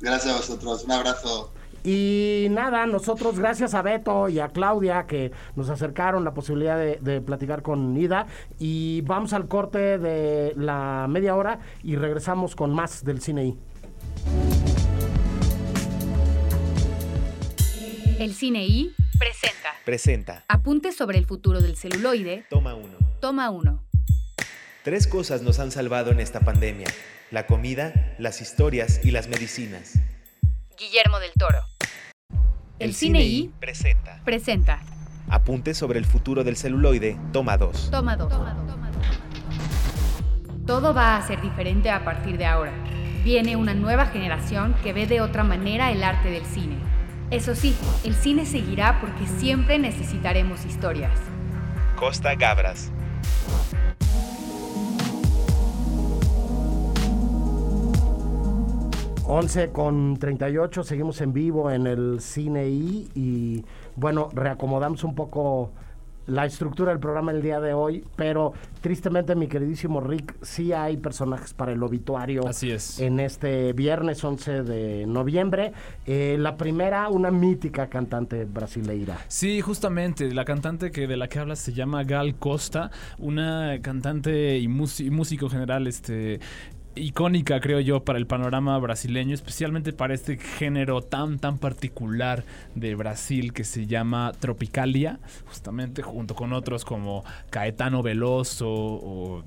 Gracias 0.00 0.32
a 0.32 0.36
vosotros, 0.36 0.84
un 0.84 0.92
abrazo. 0.92 1.52
Y 1.84 2.48
nada, 2.50 2.86
nosotros 2.86 3.38
gracias 3.38 3.74
a 3.74 3.82
Beto 3.82 4.28
y 4.28 4.40
a 4.40 4.48
Claudia 4.48 5.06
que 5.06 5.32
nos 5.56 5.70
acercaron 5.70 6.24
la 6.24 6.34
posibilidad 6.34 6.78
de, 6.78 6.98
de 7.00 7.20
platicar 7.20 7.62
con 7.62 7.96
Ida 7.96 8.26
y 8.58 9.02
vamos 9.02 9.32
al 9.32 9.48
corte 9.48 9.98
de 9.98 10.54
la 10.56 11.06
media 11.08 11.36
hora 11.36 11.60
y 11.82 11.96
regresamos 11.96 12.56
con 12.56 12.74
más 12.74 13.04
del 13.04 13.20
cine 13.20 13.46
I. 13.46 13.58
El 18.18 18.34
Cine 18.34 18.66
I 18.66 18.92
presenta 19.16 19.68
Presenta. 19.84 20.44
Apuntes 20.48 20.96
sobre 20.96 21.18
el 21.18 21.24
futuro 21.24 21.60
del 21.60 21.76
celuloide. 21.76 22.44
Toma 22.50 22.74
uno. 22.74 22.98
Toma 23.20 23.48
uno. 23.48 23.84
Tres 24.82 25.06
cosas 25.06 25.42
nos 25.42 25.60
han 25.60 25.70
salvado 25.70 26.10
en 26.10 26.20
esta 26.20 26.40
pandemia. 26.40 26.88
La 27.30 27.46
comida, 27.46 28.14
las 28.18 28.40
historias 28.40 29.00
y 29.04 29.12
las 29.12 29.28
medicinas. 29.28 29.94
Guillermo 30.78 31.18
del 31.18 31.32
Toro. 31.36 31.58
El, 32.78 32.94
Cine 32.94 33.20
I 33.20 33.50
presenta. 33.58 34.20
presenta 34.24 34.80
Apuntes 35.28 35.76
sobre 35.76 35.98
el 35.98 36.04
futuro 36.04 36.44
del 36.44 36.56
celuloide. 36.56 37.18
Toma 37.32 37.56
2. 37.56 37.90
Toma 37.90 38.16
dos. 38.16 38.32
Todo 40.64 40.94
va 40.94 41.16
a 41.16 41.26
ser 41.26 41.40
diferente 41.40 41.90
a 41.90 42.04
partir 42.04 42.38
de 42.38 42.46
ahora. 42.46 42.72
Viene 43.24 43.56
una 43.56 43.74
nueva 43.74 44.06
generación 44.06 44.74
que 44.84 44.92
ve 44.92 45.06
de 45.06 45.20
otra 45.20 45.42
manera 45.42 45.90
el 45.90 46.04
arte 46.04 46.30
del 46.30 46.46
cine. 46.46 46.76
Eso 47.32 47.56
sí, 47.56 47.76
el 48.04 48.14
cine 48.14 48.46
seguirá 48.46 49.00
porque 49.00 49.26
siempre 49.26 49.78
necesitaremos 49.80 50.64
historias. 50.64 51.18
Costa 51.96 52.36
Gabras. 52.36 52.92
11 59.30 59.68
con 59.72 60.16
38, 60.16 60.82
seguimos 60.84 61.20
en 61.20 61.34
vivo 61.34 61.70
en 61.70 61.86
el 61.86 62.20
Cine 62.20 62.66
I 62.68 63.08
y 63.14 63.64
bueno, 63.94 64.30
reacomodamos 64.32 65.04
un 65.04 65.14
poco 65.14 65.70
la 66.26 66.44
estructura 66.46 66.90
del 66.92 66.98
programa 67.00 67.32
el 67.32 67.40
día 67.42 67.58
de 67.60 67.72
hoy, 67.74 68.04
pero 68.16 68.52
tristemente 68.82 69.34
mi 69.34 69.46
queridísimo 69.46 70.00
Rick, 70.00 70.34
sí 70.42 70.72
hay 70.72 70.96
personajes 70.98 71.52
para 71.54 71.72
el 71.72 71.82
obituario 71.82 72.46
Así 72.46 72.70
es. 72.70 73.00
en 73.00 73.18
este 73.20 73.72
viernes 73.74 74.22
11 74.24 74.62
de 74.62 75.06
noviembre. 75.06 75.72
Eh, 76.06 76.36
la 76.38 76.56
primera, 76.58 77.08
una 77.08 77.30
mítica 77.30 77.88
cantante 77.88 78.44
brasileira. 78.46 79.18
Sí, 79.28 79.60
justamente, 79.62 80.32
la 80.34 80.44
cantante 80.46 80.90
que 80.90 81.06
de 81.06 81.16
la 81.16 81.28
que 81.28 81.38
hablas 81.38 81.58
se 81.60 81.72
llama 81.72 82.04
Gal 82.04 82.34
Costa, 82.36 82.90
una 83.18 83.78
cantante 83.82 84.58
y, 84.58 84.68
músi- 84.68 85.06
y 85.06 85.10
músico 85.10 85.48
general, 85.48 85.86
este 85.86 86.40
icónica 86.98 87.60
creo 87.60 87.80
yo 87.80 88.04
para 88.04 88.18
el 88.18 88.26
panorama 88.26 88.78
brasileño, 88.78 89.34
especialmente 89.34 89.92
para 89.92 90.14
este 90.14 90.36
género 90.36 91.02
tan 91.02 91.38
tan 91.38 91.58
particular 91.58 92.44
de 92.74 92.94
Brasil 92.94 93.52
que 93.52 93.64
se 93.64 93.86
llama 93.86 94.32
tropicalia, 94.38 95.20
justamente 95.46 96.02
junto 96.02 96.34
con 96.34 96.52
otros 96.52 96.84
como 96.84 97.24
Caetano 97.50 98.02
Veloso 98.02 98.68
o 98.68 99.44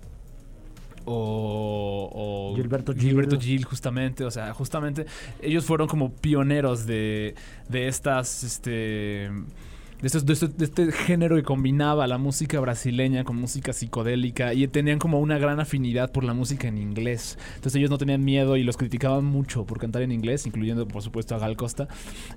o, 1.05 2.09
o 2.51 2.55
Gilberto 2.55 2.93
Gil. 2.93 3.01
Gilberto 3.01 3.39
Gil, 3.39 3.65
justamente, 3.65 4.23
o 4.23 4.31
sea, 4.31 4.53
justamente 4.53 5.05
ellos 5.41 5.65
fueron 5.65 5.87
como 5.87 6.11
pioneros 6.13 6.85
de, 6.85 7.35
de 7.69 7.87
estas, 7.87 8.43
este, 8.43 9.31
de, 10.01 10.07
este, 10.33 10.63
este 10.63 10.91
género 10.91 11.35
que 11.35 11.43
combinaba 11.43 12.07
la 12.07 12.17
música 12.17 12.59
brasileña 12.59 13.23
con 13.23 13.35
música 13.35 13.71
psicodélica 13.71 14.51
y 14.55 14.67
tenían 14.67 14.97
como 14.97 15.19
una 15.19 15.37
gran 15.37 15.59
afinidad 15.59 16.11
por 16.11 16.23
la 16.23 16.33
música 16.33 16.67
en 16.67 16.79
inglés. 16.79 17.37
Entonces 17.55 17.75
ellos 17.75 17.91
no 17.91 17.99
tenían 17.99 18.23
miedo 18.23 18.57
y 18.57 18.63
los 18.63 18.77
criticaban 18.77 19.23
mucho 19.25 19.63
por 19.65 19.77
cantar 19.77 20.01
en 20.01 20.11
inglés, 20.11 20.47
incluyendo 20.47 20.87
por 20.87 21.03
supuesto 21.03 21.35
a 21.35 21.37
Gal 21.37 21.55
Costa. 21.55 21.87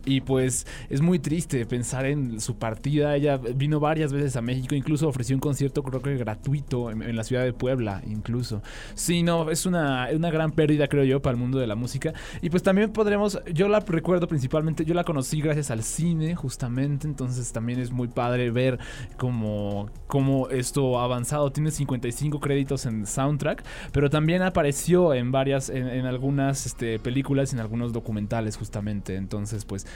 Y 0.04 0.20
pues 0.20 0.66
es 0.90 1.00
muy 1.00 1.18
triste 1.18 1.64
pensar 1.64 2.04
en 2.04 2.38
su 2.38 2.56
partida. 2.56 3.16
Ella 3.16 3.38
vino 3.38 3.80
varias 3.80 4.12
veces 4.12 4.36
a 4.36 4.42
México, 4.42 4.74
incluso 4.74 5.08
ofreció 5.08 5.34
un 5.34 5.40
concierto 5.40 5.82
creo 5.82 6.02
que 6.02 6.16
gratuito 6.16 6.90
en, 6.90 7.02
en 7.02 7.16
la 7.16 7.24
ciudad 7.24 7.44
de 7.44 7.54
Puebla, 7.54 8.02
incluso. 8.06 8.62
Sí, 8.94 9.22
no, 9.22 9.50
es 9.50 9.64
una, 9.64 10.08
una 10.14 10.30
gran 10.30 10.52
pérdida 10.52 10.86
creo 10.86 11.04
yo 11.04 11.22
para 11.22 11.32
el 11.32 11.40
mundo 11.40 11.58
de 11.58 11.66
la 11.66 11.76
música. 11.76 12.12
Y 12.42 12.50
pues 12.50 12.62
también 12.62 12.92
podremos, 12.92 13.40
yo 13.54 13.68
la 13.68 13.80
recuerdo 13.80 14.28
principalmente, 14.28 14.84
yo 14.84 14.92
la 14.92 15.04
conocí 15.04 15.40
gracias 15.40 15.70
al 15.70 15.82
cine 15.82 16.34
justamente, 16.34 17.06
entonces 17.06 17.53
también 17.54 17.80
es 17.80 17.90
muy 17.90 18.08
padre 18.08 18.50
ver 18.50 18.78
cómo, 19.16 19.88
cómo 20.06 20.50
esto 20.50 20.98
ha 21.00 21.04
avanzado. 21.04 21.50
Tiene 21.50 21.70
55 21.70 22.38
créditos 22.40 22.84
en 22.84 23.06
soundtrack, 23.06 23.64
pero 23.92 24.10
también 24.10 24.42
apareció 24.42 25.14
en 25.14 25.32
varias, 25.32 25.70
en, 25.70 25.88
en 25.88 26.04
algunas 26.04 26.66
este, 26.66 26.98
películas 26.98 27.52
y 27.52 27.56
en 27.56 27.60
algunos 27.60 27.94
documentales 27.94 28.58
justamente. 28.58 29.16
Entonces, 29.16 29.64
pues, 29.64 29.86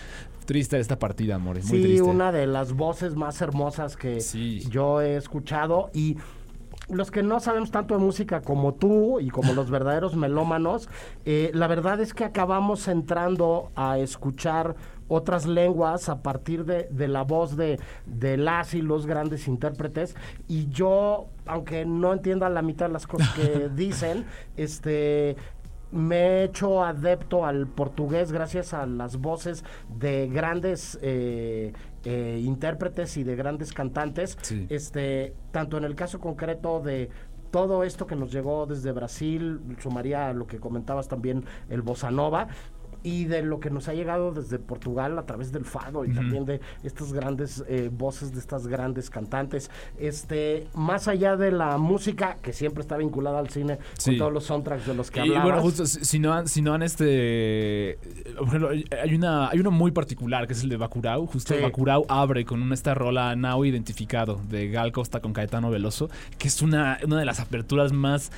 triste 0.47 0.79
esta 0.79 0.99
partida, 0.99 1.35
amores. 1.35 1.67
Muy 1.69 1.79
Sí, 1.79 1.85
triste. 1.85 2.03
una 2.03 2.33
de 2.33 2.47
las 2.47 2.73
voces 2.73 3.15
más 3.17 3.43
hermosas 3.43 3.97
que 3.97 4.21
Sí. 4.23 4.61
yo 4.71 5.03
he 5.03 5.17
escuchado 5.17 5.91
y 5.93 6.17
los 6.89 7.11
que 7.11 7.23
no 7.23 7.41
sabemos 7.41 7.71
tanto 7.71 7.95
de 7.97 8.01
música 8.01 8.41
como 8.41 8.75
tú 8.75 9.21
y 9.21 9.29
como 9.29 9.53
los 9.53 9.71
verdaderos 9.71 10.17
melómanos, 10.17 10.89
eh, 11.25 11.51
la 11.55 11.67
verdad 11.67 12.01
es 12.01 12.15
que 12.15 12.25
acabamos 12.25 12.89
entrando 12.89 13.71
a 13.77 13.99
escuchar 13.99 14.77
otras 15.09 15.47
lenguas 15.47 16.09
a 16.09 16.23
partir 16.23 16.65
de, 16.65 17.09
la 17.09 17.23
voz 17.23 17.57
de, 17.57 17.81
de, 18.07 18.37
las 18.37 18.75
y 18.75 18.83
los 18.83 19.07
grandes 19.07 19.49
intérpretes. 19.49 20.15
Y 20.49 20.69
yo, 20.69 21.29
aunque 21.47 21.85
no 21.87 22.13
entienda 22.13 22.49
la 22.51 22.63
mitad 22.63 22.87
de 22.87 22.93
las 22.93 23.07
cosas 23.07 23.31
que 23.31 23.69
dicen, 23.75 24.27
este 24.57 25.37
me 25.91 26.17
he 26.17 26.45
hecho 26.45 26.85
adepto 26.85 27.47
al 27.47 27.67
portugués 27.67 28.31
gracias 28.31 28.75
a 28.75 28.85
las 28.85 29.17
voces 29.17 29.65
de 29.89 30.29
grandes 30.29 30.99
eh, 31.01 31.73
eh, 32.05 32.41
intérpretes 32.45 33.17
y 33.17 33.25
de 33.25 33.37
grandes 33.37 33.73
cantantes. 33.73 34.39
Este, 34.69 35.35
tanto 35.51 35.77
en 35.77 35.85
el 35.85 35.95
caso 35.95 36.21
concreto 36.21 36.81
de 36.81 37.11
todo 37.51 37.83
esto 37.83 38.07
que 38.07 38.17
nos 38.17 38.33
llegó 38.33 38.67
desde 38.67 38.93
Brasil, 38.93 39.61
sumaría 39.79 40.33
lo 40.33 40.47
que 40.47 40.59
comentabas 40.59 41.09
también 41.09 41.45
el 41.69 41.83
bossa 41.83 42.11
nova, 42.11 42.49
y 43.03 43.25
de 43.25 43.43
lo 43.43 43.61
que 43.61 43.71
nos 43.71 43.89
ha 43.89 43.95
llegado 43.95 44.33
desde 44.33 44.59
Portugal 44.59 45.19
a 45.19 45.27
través 45.27 45.53
del 45.53 45.65
fado 45.65 46.05
y 46.05 46.13
también 46.13 46.45
de 46.45 46.61
estas 46.83 47.13
grandes 47.13 47.65
eh, 47.69 47.91
voces 47.93 48.33
de 48.33 48.41
estas 48.41 48.67
grandes 48.67 49.11
cantantes. 49.11 49.71
Este, 49.99 50.67
más 50.75 51.09
allá 51.09 51.37
de 51.37 51.51
la 51.51 51.79
música 51.79 52.39
que 52.43 52.53
siempre 52.53 52.83
está 52.83 52.97
vinculada 52.97 53.39
al 53.39 53.51
cine 53.51 53.79
con 54.05 54.17
todos 54.19 54.33
los 54.33 54.45
soundtracks 54.45 54.87
de 54.87 54.95
los 54.95 55.11
que 55.11 55.21
hablabas. 55.21 55.45
Y 55.45 55.47
bueno, 55.47 55.63
justo 55.63 55.87
si 55.87 56.19
no 56.19 56.33
han, 56.33 56.49
si 56.49 56.63
no 56.63 56.75
han 56.75 56.83
este 56.83 57.99
hay 59.03 59.15
una 59.15 59.49
hay 59.49 59.61
uno 59.61 59.71
muy 59.71 59.91
particular 59.91 60.47
que 60.47 60.53
es 60.53 60.63
el 60.63 60.69
de 60.69 60.77
Bacurau, 60.77 61.27
justo 61.27 61.55
Bacurau 61.61 62.05
abre 62.09 62.45
con 62.45 62.63
una 62.63 62.75
esta 62.75 62.95
rola 62.95 63.37
Now 63.37 63.65
identificado 63.65 64.41
de 64.49 64.69
Gal 64.69 64.93
Costa 64.93 65.21
con 65.21 65.33
Caetano 65.33 65.71
Veloso, 65.71 66.09
que 66.39 66.49
es 66.49 66.63
una 66.63 66.99
una 67.05 67.19
de 67.19 67.25
las 67.25 67.41
aperturas 67.41 67.93
más 67.93 68.31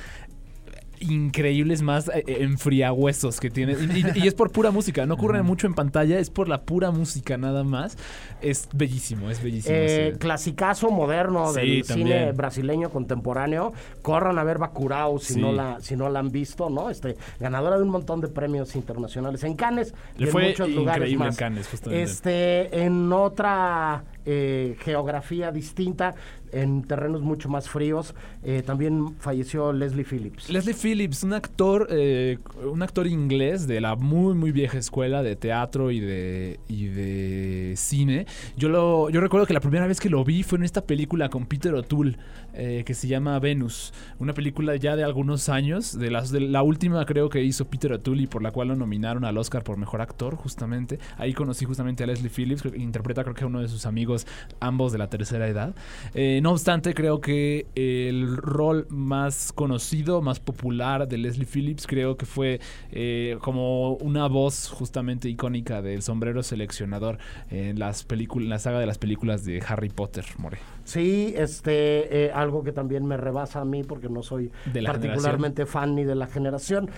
increíbles 1.01 1.81
más 1.81 2.07
eh, 2.07 2.23
eh, 2.27 2.37
enfriahuesos 2.41 3.39
que 3.39 3.49
tiene. 3.49 3.75
Y, 4.15 4.27
es 4.27 4.33
por 4.33 4.51
pura 4.51 4.71
música, 4.71 5.05
no 5.05 5.15
ocurre 5.15 5.41
mucho 5.43 5.67
en 5.67 5.73
pantalla, 5.73 6.19
es 6.19 6.29
por 6.29 6.47
la 6.47 6.61
pura 6.61 6.91
música 6.91 7.37
nada 7.37 7.63
más. 7.63 7.97
Es 8.41 8.67
bellísimo, 8.73 9.29
es 9.29 9.41
bellísimo. 9.43 9.75
Eh, 9.77 10.15
Clasicazo 10.19 10.89
moderno 10.91 11.51
del 11.53 11.83
cine 11.83 12.31
brasileño 12.31 12.89
contemporáneo. 12.89 13.73
Corran 14.01 14.39
a 14.39 14.43
ver 14.43 14.57
Bacurau 14.57 15.19
si, 15.19 15.39
no 15.39 15.51
la, 15.51 15.79
si 15.81 15.95
no 15.95 16.09
la 16.09 16.19
han 16.19 16.31
visto, 16.31 16.69
¿no? 16.69 16.89
Este, 16.89 17.17
ganadora 17.39 17.77
de 17.77 17.83
un 17.83 17.89
montón 17.89 18.21
de 18.21 18.27
premios 18.27 18.75
internacionales 18.75 19.43
en 19.43 19.55
Cannes 19.55 19.93
y 20.17 20.27
en 20.27 20.31
muchos 20.31 20.69
lugares 20.69 21.15
más. 21.15 21.35
En 21.35 21.35
Cannes, 21.35 21.67
justamente. 21.67 22.03
Este, 22.03 22.83
en 22.83 23.11
otra 23.11 24.03
eh, 24.25 24.75
geografía 24.79 25.51
distinta, 25.51 26.13
en 26.51 26.83
terrenos 26.83 27.21
mucho 27.21 27.49
más 27.49 27.69
fríos. 27.69 28.13
Eh, 28.43 28.61
también 28.63 29.15
falleció 29.19 29.71
Leslie 29.73 30.03
Phillips. 30.03 30.49
Leslie 30.49 30.75
Phillips, 30.75 31.23
un 31.23 31.33
actor, 31.33 31.87
eh, 31.89 32.37
un 32.63 32.81
actor 32.83 33.07
inglés 33.07 33.67
de 33.67 33.81
la 33.81 33.95
muy 33.95 34.33
muy 34.33 34.51
vieja 34.51 34.77
escuela 34.77 35.23
de 35.23 35.35
teatro 35.35 35.91
y 35.91 35.99
de 35.99 36.59
y 36.67 36.87
de 36.87 37.73
cine. 37.77 38.25
Yo 38.57 38.69
lo, 38.69 39.09
yo 39.09 39.21
recuerdo 39.21 39.45
que 39.45 39.53
la 39.53 39.61
primera 39.61 39.87
vez 39.87 39.99
que 39.99 40.09
lo 40.09 40.23
vi 40.23 40.43
fue 40.43 40.57
en 40.57 40.65
esta 40.65 40.85
película 40.85 41.29
con 41.29 41.45
Peter 41.45 41.73
O'Toole 41.73 42.17
que 42.51 42.93
se 42.93 43.07
llama 43.07 43.39
Venus, 43.39 43.93
una 44.19 44.33
película 44.33 44.75
ya 44.75 44.97
de 44.97 45.05
algunos 45.05 45.47
años, 45.47 45.97
de, 45.97 46.11
las, 46.11 46.31
de 46.31 46.41
la 46.41 46.63
última 46.63 47.05
creo 47.05 47.29
que 47.29 47.41
hizo 47.41 47.63
Peter 47.69 47.93
O'Toole 47.93 48.23
y 48.23 48.27
por 48.27 48.43
la 48.43 48.51
cual 48.51 48.67
lo 48.67 48.75
nominaron 48.75 49.23
al 49.23 49.37
Oscar 49.37 49.63
por 49.63 49.77
mejor 49.77 50.01
actor 50.01 50.35
justamente. 50.35 50.99
Ahí 51.17 51.33
conocí 51.33 51.63
justamente 51.63 52.03
a 52.03 52.07
Leslie 52.07 52.29
Phillips, 52.29 52.61
que 52.61 52.77
interpreta 52.77 53.23
creo 53.23 53.35
que 53.35 53.45
a 53.45 53.47
uno 53.47 53.61
de 53.61 53.69
sus 53.69 53.85
amigos 53.85 54.10
ambos 54.59 54.91
de 54.91 54.97
la 54.97 55.07
tercera 55.07 55.47
edad. 55.47 55.75
Eh, 56.13 56.39
no 56.41 56.51
obstante, 56.51 56.93
creo 56.93 57.21
que 57.21 57.67
el 57.75 58.37
rol 58.37 58.87
más 58.89 59.51
conocido, 59.53 60.21
más 60.21 60.39
popular 60.39 61.07
de 61.07 61.17
Leslie 61.17 61.45
Phillips, 61.45 61.87
creo 61.87 62.17
que 62.17 62.25
fue 62.25 62.59
eh, 62.91 63.37
como 63.41 63.93
una 63.95 64.27
voz 64.27 64.69
justamente 64.69 65.29
icónica 65.29 65.81
del 65.81 66.01
sombrero 66.01 66.43
seleccionador 66.43 67.17
en 67.49 67.79
las 67.79 68.03
películas, 68.03 68.49
la 68.49 68.59
saga 68.59 68.79
de 68.79 68.85
las 68.85 68.97
películas 68.97 69.45
de 69.45 69.63
Harry 69.67 69.89
Potter, 69.89 70.25
More. 70.37 70.57
Sí, 70.83 71.33
este, 71.37 72.25
eh, 72.25 72.31
algo 72.31 72.63
que 72.63 72.71
también 72.71 73.05
me 73.05 73.17
rebasa 73.17 73.61
a 73.61 73.65
mí 73.65 73.83
porque 73.83 74.09
no 74.09 74.23
soy 74.23 74.51
particularmente 74.85 75.65
fan 75.65 75.95
ni 75.95 76.03
de 76.03 76.15
la 76.15 76.27
generación. 76.27 76.89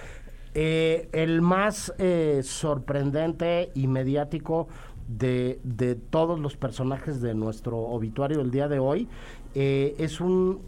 el 0.54 1.42
más 1.42 1.94
sorprendente 2.44 3.72
y 3.74 3.88
mediático 3.88 4.68
de, 5.18 5.60
de 5.64 5.96
todos 5.96 6.40
los 6.40 6.56
personajes 6.56 7.22
de 7.22 7.34
nuestro 7.34 7.78
obituario 7.78 8.42
el 8.42 8.52
día 8.52 8.68
de 8.68 8.80
hoy. 8.80 9.08
Eh, 9.56 9.96
es 9.98 10.20
un 10.20 10.62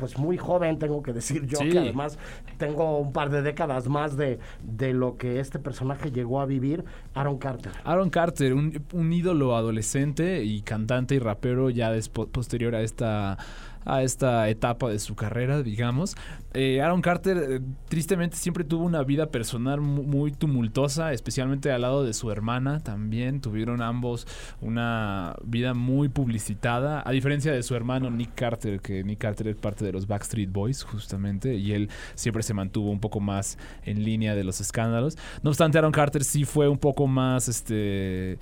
pues 0.00 0.16
muy 0.16 0.38
joven, 0.38 0.78
tengo 0.78 1.02
que 1.02 1.12
decir 1.12 1.46
yo, 1.46 1.58
que 1.58 1.78
además 1.78 2.18
tengo 2.56 2.98
un 2.98 3.12
par 3.12 3.28
de 3.28 3.42
décadas 3.42 3.86
más 3.86 4.16
de, 4.16 4.38
de, 4.62 4.94
lo 4.94 5.18
que 5.18 5.40
este 5.40 5.58
personaje 5.58 6.10
llegó 6.10 6.40
a 6.40 6.46
vivir, 6.46 6.86
Aaron 7.12 7.36
Carter. 7.36 7.72
Aaron 7.84 8.08
Carter, 8.08 8.54
un, 8.54 8.82
un 8.94 9.12
ídolo 9.12 9.54
adolescente 9.54 10.42
y 10.42 10.62
cantante 10.62 11.16
y 11.16 11.18
rapero 11.18 11.68
ya 11.68 11.92
posterior 12.32 12.74
a 12.74 12.80
esta 12.80 13.36
a 13.84 14.02
esta 14.02 14.48
etapa 14.48 14.88
de 14.88 14.98
su 14.98 15.14
carrera, 15.14 15.62
digamos. 15.62 16.16
Eh, 16.52 16.82
Aaron 16.82 17.00
Carter 17.00 17.36
eh, 17.38 17.60
tristemente 17.88 18.36
siempre 18.36 18.64
tuvo 18.64 18.84
una 18.84 19.02
vida 19.04 19.26
personal 19.26 19.80
muy, 19.80 20.32
tumultuosa, 20.32 21.12
especialmente 21.12 21.70
al 21.70 21.82
lado 21.82 22.04
de 22.04 22.12
su 22.12 22.30
hermana 22.30 22.80
también. 22.80 23.40
Tuvieron 23.40 23.82
ambos 23.82 24.26
una 24.60 25.36
vida 25.44 25.74
muy 25.74 26.08
publicitada, 26.08 27.02
a 27.04 27.10
diferencia 27.12 27.52
de 27.52 27.62
su 27.62 27.74
hermano 27.74 28.10
Nick 28.10 28.34
Carter, 28.34 28.80
que 28.80 29.04
Nick 29.04 29.20
Carter 29.20 29.48
es 29.48 29.56
parte 29.56 29.84
de 29.84 29.92
los 29.92 30.06
Backstreet 30.06 30.50
Boys 30.50 30.82
justamente, 30.82 31.54
y 31.54 31.72
él 31.72 31.88
siempre 32.14 32.42
se 32.42 32.54
mantuvo 32.54 32.90
un 32.90 33.00
poco 33.00 33.20
más 33.20 33.58
en 33.84 34.04
línea 34.04 34.34
de 34.34 34.44
los 34.44 34.60
escándalos. 34.60 35.16
No 35.42 35.50
obstante, 35.50 35.78
Aaron 35.78 35.92
Carter 35.92 36.24
sí 36.24 36.44
fue 36.44 36.68
un 36.68 36.78
poco 36.78 37.06
más, 37.06 37.48
este 37.48 38.38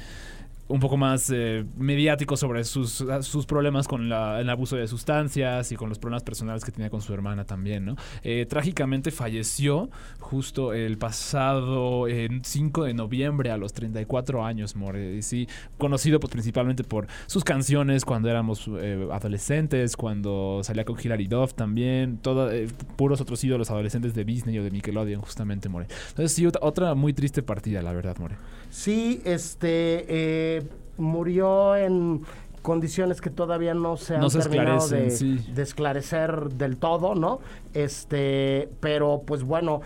un 0.68 0.80
poco 0.80 0.96
más 0.96 1.30
eh, 1.34 1.64
mediático 1.76 2.36
sobre 2.36 2.62
sus, 2.64 3.04
sus 3.22 3.46
problemas 3.46 3.88
con 3.88 4.12
el 4.12 4.50
abuso 4.50 4.76
de 4.76 4.86
sustancias 4.86 5.72
y 5.72 5.76
con 5.76 5.88
los 5.88 5.98
problemas 5.98 6.22
personales 6.22 6.64
que 6.64 6.70
tenía 6.70 6.90
con 6.90 7.00
su 7.00 7.14
hermana 7.14 7.44
también, 7.44 7.86
¿no? 7.86 7.96
Eh, 8.22 8.46
trágicamente 8.46 9.10
falleció 9.10 9.90
justo 10.20 10.74
el 10.74 10.98
pasado 10.98 12.06
5 12.42 12.84
de 12.84 12.94
noviembre 12.94 13.50
a 13.50 13.56
los 13.56 13.72
34 13.72 14.44
años, 14.44 14.76
More. 14.76 15.16
Y 15.16 15.22
sí, 15.22 15.48
conocido 15.78 16.20
pues, 16.20 16.30
principalmente 16.30 16.84
por 16.84 17.06
sus 17.26 17.44
canciones 17.44 18.04
cuando 18.04 18.28
éramos 18.28 18.68
eh, 18.78 19.08
adolescentes, 19.10 19.96
cuando 19.96 20.60
salía 20.62 20.84
con 20.84 20.98
Hilary 21.02 21.26
Duff 21.26 21.54
también, 21.54 22.18
todo, 22.18 22.50
puros 22.96 23.20
otros 23.22 23.42
ídolos 23.42 23.70
adolescentes 23.70 24.14
de 24.14 24.24
Disney 24.24 24.58
o 24.58 24.64
de 24.64 24.70
Nickelodeon, 24.70 25.22
justamente, 25.22 25.70
More. 25.70 25.86
Entonces 26.10 26.32
sí, 26.32 26.46
otra 26.60 26.94
muy 26.94 27.14
triste 27.14 27.42
partida, 27.42 27.80
la 27.80 27.92
verdad, 27.94 28.18
More. 28.18 28.36
Sí, 28.70 29.22
este 29.24 30.04
eh, 30.08 30.57
murió 30.99 31.76
en 31.76 32.22
condiciones 32.62 33.20
que 33.20 33.30
todavía 33.30 33.72
no 33.72 33.96
se 33.96 34.16
han 34.16 34.28
terminado 34.28 34.86
de, 34.88 35.42
esclarecer 35.57 36.51
del 36.51 36.76
todo, 36.76 37.14
¿no? 37.14 37.40
Este, 37.72 38.68
pero 38.80 39.22
pues 39.24 39.42
bueno, 39.42 39.80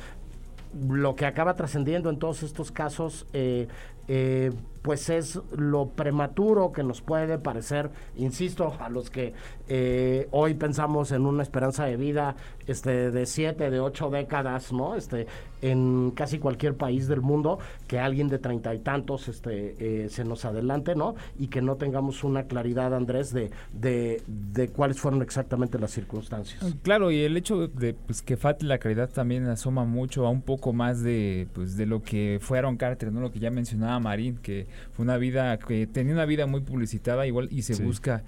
lo 0.89 1.15
que 1.15 1.27
acaba 1.27 1.55
trascendiendo 1.55 2.11
en 2.11 2.19
todos 2.19 2.43
estos 2.43 2.73
casos 2.73 3.27
eh, 3.33 3.69
eh, 4.09 4.51
pues 4.83 5.09
es 5.11 5.41
lo 5.57 5.91
prematuro 5.91 6.72
que 6.72 6.83
nos 6.83 7.01
puede 7.01 7.39
parecer, 7.39 7.91
insisto, 8.16 8.74
a 8.80 8.89
los 8.89 9.11
que 9.11 9.33
eh, 9.68 10.28
hoy 10.33 10.55
pensamos 10.55 11.12
en 11.12 11.24
una 11.24 11.43
esperanza 11.43 11.85
de 11.85 11.97
vida 11.97 12.37
este, 12.66 13.11
de 13.11 13.26
siete, 13.26 13.70
de 13.70 13.80
ocho 13.80 14.11
décadas, 14.11 14.72
¿no? 14.72 14.97
Este, 14.97 15.26
en 15.62 16.11
casi 16.11 16.39
cualquier 16.39 16.76
país 16.76 17.07
del 17.07 17.20
mundo, 17.20 17.59
que 17.87 18.01
alguien 18.01 18.28
de 18.28 18.39
treinta 18.39 18.74
y 18.74 18.80
tantos 18.80 19.28
este, 19.28 20.05
eh, 20.05 20.09
se 20.09 20.24
nos 20.24 20.45
adelante, 20.45 20.97
¿no? 20.97 21.14
Y 21.39 21.47
que 21.47 21.62
no 21.62 21.76
tengamos 21.76 22.24
una 22.24 22.45
claridad, 22.45 22.95
Andrés, 22.95 23.33
de, 23.33 23.51
de, 23.72 24.22
de, 24.26 24.68
cuáles 24.68 24.99
fueron 24.99 25.22
exactamente 25.22 25.78
las 25.78 25.93
circunstancias. 25.93 26.74
Claro, 26.83 27.12
y 27.12 27.20
el 27.20 27.37
hecho 27.37 27.68
de 27.68 27.95
pues, 27.95 28.22
que 28.22 28.37
falte 28.37 28.66
la 28.66 28.78
claridad 28.78 29.09
también 29.11 29.47
asoma 29.47 29.85
mucho 29.85 30.26
a 30.26 30.30
un 30.30 30.43
poco 30.43 30.72
más 30.72 31.03
de, 31.03 31.47
pues, 31.53 31.76
de 31.76 31.87
lo 31.87 32.03
que 32.03 32.39
fueron 32.41 32.76
Carter, 32.76 33.12
¿no? 33.12 33.20
Lo 33.20 33.30
que 33.30 33.39
ya 33.39 33.51
mencionaba 33.51 34.01
Marín, 34.01 34.39
que 34.39 34.66
fue 34.93 35.05
una 35.05 35.16
vida 35.16 35.59
que 35.59 35.87
tenía 35.87 36.12
una 36.14 36.27
vida 36.27 36.47
muy 36.47 36.61
publicitada 36.61 37.27
igual 37.27 37.49
y 37.51 37.62
se 37.62 37.83
busca 37.83 38.23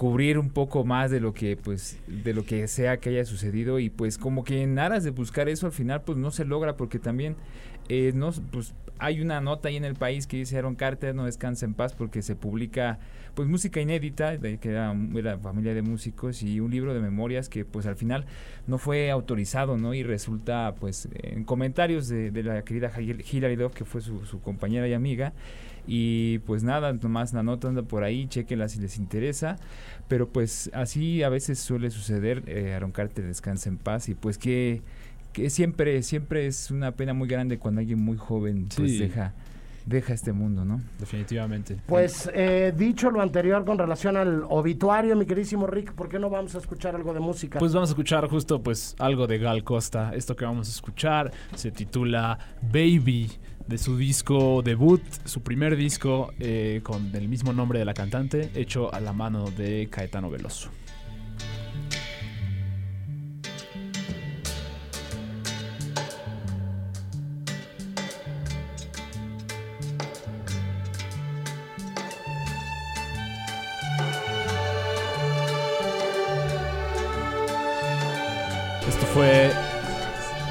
cubrir 0.00 0.38
un 0.38 0.48
poco 0.48 0.82
más 0.82 1.10
de 1.10 1.20
lo 1.20 1.34
que 1.34 1.58
pues 1.58 1.98
de 2.06 2.32
lo 2.32 2.42
que 2.44 2.66
sea 2.68 2.96
que 2.96 3.10
haya 3.10 3.26
sucedido 3.26 3.78
y 3.78 3.90
pues 3.90 4.16
como 4.16 4.44
que 4.44 4.62
en 4.62 4.78
aras 4.78 5.04
de 5.04 5.10
buscar 5.10 5.50
eso 5.50 5.66
al 5.66 5.72
final 5.72 6.00
pues 6.02 6.16
no 6.16 6.30
se 6.30 6.46
logra 6.46 6.74
porque 6.74 6.98
también 6.98 7.36
eh, 7.90 8.12
no 8.14 8.32
pues 8.50 8.72
hay 8.98 9.20
una 9.20 9.42
nota 9.42 9.68
ahí 9.68 9.76
en 9.76 9.84
el 9.84 9.96
país 9.96 10.26
que 10.26 10.38
dice 10.38 10.56
Aaron 10.56 10.74
Carter 10.74 11.14
no 11.14 11.26
descansa 11.26 11.66
en 11.66 11.74
paz 11.74 11.92
porque 11.92 12.22
se 12.22 12.34
publica 12.34 12.98
pues 13.34 13.46
música 13.46 13.78
inédita 13.78 14.38
de 14.38 14.56
que 14.56 14.70
era, 14.70 14.94
era, 15.14 15.38
familia 15.38 15.74
de 15.74 15.82
músicos 15.82 16.42
y 16.42 16.60
un 16.60 16.70
libro 16.70 16.94
de 16.94 17.00
memorias 17.00 17.50
que 17.50 17.66
pues 17.66 17.84
al 17.84 17.96
final 17.96 18.24
no 18.66 18.78
fue 18.78 19.10
autorizado 19.10 19.76
no 19.76 19.92
y 19.92 20.02
resulta 20.02 20.74
pues 20.80 21.08
en 21.12 21.44
comentarios 21.44 22.08
de, 22.08 22.30
la 22.42 22.62
querida 22.62 22.90
Hilary 22.98 23.56
Duff 23.56 23.74
que 23.74 23.84
fue 23.84 24.00
su, 24.00 24.24
su 24.24 24.40
compañera 24.40 24.88
y 24.88 24.94
amiga 24.94 25.34
y 25.86 26.38
pues 26.40 26.62
nada, 26.62 26.92
nomás 26.92 27.32
la 27.32 27.42
nota 27.42 27.68
anda 27.68 27.82
por 27.82 28.04
ahí, 28.04 28.26
chequenla 28.28 28.68
si 28.68 28.80
les 28.80 28.98
interesa. 28.98 29.56
Pero 30.08 30.28
pues 30.28 30.70
así 30.74 31.22
a 31.22 31.28
veces 31.28 31.58
suele 31.58 31.90
suceder, 31.90 32.42
eh, 32.46 32.74
Aaron 32.74 32.90
Carter 32.92 33.24
descansa 33.26 33.68
en 33.68 33.76
paz 33.76 34.08
y 34.08 34.14
pues 34.14 34.38
que, 34.38 34.82
que 35.32 35.50
siempre, 35.50 36.02
siempre 36.02 36.46
es 36.46 36.70
una 36.70 36.92
pena 36.92 37.14
muy 37.14 37.28
grande 37.28 37.58
cuando 37.58 37.80
alguien 37.80 38.00
muy 38.00 38.16
joven 38.16 38.66
pues 38.76 38.90
Sí. 38.90 38.98
deja, 38.98 39.32
deja 39.86 40.12
este 40.12 40.32
mundo, 40.32 40.64
¿no? 40.64 40.80
Definitivamente. 40.98 41.76
Pues 41.86 42.28
eh, 42.34 42.72
dicho 42.76 43.10
lo 43.12 43.20
anterior 43.22 43.64
con 43.64 43.78
relación 43.78 44.16
al 44.16 44.42
obituario, 44.48 45.14
mi 45.14 45.26
queridísimo 45.26 45.66
Rick, 45.68 45.92
¿por 45.92 46.08
qué 46.08 46.18
no 46.18 46.28
vamos 46.28 46.54
a 46.56 46.58
escuchar 46.58 46.96
algo 46.96 47.14
de 47.14 47.20
música? 47.20 47.58
Pues 47.60 47.72
vamos 47.72 47.90
a 47.90 47.92
escuchar 47.92 48.26
justo 48.28 48.60
pues 48.62 48.96
algo 48.98 49.26
de 49.28 49.38
Gal 49.38 49.62
Costa. 49.62 50.12
Esto 50.14 50.34
que 50.34 50.44
vamos 50.44 50.66
a 50.68 50.70
escuchar 50.72 51.30
se 51.54 51.70
titula 51.70 52.36
Baby 52.62 53.30
de 53.70 53.78
su 53.78 53.96
disco 53.96 54.62
debut, 54.62 55.00
su 55.24 55.42
primer 55.42 55.76
disco 55.76 56.32
eh, 56.40 56.80
con 56.82 57.14
el 57.14 57.28
mismo 57.28 57.52
nombre 57.52 57.78
de 57.78 57.84
la 57.84 57.94
cantante, 57.94 58.50
hecho 58.54 58.92
a 58.92 59.00
la 59.00 59.12
mano 59.12 59.48
de 59.50 59.88
Caetano 59.88 60.28
Veloso. 60.28 60.70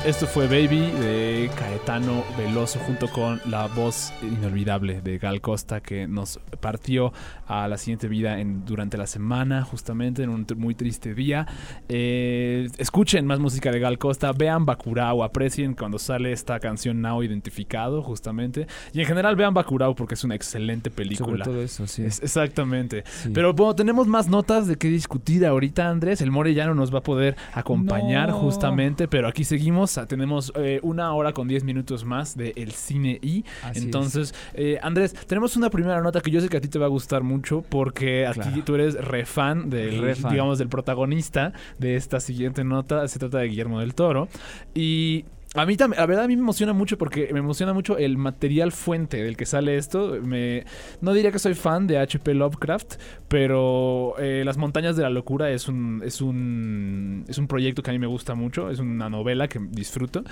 Esto 0.10 0.26
fue 0.26 0.47
Baby 0.47 0.80
de 0.99 1.51
Caetano 1.55 2.24
Veloso 2.36 2.80
junto 2.80 3.07
con 3.10 3.39
la 3.45 3.68
voz 3.68 4.12
inolvidable 4.24 5.01
de 5.01 5.20
Gal 5.20 5.39
Costa 5.39 5.82
que 5.82 6.07
nos 6.07 6.39
partió 6.60 7.14
a 7.47 7.68
la 7.68 7.78
siguiente 7.78 8.07
vida 8.07 8.39
en, 8.39 8.66
durante 8.66 8.97
la 8.97 9.05
semana, 9.05 9.62
justamente 9.64 10.24
en 10.24 10.30
un 10.30 10.47
muy 10.57 10.74
triste 10.74 11.14
día. 11.14 11.45
Eh, 11.89 12.70
escuchen 12.80 13.26
más 13.28 13.39
música 13.39 13.72
de 13.72 13.80
Gal 13.80 13.99
Costa, 13.99 14.32
vean 14.32 14.66
Bakurao, 14.66 15.24
aprecien 15.24 15.76
cuando 15.76 15.99
sale 15.99 16.32
esta 16.32 16.60
canción 16.60 17.01
Now 17.01 17.22
identificado, 17.22 18.01
justamente. 18.01 18.66
Y 18.93 19.01
en 19.01 19.05
general 19.05 19.36
vean 19.36 19.53
Bakurao 19.53 19.93
porque 19.95 20.16
es 20.16 20.24
una 20.24 20.34
excelente 20.36 20.89
Sobre 20.89 21.03
película. 21.03 21.45
todo 21.45 21.62
eso, 21.62 21.86
sí. 21.86 22.03
Es- 22.03 22.22
exactamente. 22.24 23.03
Sí. 23.05 23.30
Pero 23.34 23.53
bueno, 23.53 23.76
tenemos 23.76 24.07
más 24.07 24.28
notas 24.28 24.66
de 24.68 24.76
qué 24.76 24.88
discutir 24.88 25.45
ahorita, 25.45 25.88
Andrés. 25.88 26.22
El 26.22 26.32
More 26.32 26.53
ya 26.53 26.66
no 26.66 26.74
nos 26.74 26.91
va 26.93 26.99
a 26.99 27.03
poder 27.03 27.36
acompañar 27.53 28.30
No. 28.30 28.38
justamente, 28.39 29.07
pero 29.07 29.28
aquí 29.28 29.43
seguimos. 29.43 29.99
Tenemos 30.08 30.52
eh, 30.56 30.80
una 30.84 31.14
hora 31.14 31.34
con 31.34 31.47
10 31.47 31.64
minutos 31.64 32.06
más 32.06 32.36
de 32.38 32.54
El 32.56 32.72
Cine 32.72 33.20
I. 33.22 33.45
Así 33.64 33.80
es. 33.80 33.86
Entonces, 33.86 34.36
eh, 34.54 34.78
Andrés, 34.82 35.14
tenemos 35.28 35.56
una 35.58 35.70
primera 35.70 36.02
nota 36.02 36.22
que 36.22 36.32
yo 36.32 36.41
sé 36.41 36.50
que 36.50 36.58
a 36.58 36.62
ti 36.62 36.68
te 36.68 36.80
va 36.80 36.86
a 36.86 36.89
gustar 36.89 37.24
mucho 37.24 37.62
porque 37.68 38.26
aquí 38.28 38.39
Claro. 38.39 38.64
tú 38.64 38.76
eres 38.76 38.95
re 38.95 39.26
fan 39.26 39.70
del, 39.70 40.02
Re 40.02 40.16
digamos, 40.30 40.60
del 40.60 40.70
protagonista 40.70 41.54
de 41.78 41.95
esta 41.95 42.20
siguiente 42.20 42.64
nota. 42.64 43.08
Se 43.08 43.20
trata 43.20 43.39
de 43.39 43.47
Guillermo 43.47 43.80
del 43.80 43.93
Toro. 43.95 44.28
Y 44.74 45.26
a 45.56 45.66
mí 45.66 45.76
también, 45.78 46.00
la 46.00 46.06
verdad 46.06 46.26
a 46.26 46.28
mí 46.28 46.36
me 46.36 46.43
emociona 46.43 46.74
mucho 46.74 46.97
porque 47.00 47.30
me 47.34 47.39
emociona 47.39 47.74
mucho 47.74 47.97
el 47.97 48.18
material 48.18 48.72
fuente 48.72 49.24
del 49.24 49.36
que 49.36 49.47
sale 49.47 49.78
esto. 49.78 50.18
Me, 50.22 50.64
no 51.02 51.12
diría 51.14 51.32
que 51.32 51.39
soy 51.39 51.56
fan 51.56 51.88
de 51.88 51.97
HP 51.97 52.36
Lovecraft, 52.36 52.95
pero 53.28 54.14
eh, 54.20 54.43
Las 54.45 54.58
Montañas 54.58 54.95
de 54.95 55.02
la 55.04 55.10
Locura 55.10 55.50
es 55.50 55.68
un, 55.68 56.04
es, 56.06 56.22
un, 56.22 57.26
es 57.28 57.38
un 57.39 57.47
proyecto 57.47 57.82
que 57.82 57.89
a 57.89 57.93
mí 57.93 58.00
me 58.00 58.06
gusta 58.08 58.36
mucho, 58.36 58.70
es 58.70 58.78
una 58.80 59.10
novela 59.10 59.47
que 59.47 59.60
disfruto. 59.72 60.24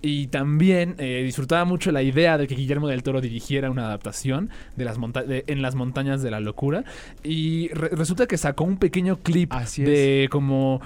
Y 0.00 0.28
también 0.28 0.94
eh, 0.98 1.22
disfrutaba 1.22 1.64
mucho 1.66 1.92
la 1.92 2.02
idea 2.02 2.38
de 2.38 2.46
que 2.48 2.54
Guillermo 2.54 2.88
del 2.88 3.02
Toro 3.02 3.20
dirigiera 3.20 3.70
una 3.70 3.84
adaptación 3.86 4.48
de 4.76 4.84
las 4.86 4.98
monta- 4.98 5.22
de 5.24 5.44
En 5.48 5.60
las 5.60 5.74
Montañas 5.74 6.22
de 6.22 6.30
la 6.30 6.40
Locura. 6.40 6.84
Y 7.22 7.68
re- 7.74 7.90
resulta 7.90 8.26
que 8.26 8.38
sacó 8.38 8.64
un 8.64 8.78
pequeño 8.78 9.18
clip 9.18 9.52
Así 9.52 9.82
de 9.82 10.28
como 10.30 10.80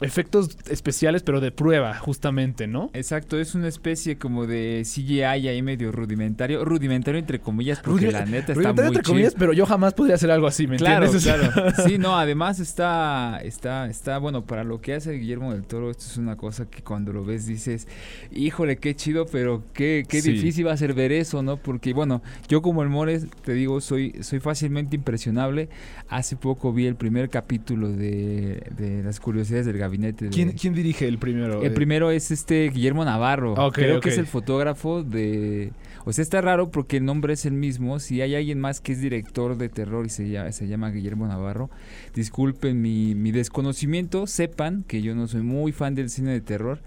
efectos 0.00 0.56
especiales, 0.70 1.22
pero 1.22 1.40
de 1.40 1.50
prueba, 1.50 1.94
justamente, 1.98 2.66
¿no? 2.66 2.90
Exacto, 2.92 3.38
es 3.38 3.54
una 3.54 3.66
especie 3.68 4.16
como 4.16 4.46
de 4.46 4.82
CGI 4.84 5.22
ahí 5.22 5.62
medio 5.62 5.90
rudimentario, 5.92 6.64
rudimentario 6.64 7.18
entre 7.18 7.40
comillas, 7.40 7.80
porque 7.80 8.12
la 8.12 8.24
neta 8.24 8.52
está 8.52 8.54
Rudimentario 8.54 8.90
muy 8.90 8.96
entre 8.96 9.02
comillas, 9.02 9.34
pero 9.38 9.52
yo 9.52 9.66
jamás 9.66 9.94
podría 9.94 10.14
hacer 10.14 10.30
algo 10.30 10.46
así, 10.46 10.66
¿me 10.66 10.76
Claro, 10.76 11.06
entiendes? 11.06 11.50
claro. 11.50 11.72
Sí, 11.86 11.98
no, 11.98 12.16
además 12.16 12.60
está, 12.60 13.40
está, 13.42 13.88
está, 13.88 14.18
bueno, 14.18 14.44
para 14.44 14.62
lo 14.64 14.80
que 14.80 14.94
hace 14.94 15.12
Guillermo 15.12 15.52
del 15.52 15.64
Toro, 15.64 15.90
esto 15.90 16.04
es 16.06 16.16
una 16.16 16.36
cosa 16.36 16.66
que 16.70 16.82
cuando 16.82 17.12
lo 17.12 17.24
ves 17.24 17.46
dices, 17.46 17.88
híjole, 18.32 18.76
qué 18.76 18.94
chido, 18.94 19.26
pero 19.26 19.64
qué, 19.72 20.04
qué 20.08 20.22
Sí. 20.22 20.32
difícil 20.32 20.66
va 20.66 20.72
a 20.72 20.76
ser 20.76 20.94
ver 20.94 21.10
eso, 21.12 21.42
¿no? 21.42 21.56
Porque, 21.56 21.92
bueno, 21.92 22.22
yo 22.48 22.62
como 22.62 22.82
el 22.82 22.88
Mores, 22.88 23.26
te 23.44 23.52
digo, 23.52 23.80
soy, 23.80 24.14
soy 24.22 24.40
fácilmente 24.40 24.96
impresionable. 24.96 25.68
Hace 26.08 26.36
poco 26.36 26.72
vi 26.72 26.86
el 26.86 26.96
primer 26.96 27.28
capítulo 27.30 27.88
de, 27.88 28.62
de 28.76 29.02
Las 29.02 29.20
Curiosidades 29.20 29.66
del 29.66 29.78
Gabinete. 29.88 30.26
de- 30.26 30.30
¿Quién, 30.30 30.52
quién 30.52 30.74
dirige 30.74 31.08
el 31.08 31.18
primero? 31.18 31.60
el 31.62 31.66
Eh, 31.66 31.70
primero 31.70 32.10
es 32.10 32.30
este 32.30 32.68
Guillermo 32.70 33.04
Navarro. 33.04 33.54
Creo 33.72 34.00
que 34.00 34.10
es 34.10 34.18
el 34.18 34.26
fotógrafo 34.26 35.02
de. 35.02 35.72
O 36.04 36.12
sea, 36.12 36.22
está 36.22 36.40
raro 36.40 36.70
porque 36.70 36.96
el 36.98 37.04
nombre 37.04 37.34
es 37.34 37.44
el 37.44 37.52
mismo. 37.52 37.98
Si 37.98 38.22
hay 38.22 38.34
alguien 38.34 38.60
más 38.60 38.80
que 38.80 38.92
es 38.92 39.00
director 39.00 39.58
de 39.58 39.68
terror 39.68 40.06
y 40.06 40.08
se 40.08 40.28
llama, 40.30 40.52
se 40.52 40.66
llama 40.66 40.90
Guillermo 40.90 41.26
Navarro, 41.26 41.68
disculpen 42.14 42.80
mi, 42.80 43.14
mi 43.14 43.30
desconocimiento. 43.30 44.26
Sepan 44.26 44.84
que 44.86 45.02
yo 45.02 45.14
no 45.14 45.26
soy 45.28 45.42
muy 45.42 45.72
fan 45.72 45.94
del 45.94 46.10
cine 46.10 46.30
de 46.32 46.40
terror. 46.40 46.80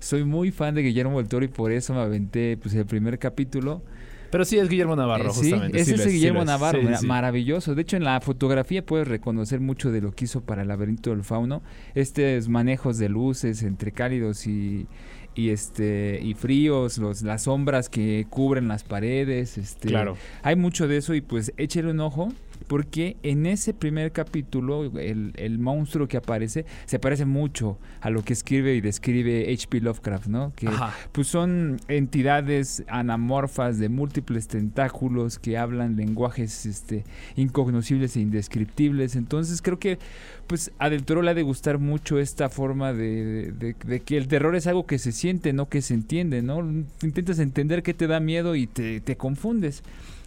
Soy 0.00 0.24
muy 0.24 0.52
fan 0.52 0.74
de 0.76 0.82
Guillermo 0.82 1.18
del 1.18 1.26
Toro 1.28 1.44
y 1.44 1.48
por 1.48 1.72
eso 1.72 1.92
me 1.92 2.00
aventé 2.00 2.56
pues, 2.56 2.72
el 2.74 2.86
primer 2.86 3.18
capítulo. 3.18 3.82
Pero 4.30 4.44
sí 4.44 4.58
es 4.58 4.68
Guillermo 4.68 4.94
Navarro, 4.96 5.30
Eh, 5.30 5.34
sí, 5.34 5.50
justamente. 5.50 5.80
es 5.80 5.86
sí 5.86 5.94
ese 5.94 6.04
sí 6.04 6.10
Guillermo 6.10 6.40
es. 6.40 6.46
Navarro, 6.46 6.80
maravilloso. 7.06 7.74
De 7.74 7.82
hecho, 7.82 7.96
en 7.96 8.04
la 8.04 8.20
fotografía 8.20 8.84
puedes 8.84 9.08
reconocer 9.08 9.60
mucho 9.60 9.90
de 9.90 10.00
lo 10.00 10.12
que 10.12 10.24
hizo 10.26 10.42
para 10.42 10.62
el 10.62 10.68
laberinto 10.68 11.10
del 11.10 11.24
fauno. 11.24 11.62
Estos 11.94 12.48
manejos 12.48 12.98
de 12.98 13.08
luces 13.08 13.62
entre 13.62 13.92
cálidos 13.92 14.46
y, 14.46 14.86
y 15.34 15.50
este 15.50 16.20
y 16.22 16.34
fríos, 16.34 16.98
los, 16.98 17.22
las 17.22 17.42
sombras 17.44 17.88
que 17.88 18.26
cubren 18.28 18.68
las 18.68 18.84
paredes. 18.84 19.56
Este, 19.58 19.88
Claro. 19.88 20.16
Hay 20.42 20.56
mucho 20.56 20.88
de 20.88 20.98
eso 20.98 21.14
y 21.14 21.20
pues 21.20 21.52
échale 21.56 21.90
un 21.90 22.00
ojo. 22.00 22.28
Porque 22.66 23.16
en 23.22 23.46
ese 23.46 23.72
primer 23.72 24.12
capítulo, 24.12 24.84
el, 24.98 25.32
el 25.36 25.58
monstruo 25.58 26.06
que 26.08 26.16
aparece, 26.16 26.66
se 26.86 26.98
parece 26.98 27.24
mucho 27.24 27.78
a 28.00 28.10
lo 28.10 28.22
que 28.22 28.32
escribe 28.32 28.74
y 28.74 28.80
describe 28.80 29.50
H.P. 29.52 29.80
Lovecraft, 29.80 30.26
¿no? 30.26 30.52
Que 30.54 30.68
Ajá. 30.68 30.94
pues 31.12 31.28
son 31.28 31.78
entidades 31.88 32.82
anamorfas 32.88 33.78
de 33.78 33.88
múltiples 33.88 34.48
tentáculos 34.48 35.38
que 35.38 35.56
hablan 35.56 35.96
lenguajes 35.96 36.66
este, 36.66 37.04
incognoscibles 37.36 38.16
e 38.16 38.20
indescriptibles. 38.20 39.16
Entonces 39.16 39.62
creo 39.62 39.78
que 39.78 39.98
pues 40.46 40.72
a 40.78 40.88
Del 40.90 41.04
Toro 41.04 41.22
le 41.22 41.30
ha 41.30 41.34
de 41.34 41.42
gustar 41.42 41.78
mucho 41.78 42.18
esta 42.18 42.48
forma 42.48 42.92
de, 42.92 43.52
de- 43.52 43.74
de 43.86 44.00
que 44.00 44.16
el 44.16 44.28
terror 44.28 44.56
es 44.56 44.66
algo 44.66 44.86
que 44.86 44.98
se 44.98 45.12
siente, 45.12 45.52
no 45.52 45.68
que 45.68 45.82
se 45.82 45.94
entiende, 45.94 46.42
¿no? 46.42 46.60
Intentas 47.02 47.38
entender 47.38 47.82
qué 47.82 47.94
te 47.94 48.06
da 48.06 48.18
miedo 48.20 48.54
y 48.56 48.66
te, 48.66 49.00
te 49.00 49.16
confundes. 49.16 49.82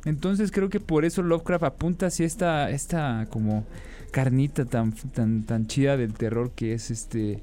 Entonces 0.06 0.52
creo 0.52 0.70
que 0.70 0.80
por 0.80 1.06
eso 1.06 1.22
Lovecraft 1.22 1.64
apunta 1.64 2.08
hacia 2.08 2.26
esta, 2.26 2.70
esta 2.70 3.28
como 3.30 3.66
carnita 4.12 4.66
tan, 4.66 4.93
tan, 4.93 5.43
tan 5.43 5.68
chida 5.68 5.97
del 5.97 6.14
terror 6.14 6.52
que 6.56 6.74
es 6.74 6.91
este 6.91 7.39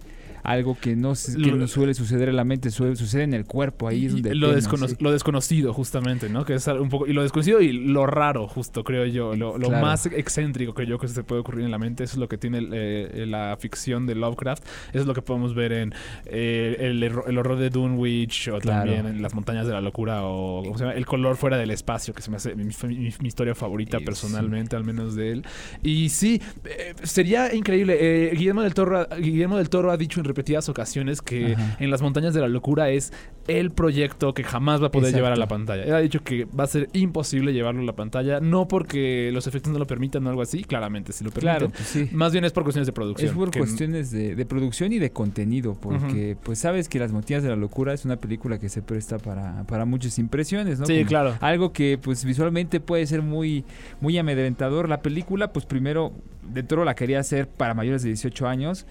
algo 0.51 0.77
que 0.81 0.97
no, 0.97 1.13
que 1.15 1.53
no 1.53 1.67
suele 1.69 1.95
suceder 1.95 2.29
en 2.29 2.37
la 2.37 2.45
mente, 2.45 2.71
suele 2.71 2.97
sucede 2.97 3.23
en 3.25 3.35
el 3.35 3.45
cuerpo, 3.45 3.89
ahí 3.89 4.07
es 4.07 4.13
donde 4.13 4.35
lo, 4.35 4.49
teme, 4.49 4.61
descono- 4.61 4.89
sí. 4.89 4.97
lo 5.01 5.13
desconocido, 5.13 5.73
justamente, 5.75 6.29
¿no? 6.29 6.45
Que 6.45 6.55
es 6.55 6.67
un 6.67 6.89
poco. 6.89 7.07
Y 7.07 7.13
lo 7.13 7.23
desconocido 7.23 7.61
y 7.61 7.73
lo 7.73 8.07
raro, 8.07 8.49
justo, 8.49 8.85
creo 8.85 9.05
yo. 9.07 9.35
Lo, 9.37 9.59
lo 9.59 9.69
Claro. 9.69 9.85
más 9.87 10.07
excéntrico 10.07 10.75
que 10.75 10.87
yo 10.87 10.99
que 10.99 11.09
se 11.09 11.23
puede 11.23 11.41
ocurrir 11.41 11.65
en 11.65 11.71
la 11.71 11.79
mente. 11.79 12.05
Eso 12.05 12.15
es 12.15 12.19
lo 12.19 12.29
que 12.29 12.39
tiene 12.39 12.67
eh, 12.73 13.25
la 13.29 13.57
ficción 13.61 14.07
de 14.07 14.15
Lovecraft. 14.15 14.65
Eso 14.91 15.01
es 15.01 15.07
lo 15.07 15.15
que 15.15 15.23
podemos 15.23 15.55
ver 15.55 15.73
en 15.73 15.95
eh, 16.27 16.77
el, 16.81 17.03
el 17.03 17.39
horror 17.39 17.59
de 17.59 17.71
Dunwich 17.71 18.49
o 18.49 18.59
Claro. 18.59 18.91
también 18.91 19.07
en 19.07 19.23
Las 19.23 19.35
Montañas 19.35 19.67
de 19.67 19.73
la 19.73 19.81
Locura 19.81 20.23
o 20.25 20.63
¿cómo 20.65 20.79
se 20.79 20.85
llama? 20.85 20.97
El 20.97 21.07
color 21.07 21.37
fuera 21.37 21.57
del 21.59 21.71
espacio, 21.71 22.15
que 22.15 22.23
se 22.23 22.31
me 22.31 22.37
hace 22.37 22.55
mi, 22.55 22.65
mi- 22.65 23.13
mi 23.21 23.29
historia 23.29 23.55
favorita 23.55 23.99
Y 24.01 24.05
personalmente, 24.05 24.77
al 24.77 24.85
menos 24.85 25.15
de 25.15 25.33
él. 25.33 25.45
Y 25.83 26.09
sí, 26.09 26.41
eh, 26.65 26.95
sería 27.03 27.55
increíble. 27.55 27.97
Eh, 28.01 28.31
Guillermo, 28.35 28.63
del 28.63 28.75
Toro, 28.75 29.07
Guillermo 29.21 29.57
del 29.59 29.69
Toro 29.69 29.91
ha 29.91 29.97
dicho 29.97 30.21
en 30.21 30.25
repetidas 30.39 30.69
ocasiones 30.69 31.21
que 31.21 31.55
Ajá. 31.55 31.77
en 31.81 31.91
Las 31.91 32.01
Montañas 32.01 32.33
de 32.33 32.41
la 32.41 32.49
Locura 32.49 32.91
es 32.91 33.13
el 33.49 33.71
proyecto 33.71 34.35
que 34.35 34.45
jamás 34.45 34.81
va 34.81 34.87
a 34.87 34.91
poder 34.91 35.09
Exacto. 35.09 35.19
llevar 35.19 35.33
a 35.33 35.37
la 35.37 35.49
pantalla. 35.49 35.83
Él 35.85 35.95
ha 35.95 35.99
dicho 35.99 36.23
que 36.23 36.45
va 36.47 36.65
a 36.65 36.67
ser 36.67 36.89
imposible 36.93 37.53
llevarlo 37.53 37.81
a 37.83 37.85
la 37.85 37.95
pantalla, 37.97 38.41
no 38.41 38.69
porque 38.69 39.31
los 39.33 39.47
efectos 39.47 39.73
no 39.73 39.79
lo 39.79 39.87
permitan 39.87 40.25
o 40.27 40.31
algo 40.31 40.43
así, 40.43 40.63
claramente 40.65 41.13
sí 41.13 41.25
lo 41.25 41.31
permiten. 41.31 41.57
Claro, 41.57 41.71
pues 41.71 41.89
sí. 41.89 42.09
Más 42.13 42.33
bien 42.33 42.45
es 42.45 42.53
por 42.53 42.63
cuestiones 42.63 42.87
de 42.87 42.93
producción. 42.93 43.29
Es 43.31 43.35
por 43.35 43.51
que- 43.51 43.59
cuestiones 43.59 44.11
de, 44.11 44.35
de 44.37 44.47
producción 44.47 44.93
y 44.93 44.99
de 44.99 45.11
contenido, 45.11 45.77
porque 45.81 46.37
pues 46.43 46.59
sabes 46.61 46.89
que 46.89 46.99
Las 46.99 47.11
Montañas 47.13 47.43
de 47.43 47.49
la 47.49 47.57
Locura 47.57 47.93
es 47.95 48.05
una 48.05 48.17
película 48.17 48.59
que 48.59 48.69
se 48.69 48.81
presta 48.83 49.19
para, 49.19 49.65
para 49.65 49.85
muchas 49.85 50.19
impresiones, 50.19 50.79
¿no? 50.79 50.87
Sí, 50.87 50.99
Como 50.99 51.09
claro. 51.09 51.35
Algo 51.41 51.73
que 51.73 51.99
pues 52.01 52.25
visualmente 52.25 52.81
puede 52.81 53.07
ser 53.07 53.23
muy, 53.23 53.65
muy 54.01 54.17
amedrentador. 54.19 54.89
La 54.89 55.01
película 55.03 55.53
pues 55.53 55.67
primero 55.67 56.13
de 56.53 56.63
Toro 56.63 56.85
la 56.85 56.95
quería 56.95 57.21
hacer 57.21 57.49
para 57.49 57.75
mayores 57.75 58.03
de 58.03 58.09
18 58.09 58.47
años, 58.47 58.87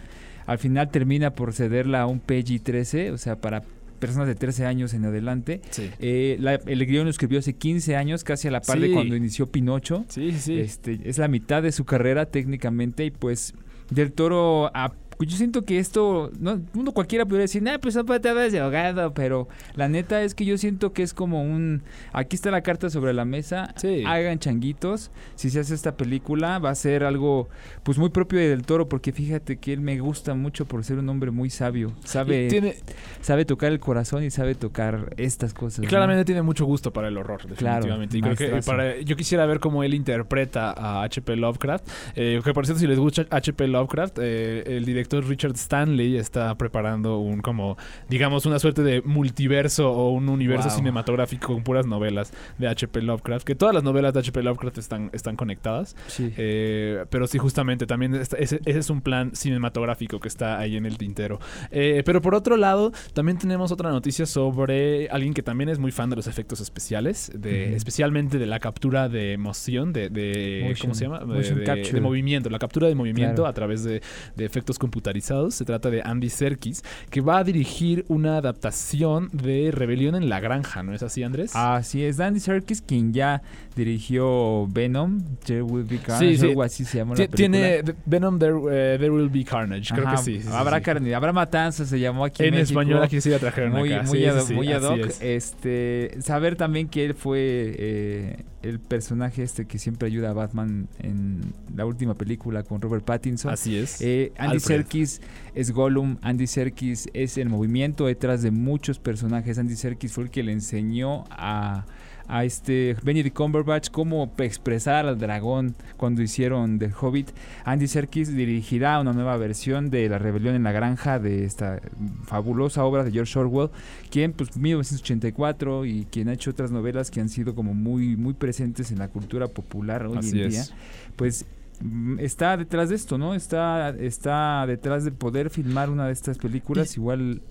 al 0.48 0.58
final 0.58 0.90
termina 0.90 1.32
por 1.36 1.54
cederla 1.54 2.02
a 2.02 2.08
un 2.08 2.20
PG-13, 2.20 3.12
o 3.12 3.18
sea, 3.20 3.36
para 3.40 3.62
personas 4.00 4.28
de 4.28 4.36
13 4.36 4.66
años 4.66 4.94
en 4.94 5.06
adelante. 5.06 5.62
Sí. 5.72 5.90
Eh, 6.00 6.38
la- 6.40 6.56
el 6.56 6.86
guion 6.86 7.06
lo 7.06 7.10
escribió 7.10 7.40
hace 7.40 7.54
15 7.54 7.96
años, 7.96 8.24
casi 8.24 8.48
a 8.48 8.52
la 8.52 8.62
par 8.62 8.80
de 8.80 8.92
cuando 8.92 9.16
inició 9.16 9.48
Pinocho. 9.48 10.06
Sí, 10.08 10.32
sí. 10.34 10.60
Este, 10.60 11.00
es 11.04 11.18
la 11.18 11.28
mitad 11.28 11.62
de 11.64 11.72
su 11.72 11.84
carrera 11.86 12.26
técnicamente 12.28 13.06
y 13.06 13.12
pues 13.12 13.54
del 13.90 14.12
Toro 14.12 14.70
a 14.76 14.94
yo 15.20 15.36
siento 15.36 15.66
que 15.66 15.80
esto, 15.80 16.32
no, 16.40 16.62
uno 16.76 16.92
cualquiera 16.92 17.26
podría 17.26 17.42
decir, 17.42 17.64
nah, 17.64 17.78
pues 17.80 17.94
son 17.96 18.06
patadas 18.06 18.52
de 18.52 18.60
ahogado, 18.60 19.14
pero 19.14 19.48
la 19.76 19.88
neta 19.90 20.22
es 20.22 20.36
que 20.36 20.46
yo 20.46 20.58
siento 20.58 20.94
que 20.94 21.02
es 21.04 21.14
como 21.14 21.42
un, 21.42 21.82
aquí 22.14 22.36
está 22.36 22.52
la 22.52 22.62
carta 22.62 22.90
sobre 22.90 23.14
la 23.14 23.26
mesa, 23.26 23.74
Sí. 23.78 24.04
hagan 24.06 24.38
changuitos, 24.40 25.10
si 25.36 25.50
se 25.50 25.60
hace 25.60 25.74
esta 25.74 25.96
película 25.98 26.60
va 26.60 26.70
a 26.70 26.76
ser 26.76 27.04
algo 27.04 27.50
pues 27.84 27.98
muy 27.98 28.10
propio 28.10 28.38
de 28.40 28.50
Del 28.50 28.64
Toro, 28.64 28.88
porque 28.88 29.12
fíjate 29.12 29.58
que 29.58 29.74
él 29.74 29.82
me 29.82 30.00
gusta 30.00 30.36
mucho 30.36 30.66
por 30.66 30.84
ser 30.84 31.00
un 31.00 31.10
hombre 31.10 31.32
muy 31.32 31.50
sabio, 31.50 31.94
sabe, 32.04 32.48
tiene, 32.48 32.76
sabe 33.22 33.46
tocar 33.46 33.72
el 33.72 33.80
corazón 33.80 34.24
y 34.24 34.30
sabe 34.30 34.54
tocar 34.56 35.14
estas 35.18 35.54
cosas. 35.54 35.80
y 35.80 35.82
¿no? 35.84 35.90
claramente 35.90 36.26
tiene 36.26 36.42
mucho 36.44 36.66
gusto 36.66 36.94
para 36.94 37.08
el 37.08 37.18
horror, 37.18 37.48
definitivamente. 37.48 38.18
y 38.18 38.22
creo 38.22 38.36
que 38.36 38.52
maestrazo. 38.52 38.78
para, 38.78 39.00
yo 39.02 39.16
quisiera 39.16 39.46
ver 39.46 39.60
cómo 39.60 39.84
él 39.84 39.94
interpreta 39.94 40.72
a 40.72 41.04
H.P. 41.04 41.36
Lovecraft. 41.38 41.88
Eh, 42.16 42.40
que 42.44 42.54
por 42.54 42.66
cierto, 42.66 42.80
si 42.80 42.88
les 42.88 43.00
gusta 43.00 43.26
H.P. 43.30 43.68
Lovecraft, 43.68 44.20
eh, 44.22 44.64
el 44.78 44.86
director 44.86 45.07
Richard 45.12 45.54
Stanley 45.56 46.18
está 46.18 46.56
preparando 46.58 47.18
un 47.20 47.42
como, 47.42 47.78
digamos, 48.10 48.46
una 48.46 48.60
suerte 48.60 48.84
de 48.84 49.02
multiverso 49.02 49.92
o 49.92 50.12
un 50.12 50.30
universo 50.30 50.68
Wow. 50.70 50.78
cinematográfico 50.78 51.54
con 51.54 51.64
puras 51.64 51.86
novelas 51.86 52.32
de 52.58 52.68
H.P. 52.68 53.02
Lovecraft. 53.02 53.46
Que 53.46 53.56
todas 53.56 53.74
las 53.74 53.84
novelas 53.84 54.14
de 54.14 54.20
H.P. 54.20 54.44
Lovecraft 54.44 54.78
están, 54.78 55.10
están 55.14 55.36
conectadas. 55.36 55.96
Sí. 56.08 56.34
Eh, 56.38 57.06
pero 57.10 57.28
sí, 57.28 57.38
justamente, 57.38 57.86
también 57.86 58.16
está- 58.16 58.38
ese, 58.38 58.60
ese 58.66 58.80
es 58.80 58.90
un 58.90 59.02
plan 59.02 59.36
cinematográfico 59.36 60.20
que 60.20 60.28
está 60.28 60.60
ahí 60.60 60.76
en 60.78 60.86
el 60.86 60.98
tintero. 60.98 61.40
Eh, 61.72 62.04
pero 62.06 62.22
por 62.22 62.36
otro 62.36 62.58
lado, 62.58 62.92
también 63.14 63.38
tenemos 63.38 63.72
otra 63.72 63.90
noticia 63.92 64.26
sobre 64.26 65.08
alguien 65.10 65.34
que 65.34 65.44
también 65.44 65.70
es 65.70 65.80
muy 65.80 65.92
fan 65.92 66.10
de 66.10 66.16
los 66.16 66.28
efectos 66.28 66.60
especiales, 66.62 67.32
de, 67.36 67.68
Ujú. 67.68 67.76
especialmente 67.76 68.38
de 68.38 68.46
la 68.46 68.60
captura 68.60 69.10
de 69.10 69.34
emoción, 69.34 69.94
de, 69.94 70.10
de- 70.10 70.62
Motion- 70.70 70.82
¿cómo 70.82 70.94
se 70.96 71.04
llama? 71.06 71.20
De, 71.20 71.42
de- 71.42 71.92
de 71.92 72.02
movimiento, 72.02 72.50
la 72.50 72.60
captura 72.60 72.88
de 72.88 72.96
movimiento 72.96 73.36
Claro. 73.44 73.48
a 73.50 73.54
través 73.54 73.84
de, 73.84 74.02
de 74.36 74.46
efectos 74.46 74.78
computarizados. 74.98 75.54
Se 75.54 75.64
trata 75.64 75.90
de 75.92 76.02
Andy 76.02 76.30
Serkis, 76.30 76.84
que 77.12 77.22
va 77.22 77.38
a 77.40 77.44
dirigir 77.44 78.04
una 78.08 78.38
adaptación 78.38 79.30
de 79.32 79.70
Rebelión 79.72 80.16
en 80.16 80.28
la 80.28 80.40
Granja, 80.40 80.82
¿no 80.82 80.94
es 80.94 81.04
así, 81.04 81.22
Andrés? 81.22 81.52
Así 81.56 82.04
es, 82.04 82.18
Danny 82.18 82.40
Serkis, 82.40 82.82
quien 82.82 83.14
ya 83.14 83.44
dirigió 83.76 84.66
Venom, 84.68 85.22
There 85.46 85.62
Will 85.62 85.84
Be 85.86 85.98
Carnage, 86.00 86.32
Sí, 86.34 86.38
sí. 86.38 86.48
algo 86.48 86.64
así 86.64 86.84
se 86.84 86.98
llama 86.98 87.14
Ti- 87.14 87.24
la 87.24 87.28
película. 87.30 87.58
Tiene 87.60 87.96
Venom 88.06 88.40
There, 88.40 88.56
eh, 88.72 88.98
There 88.98 89.12
Will 89.12 89.30
Be 89.30 89.44
Carnage, 89.44 89.94
creo 89.94 90.08
Ajá, 90.08 90.16
que 90.18 90.24
sí. 90.24 90.42
habrá 90.52 90.82
carne, 90.82 91.14
habrá 91.14 91.32
matanza, 91.32 91.86
se 91.86 92.00
llamó 92.00 92.26
aquí 92.26 92.44
en, 92.44 92.56
español 92.56 93.04
aquí 93.04 93.22
sí 93.22 93.30
la 93.30 93.38
trajeron 93.40 93.72
muy, 93.74 93.94
acá. 93.94 94.04
muy, 94.08 94.26
ad, 94.26 94.50
muy 94.50 94.74
ad 94.74 94.82
hoc. 94.84 94.98
es. 95.06 95.22
Este, 95.22 96.18
saber 96.22 96.56
también 96.56 96.88
que 96.88 97.06
él 97.06 97.14
fue 97.14 97.76
eh, 97.78 98.44
el 98.64 98.80
personaje 98.80 99.44
este 99.44 99.66
que 99.66 99.80
siempre 99.80 100.08
ayuda 100.08 100.32
a 100.32 100.34
Batman 100.34 100.88
en 101.00 101.54
la 101.76 101.86
última 101.86 102.16
película 102.16 102.64
con 102.64 102.82
Robert 102.82 103.06
Pattinson. 103.06 103.54
Así 103.54 103.78
es. 103.78 104.02
Eh, 104.02 104.34
Andy 104.38 104.56
Alfred. 104.56 104.78
Serkis 104.78 105.22
es 105.54 105.72
Gollum, 105.72 106.18
Andy 106.22 106.48
Serkis 106.48 107.08
es 107.14 107.38
el 107.38 107.50
movimiento 107.50 108.08
detrás 108.08 108.42
de 108.42 108.52
muchos 108.52 109.00
personajes. 109.00 109.58
Andy 109.58 109.76
Serkis 109.76 110.14
fue 110.14 110.26
el 110.26 110.30
que 110.32 110.44
le 110.44 110.52
enseñó 110.52 111.26
a, 111.30 111.86
a 112.28 112.44
este 112.44 112.96
Benedict 113.04 113.36
Cumberbatch 113.36 113.90
cómo 113.90 114.32
expresar 114.38 115.06
al 115.06 115.18
dragón 115.18 115.76
cuando 115.96 116.22
hicieron 116.22 116.80
The 116.80 116.92
Hobbit. 117.00 117.30
Andy 117.64 117.88
Serkis 117.88 118.36
dirigirá 118.36 119.00
una 119.00 119.14
nueva 119.14 119.38
versión 119.38 119.90
de 119.90 120.10
La 120.10 120.18
Rebelión 120.18 120.56
en 120.56 120.64
la 120.64 120.72
Granja 120.72 121.20
de 121.20 121.46
esta 121.46 121.80
fabulosa 122.26 122.84
obra 122.84 123.04
de 123.04 123.12
George 123.12 123.40
Orwell, 123.40 123.70
quien 124.10 124.34
pues 124.34 124.58
1984 124.58 125.86
y 125.86 126.06
quien 126.12 126.30
ha 126.30 126.34
hecho 126.34 126.52
otras 126.52 126.72
novelas 126.72 127.12
que 127.12 127.22
han 127.22 127.30
sido 127.30 127.56
como 127.56 127.74
muy 127.74 128.16
muy 128.16 128.34
presentes 128.34 128.92
en 128.92 129.00
la 129.00 129.08
cultura 129.08 129.48
popular 129.48 130.06
hoy 130.06 130.18
Así 130.18 130.42
en 130.42 130.50
día 130.50 130.62
es. 130.62 130.74
pues 131.16 131.46
mm, 131.82 132.20
está 132.20 132.58
detrás 132.58 132.90
de 132.90 132.96
esto, 132.96 133.18
¿no? 133.18 133.36
Está, 133.36 133.90
está 133.90 134.66
detrás 134.68 135.06
de 135.06 135.12
poder 135.12 135.50
filmar 135.50 135.90
una 135.90 136.08
de 136.08 136.14
estas 136.14 136.38
películas, 136.38 136.96
igual... 136.98 137.42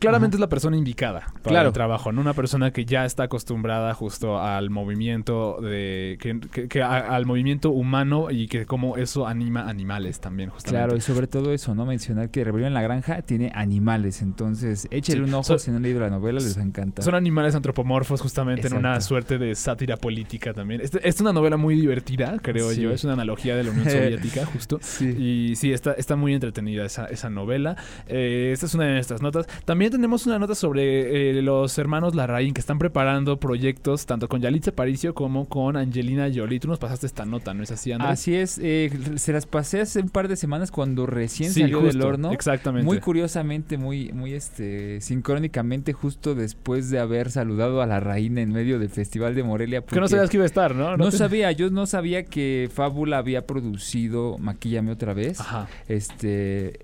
Claramente 0.00 0.36
es 0.36 0.40
la 0.40 0.48
persona 0.48 0.76
indicada 0.76 1.20
para 1.42 1.42
Claro. 1.42 1.68
el 1.68 1.72
trabajo, 1.74 2.10
¿no? 2.12 2.20
Una 2.20 2.34
persona 2.34 2.70
que 2.72 2.84
ya 2.84 3.04
está 3.04 3.24
acostumbrada 3.24 3.94
justo 3.94 4.40
al 4.40 4.70
movimiento 4.70 5.60
de 5.60 6.18
que, 6.20 6.40
que- 6.52 6.68
que 6.68 6.82
a- 6.82 7.14
al 7.14 7.26
movimiento 7.26 7.70
humano 7.70 8.30
y 8.30 8.48
que 8.48 8.66
como 8.66 8.96
eso 8.96 9.26
anima 9.26 9.68
animales 9.68 10.20
también 10.20 10.50
justamente. 10.50 10.84
Claro, 10.84 10.96
y 10.96 11.00
sobre 11.00 11.26
todo 11.26 11.52
eso, 11.52 11.74
¿no? 11.74 11.86
Mencionar 11.86 12.30
que 12.30 12.42
Rebelión 12.44 12.68
en 12.68 12.74
la 12.74 12.82
Granja 12.82 13.22
tiene 13.22 13.52
animales, 13.54 14.22
entonces 14.22 14.88
échale 14.90 15.18
Sí, 15.20 15.24
un 15.24 15.34
ojo 15.34 15.44
son- 15.44 15.58
si 15.58 15.70
no 15.70 15.76
han 15.76 15.82
leído 15.82 16.00
la 16.00 16.10
novela, 16.10 16.40
les 16.40 16.56
va 16.56 16.62
a 16.62 16.64
encantar. 16.64 17.04
Son 17.04 17.14
animales 17.14 17.54
antropomorfos 17.54 18.20
justamente 18.20 18.66
en 18.66 18.74
una 18.74 19.00
suerte 19.00 19.38
de 19.38 19.54
sátira 19.54 19.96
política 19.96 20.52
también. 20.54 20.80
Este- 20.80 21.06
es 21.08 21.20
una 21.20 21.32
novela 21.32 21.56
muy 21.56 21.74
divertida, 21.76 22.36
creo 22.42 22.70
Sí. 22.70 22.80
yo. 22.82 22.90
Es 22.90 23.04
una 23.04 23.12
analogía 23.14 23.54
de 23.56 23.64
la 23.64 23.70
Unión 23.70 23.84
Soviética, 23.90 24.46
justo. 24.46 24.78
Sí. 24.80 25.08
Y 25.50 25.56
sí, 25.56 25.72
está, 25.72 25.92
está 25.92 26.16
muy 26.16 26.34
entretenida 26.34 26.84
esa, 26.84 27.06
esa 27.06 27.28
novela. 27.30 27.76
Eh, 28.06 28.50
esta 28.52 28.66
es 28.66 28.74
una 28.74 28.84
de 28.84 28.94
nuestras 28.94 29.22
notas. 29.22 29.46
También 29.64 29.89
tenemos 29.90 30.26
una 30.26 30.38
nota 30.38 30.54
sobre 30.54 31.30
eh, 31.38 31.42
los 31.42 31.76
hermanos 31.78 32.14
Larraín 32.14 32.54
que 32.54 32.60
están 32.60 32.78
preparando 32.78 33.38
proyectos 33.38 34.06
tanto 34.06 34.28
con 34.28 34.40
Yalitza 34.40 34.70
Aparicio 34.70 35.14
como 35.14 35.48
con 35.48 35.76
Angelina 35.76 36.28
Jolie. 36.34 36.60
Tú 36.60 36.68
nos 36.68 36.78
pasaste 36.78 37.06
esta 37.06 37.24
nota, 37.26 37.52
¿no 37.54 37.62
es 37.62 37.70
así, 37.70 37.92
Andrés? 37.92 38.10
Así 38.12 38.34
es, 38.34 38.58
eh, 38.62 38.90
se 39.16 39.32
las 39.32 39.46
pasé 39.46 39.80
hace 39.80 40.00
un 40.00 40.08
par 40.08 40.28
de 40.28 40.36
semanas 40.36 40.70
cuando 40.70 41.06
recién 41.06 41.52
Sí, 41.52 41.60
salió 41.62 41.82
del 41.82 42.00
horno. 42.02 42.32
Exactamente. 42.32 42.84
Muy 42.86 43.00
curiosamente, 43.00 43.76
muy, 43.78 44.12
muy 44.12 44.32
este, 44.34 45.00
sincrónicamente, 45.00 45.92
justo 45.92 46.34
después 46.34 46.90
de 46.90 46.98
haber 46.98 47.30
saludado 47.30 47.82
a 47.82 47.86
la 47.86 48.00
reina 48.00 48.40
en 48.40 48.52
medio 48.52 48.78
del 48.78 48.88
Festival 48.90 49.34
de 49.34 49.42
Morelia. 49.42 49.82
que 49.82 49.98
no 50.00 50.08
sabías 50.08 50.30
que 50.30 50.36
iba 50.36 50.44
a 50.44 50.46
estar, 50.46 50.74
¿no? 50.74 50.96
No 50.96 51.10
te- 51.10 51.16
sabía, 51.18 51.52
yo 51.52 51.70
no 51.70 51.86
sabía 51.86 52.24
que 52.24 52.68
Fábula 52.72 53.18
había 53.18 53.46
producido 53.46 54.38
Maquillame 54.38 54.92
otra 54.92 55.14
vez. 55.14 55.40
Ajá. 55.40 55.68
Este, 55.88 56.78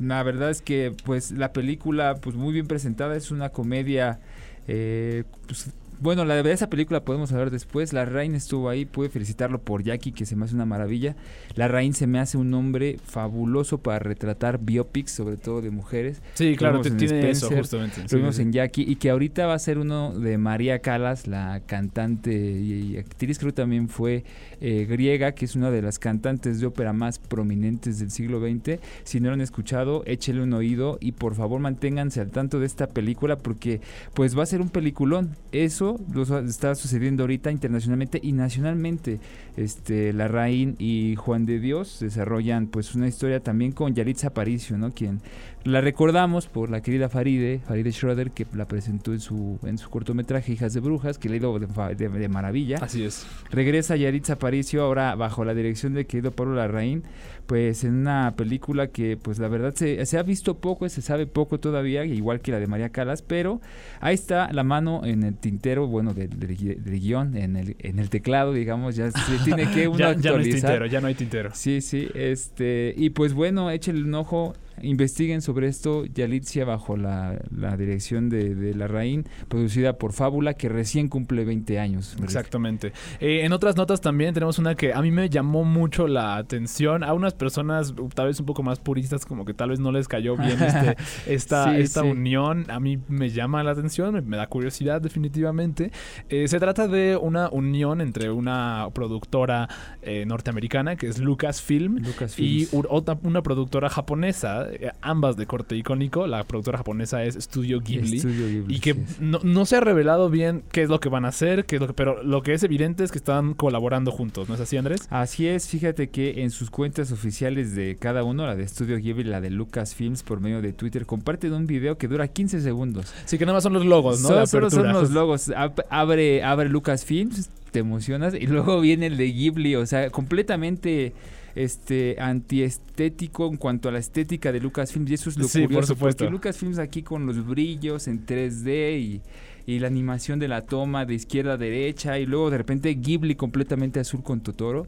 la 0.00 0.22
verdad 0.22 0.50
es 0.50 0.62
que 0.62 0.94
pues 1.04 1.30
la 1.32 1.52
película 1.52 2.16
pues 2.20 2.36
muy 2.36 2.52
bien 2.52 2.66
presentada 2.66 3.16
es 3.16 3.30
una 3.30 3.50
comedia 3.50 4.20
eh, 4.68 5.24
pues, 5.46 5.70
bueno, 6.02 6.24
la 6.24 6.42
de 6.42 6.52
esa 6.52 6.68
película 6.68 7.04
podemos 7.04 7.30
hablar 7.32 7.50
después. 7.50 7.92
La 7.92 8.04
Rain 8.04 8.34
estuvo 8.34 8.68
ahí, 8.68 8.84
pude 8.84 9.08
felicitarlo 9.08 9.60
por 9.60 9.82
Jackie, 9.84 10.12
que 10.12 10.26
se 10.26 10.34
me 10.36 10.44
hace 10.44 10.54
una 10.54 10.64
maravilla. 10.66 11.14
La 11.54 11.68
Rain 11.68 11.94
se 11.94 12.06
me 12.06 12.18
hace 12.18 12.36
un 12.36 12.50
nombre 12.50 12.96
fabuloso 13.04 13.78
para 13.78 13.98
retratar 14.00 14.58
biopics, 14.58 15.12
sobre 15.12 15.36
todo 15.36 15.60
de 15.62 15.70
mujeres. 15.70 16.20
Sí, 16.34 16.56
claro, 16.56 16.80
te- 16.80 16.88
en 16.88 16.96
tiene 16.96 17.30
eso 17.30 17.48
justamente. 17.50 18.02
Lo 18.02 18.08
Sí, 18.08 18.16
vimos 18.16 18.36
sí. 18.36 18.42
en 18.42 18.52
Jackie 18.52 18.82
y 18.82 18.96
que 18.96 19.10
ahorita 19.10 19.46
va 19.46 19.54
a 19.54 19.58
ser 19.58 19.78
uno 19.78 20.12
de 20.18 20.38
María 20.38 20.80
Calas, 20.80 21.26
la 21.26 21.60
cantante 21.66 22.32
y, 22.34 22.96
actriz, 22.98 23.38
creo 23.38 23.54
también 23.54 23.88
fue 23.88 24.24
eh, 24.60 24.86
griega, 24.88 25.32
que 25.32 25.44
es 25.44 25.54
una 25.56 25.70
de 25.70 25.82
las 25.82 25.98
cantantes 25.98 26.60
de 26.60 26.66
ópera 26.66 26.92
más 26.92 27.18
prominentes 27.18 27.98
del 27.98 28.10
siglo 28.10 28.40
XX. 28.40 28.78
Si 29.04 29.20
no 29.20 29.28
lo 29.28 29.34
han 29.34 29.40
escuchado, 29.40 30.02
échele 30.06 30.42
un 30.42 30.52
oído 30.52 30.98
y 31.00 31.12
por 31.12 31.34
favor 31.34 31.60
manténganse 31.60 32.20
al 32.20 32.30
tanto 32.30 32.58
de 32.60 32.66
esta 32.66 32.86
película 32.88 33.36
porque 33.38 33.80
pues 34.14 34.36
va 34.38 34.42
a 34.42 34.46
ser 34.46 34.60
un 34.60 34.68
peliculón. 34.68 35.36
Eso 35.52 35.91
lo 36.12 36.22
está 36.40 36.74
sucediendo 36.74 37.22
ahorita 37.24 37.50
internacionalmente 37.50 38.20
y 38.22 38.32
nacionalmente. 38.32 39.20
Este, 39.56 40.12
la 40.12 40.28
Raín 40.28 40.76
y 40.78 41.14
Juan 41.16 41.44
de 41.44 41.60
Dios 41.60 41.98
desarrollan 42.00 42.66
pues 42.68 42.94
una 42.94 43.06
historia 43.08 43.40
también 43.40 43.72
con 43.72 43.94
Yaritza 43.94 44.28
Aparicio, 44.28 44.78
¿no? 44.78 44.92
Quien 44.92 45.20
la 45.64 45.80
recordamos 45.80 46.46
por 46.48 46.70
la 46.70 46.80
querida 46.80 47.08
Faride, 47.08 47.60
Faride 47.68 47.92
Schroeder, 47.92 48.30
que 48.32 48.46
la 48.54 48.66
presentó 48.66 49.12
en 49.12 49.20
su, 49.20 49.58
en 49.64 49.78
su 49.78 49.90
cortometraje 49.90 50.52
Hijas 50.52 50.72
de 50.74 50.80
Brujas, 50.80 51.18
que 51.18 51.28
le 51.28 51.34
ha 51.34 51.38
ido 51.38 51.58
de, 51.58 51.66
fa- 51.68 51.94
de- 51.94 52.08
de 52.08 52.28
maravilla. 52.28 52.78
Así 52.80 53.04
es. 53.04 53.26
Regresa 53.50 53.94
Yaritza 53.96 54.32
Aparicio 54.34 54.82
ahora 54.82 55.14
bajo 55.14 55.44
la 55.44 55.54
dirección 55.54 55.92
de 55.94 56.06
querido 56.06 56.32
Pablo 56.32 56.54
Larraín, 56.54 57.02
pues 57.46 57.84
en 57.84 57.94
una 57.94 58.34
película 58.36 58.88
que 58.88 59.16
pues 59.16 59.38
la 59.38 59.48
verdad 59.48 59.74
se, 59.74 60.04
se 60.06 60.18
ha 60.18 60.22
visto 60.22 60.56
poco, 60.58 60.88
se 60.88 61.02
sabe 61.02 61.26
poco 61.26 61.60
todavía, 61.60 62.04
igual 62.06 62.40
que 62.40 62.50
la 62.52 62.58
de 62.58 62.66
María 62.66 62.88
Calas, 62.88 63.22
pero 63.22 63.60
ahí 64.00 64.14
está 64.14 64.50
la 64.52 64.64
mano 64.64 65.02
en 65.04 65.22
el 65.22 65.36
tintero, 65.36 65.81
bueno, 65.86 66.14
del, 66.14 66.30
del 66.38 66.56
gui- 66.56 66.76
del 66.76 67.00
guion, 67.00 67.36
en 67.36 67.56
el, 67.56 67.76
en 67.78 67.98
el 67.98 68.08
teclado, 68.10 68.52
digamos, 68.52 68.96
ya 68.96 69.10
se 69.10 69.38
tiene 69.44 69.70
que 69.70 69.88
uno 69.88 69.98
ya, 69.98 70.06
ya 70.06 70.12
no 70.12 70.12
hay 70.12 70.16
actualizar. 70.26 70.60
tintero, 70.60 70.86
ya 70.86 71.00
no 71.00 71.06
hay 71.08 71.14
tintero. 71.14 71.50
Sí, 71.54 71.80
sí, 71.80 72.08
este, 72.14 72.94
y 72.96 73.10
pues 73.10 73.32
bueno, 73.34 73.70
échenle 73.70 74.04
un 74.04 74.14
ojo, 74.14 74.54
investiguen 74.82 75.42
sobre 75.42 75.68
esto, 75.68 76.04
Yalitza 76.04 76.64
bajo 76.64 76.96
la, 76.96 77.40
la 77.56 77.76
dirección 77.76 78.28
de, 78.28 78.54
de 78.54 78.74
La 78.74 78.86
Raín, 78.88 79.24
producida 79.48 79.98
por 79.98 80.12
Fábula, 80.12 80.54
que 80.54 80.68
recién 80.68 81.08
cumple 81.08 81.44
20 81.44 81.78
años. 81.78 82.16
Exactamente. 82.22 82.92
Eh, 83.20 83.44
en 83.44 83.52
otras 83.52 83.76
notas 83.76 84.00
también 84.00 84.34
tenemos 84.34 84.58
una 84.58 84.74
que 84.74 84.92
a 84.92 85.00
mí 85.00 85.10
me 85.10 85.28
llamó 85.30 85.64
mucho 85.64 86.06
la 86.08 86.36
atención. 86.36 87.04
A 87.04 87.14
unas 87.14 87.34
personas 87.34 87.94
uh, 87.98 88.08
tal 88.14 88.26
vez 88.26 88.40
un 88.40 88.46
poco 88.46 88.62
más 88.62 88.80
puristas, 88.80 89.24
como 89.24 89.44
que 89.44 89.54
tal 89.54 89.70
vez 89.70 89.80
no 89.80 89.92
les 89.92 90.08
cayó 90.08 90.36
bien 90.36 90.60
este- 90.62 90.96
esta, 91.26 91.74
Sí, 91.74 91.80
esta 91.80 92.02
sí. 92.02 92.08
unión. 92.08 92.66
A 92.70 92.80
mí 92.80 92.98
me 93.08 93.30
llama 93.30 93.62
la 93.62 93.70
atención, 93.72 94.12
me, 94.14 94.20
me 94.20 94.36
da 94.36 94.46
curiosidad 94.48 95.00
definitivamente. 95.00 95.90
Eh, 96.28 96.48
se 96.48 96.58
trata 96.60 96.88
de 96.88 97.16
una 97.16 97.48
unión 97.50 98.00
entre 98.00 98.30
una 98.30 98.88
productora 98.94 99.68
eh, 100.02 100.24
norteamericana 100.26 100.96
que 100.96 101.06
es 101.08 101.18
Lucasfilm 101.18 101.98
y 101.98 102.00
Lucasfilms. 102.00 102.70
otra, 102.88 103.18
una 103.22 103.42
productora 103.42 103.88
japonesa 103.88 104.66
ambas 105.00 105.36
de 105.36 105.46
corte 105.46 105.76
icónico. 105.76 106.26
La 106.26 106.44
productora 106.44 106.78
japonesa 106.78 107.24
es 107.24 107.34
Studio 107.34 107.80
Ghibli. 107.80 108.64
Y 108.68 108.80
que 108.80 108.94
sí, 108.94 109.00
no, 109.20 109.40
no 109.42 109.66
se 109.66 109.76
ha 109.76 109.80
revelado 109.80 110.30
bien 110.30 110.62
qué 110.72 110.82
es 110.82 110.88
lo 110.88 111.00
que 111.00 111.08
van 111.08 111.24
a 111.24 111.28
hacer, 111.28 111.64
qué 111.64 111.76
es 111.76 111.80
lo 111.80 111.88
que, 111.88 111.94
pero 111.94 112.22
lo 112.22 112.42
que 112.42 112.54
es 112.54 112.62
evidente 112.62 113.04
es 113.04 113.12
que 113.12 113.18
están 113.18 113.54
colaborando 113.54 114.10
juntos, 114.10 114.48
¿no 114.48 114.54
es 114.54 114.60
así, 114.60 114.76
Andrés? 114.76 115.06
Así 115.10 115.46
es, 115.46 115.68
fíjate 115.68 116.10
que 116.10 116.42
en 116.42 116.50
sus 116.50 116.70
cuentas 116.70 117.12
oficiales 117.12 117.74
de 117.74 117.96
cada 117.98 118.24
uno, 118.24 118.46
la 118.46 118.56
de 118.56 118.66
Studio 118.66 118.96
Ghibli 118.98 119.22
y 119.22 119.24
la 119.30 119.40
de 119.40 119.50
Lucasfilms 119.50 120.22
por 120.22 120.40
medio 120.40 120.62
de 120.62 120.72
Twitter, 120.72 121.06
comparten 121.06 121.52
un 121.52 121.66
video 121.66 121.98
que 121.98 122.08
dura 122.08 122.28
15 122.28 122.60
segundos. 122.60 123.12
Sí, 123.24 123.38
que 123.38 123.44
nada 123.46 123.56
más 123.56 123.62
son 123.62 123.72
los 123.74 123.84
logos, 123.86 124.20
¿no? 124.22 124.46
Solo, 124.46 124.70
son 124.70 124.92
los 124.92 125.10
logos. 125.12 125.48
Ab- 125.50 125.84
Abre, 125.90 126.42
abre 126.42 126.68
Lucasfilms, 126.68 127.50
te 127.70 127.78
emocionas, 127.80 128.34
y 128.34 128.46
luego 128.46 128.80
viene 128.80 129.06
el 129.06 129.16
de 129.16 129.32
Ghibli, 129.32 129.76
o 129.76 129.86
sea, 129.86 130.10
completamente 130.10 131.12
este 131.54 132.16
antiestético 132.20 133.46
en 133.48 133.56
cuanto 133.56 133.88
a 133.88 133.92
la 133.92 133.98
estética 133.98 134.52
de 134.52 134.60
Lucasfilms 134.60 135.10
y 135.10 135.14
eso 135.14 135.30
es 135.30 135.36
lo 135.36 135.44
Sí, 135.44 135.60
por 135.60 135.66
curioso 135.68 135.94
supuesto. 135.94 136.24
porque 136.24 136.32
Lucasfilms 136.32 136.78
aquí 136.78 137.02
con 137.02 137.26
los 137.26 137.46
brillos 137.46 138.08
en 138.08 138.24
3D 138.26 138.98
y, 139.00 139.20
y 139.66 139.78
la 139.78 139.86
animación 139.86 140.38
de 140.38 140.48
la 140.48 140.62
toma 140.62 141.04
de 141.04 141.14
izquierda 141.14 141.54
a 141.54 141.56
derecha 141.56 142.18
y 142.18 142.26
luego 142.26 142.50
de 142.50 142.58
repente 142.58 142.94
Ghibli 142.94 143.34
completamente 143.34 144.00
azul 144.00 144.22
con 144.22 144.40
Totoro 144.40 144.86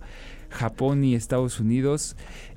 Japón 0.54 1.04
y 1.04 1.14
Estados 1.14 1.60
Unidos 1.60 2.16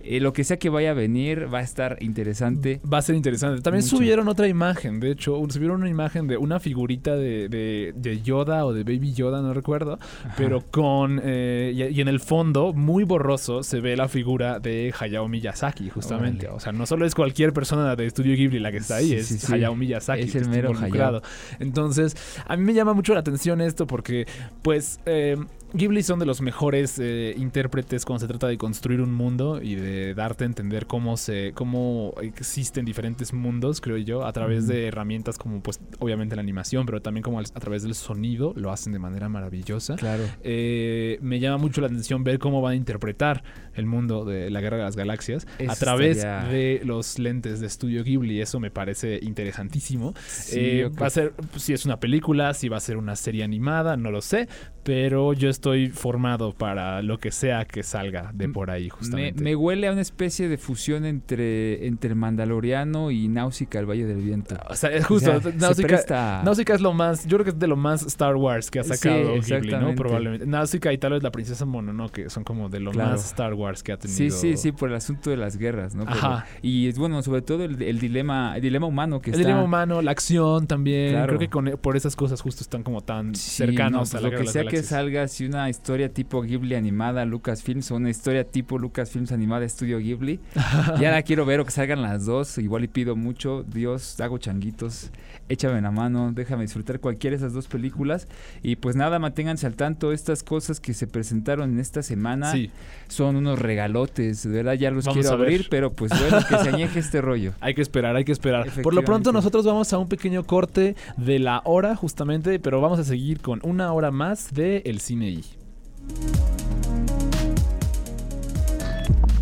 Eh, 0.09 0.21
lo 0.21 0.31
que 0.31 0.43
sea 0.45 0.57
que 0.57 0.69
vaya 0.69 0.91
a 0.91 0.93
venir 0.93 1.53
va 1.53 1.59
a 1.59 1.61
estar 1.63 1.97
interesante 2.01 2.79
Va 2.85 2.99
a 2.99 3.01
ser 3.01 3.15
interesante. 3.15 3.61
También 3.61 3.83
Mucho. 3.83 3.97
subieron 3.97 4.27
otra 4.29 4.47
imagen, 4.47 4.99
de 5.01 5.11
hecho, 5.11 5.37
subieron 5.49 5.81
una 5.81 5.89
imagen 5.89 6.27
de 6.27 6.37
una 6.37 6.59
figurita 6.61 7.15
de, 7.17 7.49
de- 7.49 7.93
de 7.95 8.21
Yoda 8.21 8.65
o 8.65 8.71
de 8.73 8.83
Baby 8.83 9.13
Yoda, 9.13 9.41
no 9.41 9.53
recuerdo, 9.53 9.99
pero 10.37 10.61
con... 10.61 11.19
eh, 11.23 11.73
y, 11.75 11.97
y 11.97 11.99
en 12.01 12.07
el 12.07 12.19
fondo, 12.21 12.71
muy 12.73 13.03
borroso, 13.03 13.63
se 13.63 13.81
ve 13.81 13.97
la 13.97 14.07
figura 14.07 14.59
de 14.59 14.93
Hayao 14.97 15.27
Miyazaki, 15.27 15.89
justamente. 15.89 16.45
Órale. 16.45 16.57
O 16.57 16.59
sea, 16.61 16.71
no 16.71 16.85
solo 16.85 17.05
es 17.05 17.13
cualquier 17.15 17.51
persona 17.51 17.95
de 17.97 18.09
Studio 18.09 18.35
Ghibli 18.35 18.59
la 18.59 18.71
que 18.71 18.77
está 18.77 18.97
ahí, 18.97 19.07
Sí, 19.09 19.15
es 19.15 19.27
sí, 19.27 19.37
sí. 19.39 19.53
Hayao 19.53 19.75
Miyazaki. 19.75 20.21
Es 20.23 20.35
el 20.35 20.47
mero 20.47 20.69
involucrado. 20.71 21.21
Entonces, 21.59 22.15
a 22.45 22.55
mí 22.55 22.63
me 22.63 22.73
llama 22.73 22.93
mucho 22.93 23.13
la 23.13 23.19
atención 23.21 23.59
esto 23.61 23.87
porque, 23.87 24.25
pues... 24.61 24.99
eh, 25.05 25.35
Ghibli 25.74 26.01
son 26.01 26.18
de 26.20 26.26
los 26.26 26.41
mejores 26.41 26.97
eh, 26.97 27.36
intérpretes 27.38 28.05
cuando 28.05 28.22
se 28.22 28.28
trata 28.28 28.47
de 28.47 28.57
construir 28.57 29.01
un 29.01 29.13
mundo 29.13 29.61
y 29.61 29.76
de 29.76 30.13
darte 30.13 30.45
a 30.45 30.47
entender 30.47 30.88
cómo 30.88 31.18
se 31.18 31.51
cómo 31.53 32.13
existen 32.22 32.86
diferentes 32.86 33.34
mundos, 33.34 33.82
creo 33.82 33.97
yo, 33.97 34.26
a 34.26 34.32
través 34.32 34.65
de 34.68 34.88
herramientas 34.88 35.38
como 35.38 35.61
pues 35.61 35.80
obviamente 35.99 36.36
la 36.38 36.41
animación, 36.41 36.86
pero 36.86 37.01
también 37.01 37.22
como 37.22 37.39
a 37.39 37.43
través 37.43 37.84
del 37.84 37.95
sonido, 37.95 38.53
lo 38.55 38.72
hacen 38.72 38.93
de 38.93 38.99
manera 38.99 39.28
maravillosa. 39.28 39.97
claro 39.97 40.24
Eh, 40.43 41.20
me 41.22 41.39
llama 41.39 41.57
mucho 41.57 41.82
la 41.82 41.88
atención 41.88 42.24
ver 42.24 42.39
cómo 42.39 42.61
van 42.61 42.72
a 42.74 42.76
interpretar 42.76 43.43
el 43.76 43.86
mundo 43.86 44.24
de 44.24 44.49
la 44.49 44.61
Guerra 44.61 44.78
de 44.78 44.84
las 44.84 44.95
Galaxias 44.95 45.45
Eso 45.59 45.72
a 45.72 45.76
través 45.76 46.18
estaría- 46.18 46.49
de 46.49 46.82
los 46.86 47.20
lentes 47.20 47.59
de 47.59 47.70
Studio 47.70 48.03
Ghibli. 48.05 48.39
Eso 48.41 48.59
me 48.61 48.72
parece 48.72 49.20
interesantísimo. 49.22 50.13
Sí, 50.28 50.59
Eh, 50.59 50.89
va 50.99 51.07
a 51.07 51.09
ser, 51.09 51.34
si 51.57 51.74
es 51.74 51.86
una 51.86 51.99
película, 51.99 52.53
si 52.53 52.70
va 52.70 52.78
a 52.78 52.80
ser 52.80 52.95
una 52.97 53.15
serie 53.18 53.43
animada, 53.43 53.97
no 53.97 54.11
lo 54.11 54.22
sé, 54.22 54.47
pero 54.84 55.34
yo 55.34 55.49
estoy 55.49 55.66
formado 55.93 56.53
para 56.53 57.01
lo 57.01 57.18
que 57.20 57.32
sea 57.32 57.65
que 57.65 57.84
salga 57.84 58.32
de 58.34 58.49
por 58.49 58.72
ahí, 58.72 58.86
Me, 58.86 58.89
justamente. 58.89 59.43
me 59.43 59.55
huele 59.55 59.88
a 59.88 59.91
una 59.91 60.01
especie 60.01 60.47
de 60.49 60.57
fusión 60.57 61.05
entre, 61.05 61.86
entre 61.88 62.15
Mandaloriano 62.15 63.11
y 63.11 63.28
Náusica, 63.28 63.80
el 63.80 63.86
Valle 63.86 64.05
del 64.05 64.22
Viento. 64.22 64.55
o 64.70 64.76
sea, 64.76 64.89
es 64.91 65.05
justo, 65.05 65.32
O 65.32 65.41
sea, 65.41 65.51
se 65.51 65.57
Náusica, 65.57 66.41
Náusica 66.43 66.74
es 66.74 66.82
lo 66.82 66.93
más, 66.93 67.26
yo 67.28 67.38
creo 67.38 67.43
que 67.45 67.49
es 67.51 67.59
de 67.59 67.68
lo 67.68 67.76
más 67.76 68.03
Star 68.05 68.36
Wars 68.36 68.72
que 68.72 68.80
ha 68.80 68.84
Sí, 68.84 68.89
sacado 68.95 69.34
Ghibli, 69.41 69.72
¿no? 69.72 69.95
Probablemente. 69.95 70.45
Náusica 70.45 70.93
y 70.93 70.97
tal 70.97 71.13
vez 71.13 71.24
la 71.24 71.32
princesa 71.32 71.65
Mononoke 71.65 72.30
son 72.30 72.43
como 72.43 72.70
de 72.70 72.80
lo 72.80 72.91
Claro. 72.91 73.11
más 73.11 73.26
Star 73.26 73.53
Wars 73.53 73.84
que 73.84 73.91
ha 73.91 73.97
Sí, 74.01 74.15
tenido. 74.15 74.36
sí, 74.38 74.57
sí, 74.57 74.72
por 74.72 74.89
el 74.89 74.95
asunto 74.95 75.30
de 75.30 75.38
las 75.38 75.57
guerras, 75.57 75.95
¿no? 75.95 76.05
Pero- 76.05 76.18
Ajá. 76.18 76.45
y 76.61 76.88
es 76.88 76.97
bueno, 76.97 77.22
sobre 77.22 77.41
todo 77.41 77.63
el, 77.63 77.82
el 77.82 77.99
dilema, 77.99 78.55
el 78.55 78.61
dilema 78.61 78.88
humano 78.88 79.20
que 79.20 79.32
El 79.32 79.36
está. 79.36 79.47
dilema 79.47 79.63
humano, 79.63 80.01
la 80.01 80.11
acción 80.11 80.68
también. 80.68 81.11
Claro. 81.11 81.28
Creo 81.28 81.39
que 81.39 81.49
con, 81.49 81.80
por 81.82 81.97
esas 81.97 82.15
cosas 82.15 82.41
justo 82.41 82.63
están 82.63 82.84
como 82.84 83.01
tan 83.01 83.36
Sí, 83.36 83.51
cercanos 83.65 83.91
no, 83.91 83.97
a 83.97 84.01
pues 84.01 84.13
la 84.13 84.22
lo 84.22 84.30
que 84.38 84.43
sea 84.47 84.61
que 84.63 84.68
Galaxias. 84.68 84.86
salga, 84.86 85.28
si 85.28 85.46
una 85.47 85.69
historia 85.69 86.09
tipo 86.09 86.41
Ghibli 86.41 86.75
animada 86.75 87.25
Lucasfilms 87.25 87.91
o 87.91 87.95
una 87.95 88.09
historia 88.09 88.43
tipo 88.43 88.77
Lucasfilms 88.77 89.31
animada 89.31 89.65
Estudio 89.65 89.99
Ghibli, 89.99 90.39
ya 90.99 91.11
la 91.11 91.21
quiero 91.21 91.45
ver 91.45 91.59
o 91.59 91.65
que 91.65 91.71
salgan 91.71 92.01
las 92.01 92.25
dos, 92.25 92.57
igual 92.57 92.83
y 92.83 92.87
pido 92.87 93.15
mucho, 93.15 93.63
Dios, 93.63 94.19
hago 94.19 94.37
changuitos, 94.37 95.11
échame 95.49 95.81
la 95.81 95.91
mano, 95.91 96.31
déjame 96.33 96.63
disfrutar 96.63 96.99
cualquiera 96.99 97.35
de 97.35 97.37
esas 97.37 97.53
dos 97.53 97.67
películas 97.67 98.27
y 98.63 98.77
pues 98.77 98.95
nada, 98.95 99.19
manténganse 99.19 99.67
al 99.67 99.75
tanto, 99.75 100.11
estas 100.11 100.43
cosas 100.43 100.79
que 100.79 100.93
se 100.93 101.07
presentaron 101.07 101.71
en 101.71 101.79
esta 101.79 102.01
semana 102.03 102.51
Sí, 102.51 102.71
son 103.07 103.35
unos 103.35 103.59
regalotes, 103.59 104.43
de 104.43 104.49
verdad 104.49 104.73
ya 104.73 104.91
los 104.91 105.05
Vamos 105.05 105.21
quiero 105.21 105.35
abrir, 105.35 105.67
pero 105.69 105.91
pues 105.91 106.11
bueno, 106.19 106.39
que 106.47 106.57
se 106.57 106.69
añeje 106.73 106.99
este 106.99 107.21
rollo. 107.21 107.53
hay 107.59 107.73
que 107.73 107.81
esperar, 107.81 108.15
hay 108.15 108.25
que 108.25 108.31
esperar. 108.31 108.67
Por 108.81 108.93
lo 108.93 109.03
pronto 109.03 109.31
nosotros 109.31 109.65
vamos 109.65 109.93
a 109.93 109.97
un 109.97 110.09
pequeño 110.09 110.43
corte 110.43 110.95
de 111.17 111.39
la 111.39 111.61
hora 111.65 111.95
justamente, 111.95 112.59
pero 112.59 112.81
vamos 112.81 112.99
a 112.99 113.03
seguir 113.03 113.39
con 113.41 113.59
una 113.63 113.93
hora 113.93 114.11
más 114.11 114.53
de 114.53 114.81
El 114.85 114.99
Cine. 114.99 115.27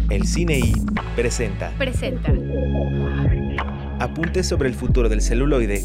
El 0.10 0.28
Cine 0.28 0.60
I 0.60 0.74
presenta 1.16 1.72
Presenta. 1.78 2.32
Apuntes 4.00 4.48
sobre 4.48 4.70
el 4.70 4.76
futuro 4.76 5.10
del 5.10 5.22
celuloide. 5.22 5.84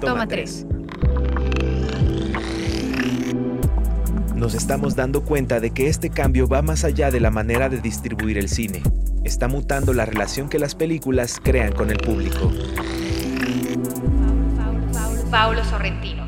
Toma, 0.00 0.12
Toma 0.12 0.26
tres. 0.28 0.64
Nos 4.34 4.54
estamos 4.54 4.94
dando 4.94 5.24
cuenta 5.24 5.58
de 5.58 5.70
que 5.70 5.88
este 5.88 6.10
cambio 6.10 6.46
va 6.46 6.62
más 6.62 6.84
allá 6.84 7.10
de 7.10 7.18
la 7.18 7.30
manera 7.30 7.68
de 7.68 7.80
distribuir 7.80 8.38
el 8.38 8.48
cine. 8.48 8.82
Está 9.24 9.48
mutando 9.48 9.92
la 9.92 10.04
relación 10.06 10.48
que 10.48 10.60
las 10.60 10.76
películas 10.76 11.40
crean 11.42 11.72
con 11.72 11.90
el 11.90 11.98
público. 11.98 12.52
Paulo 15.30 15.64
Sorrentino. 15.64 16.27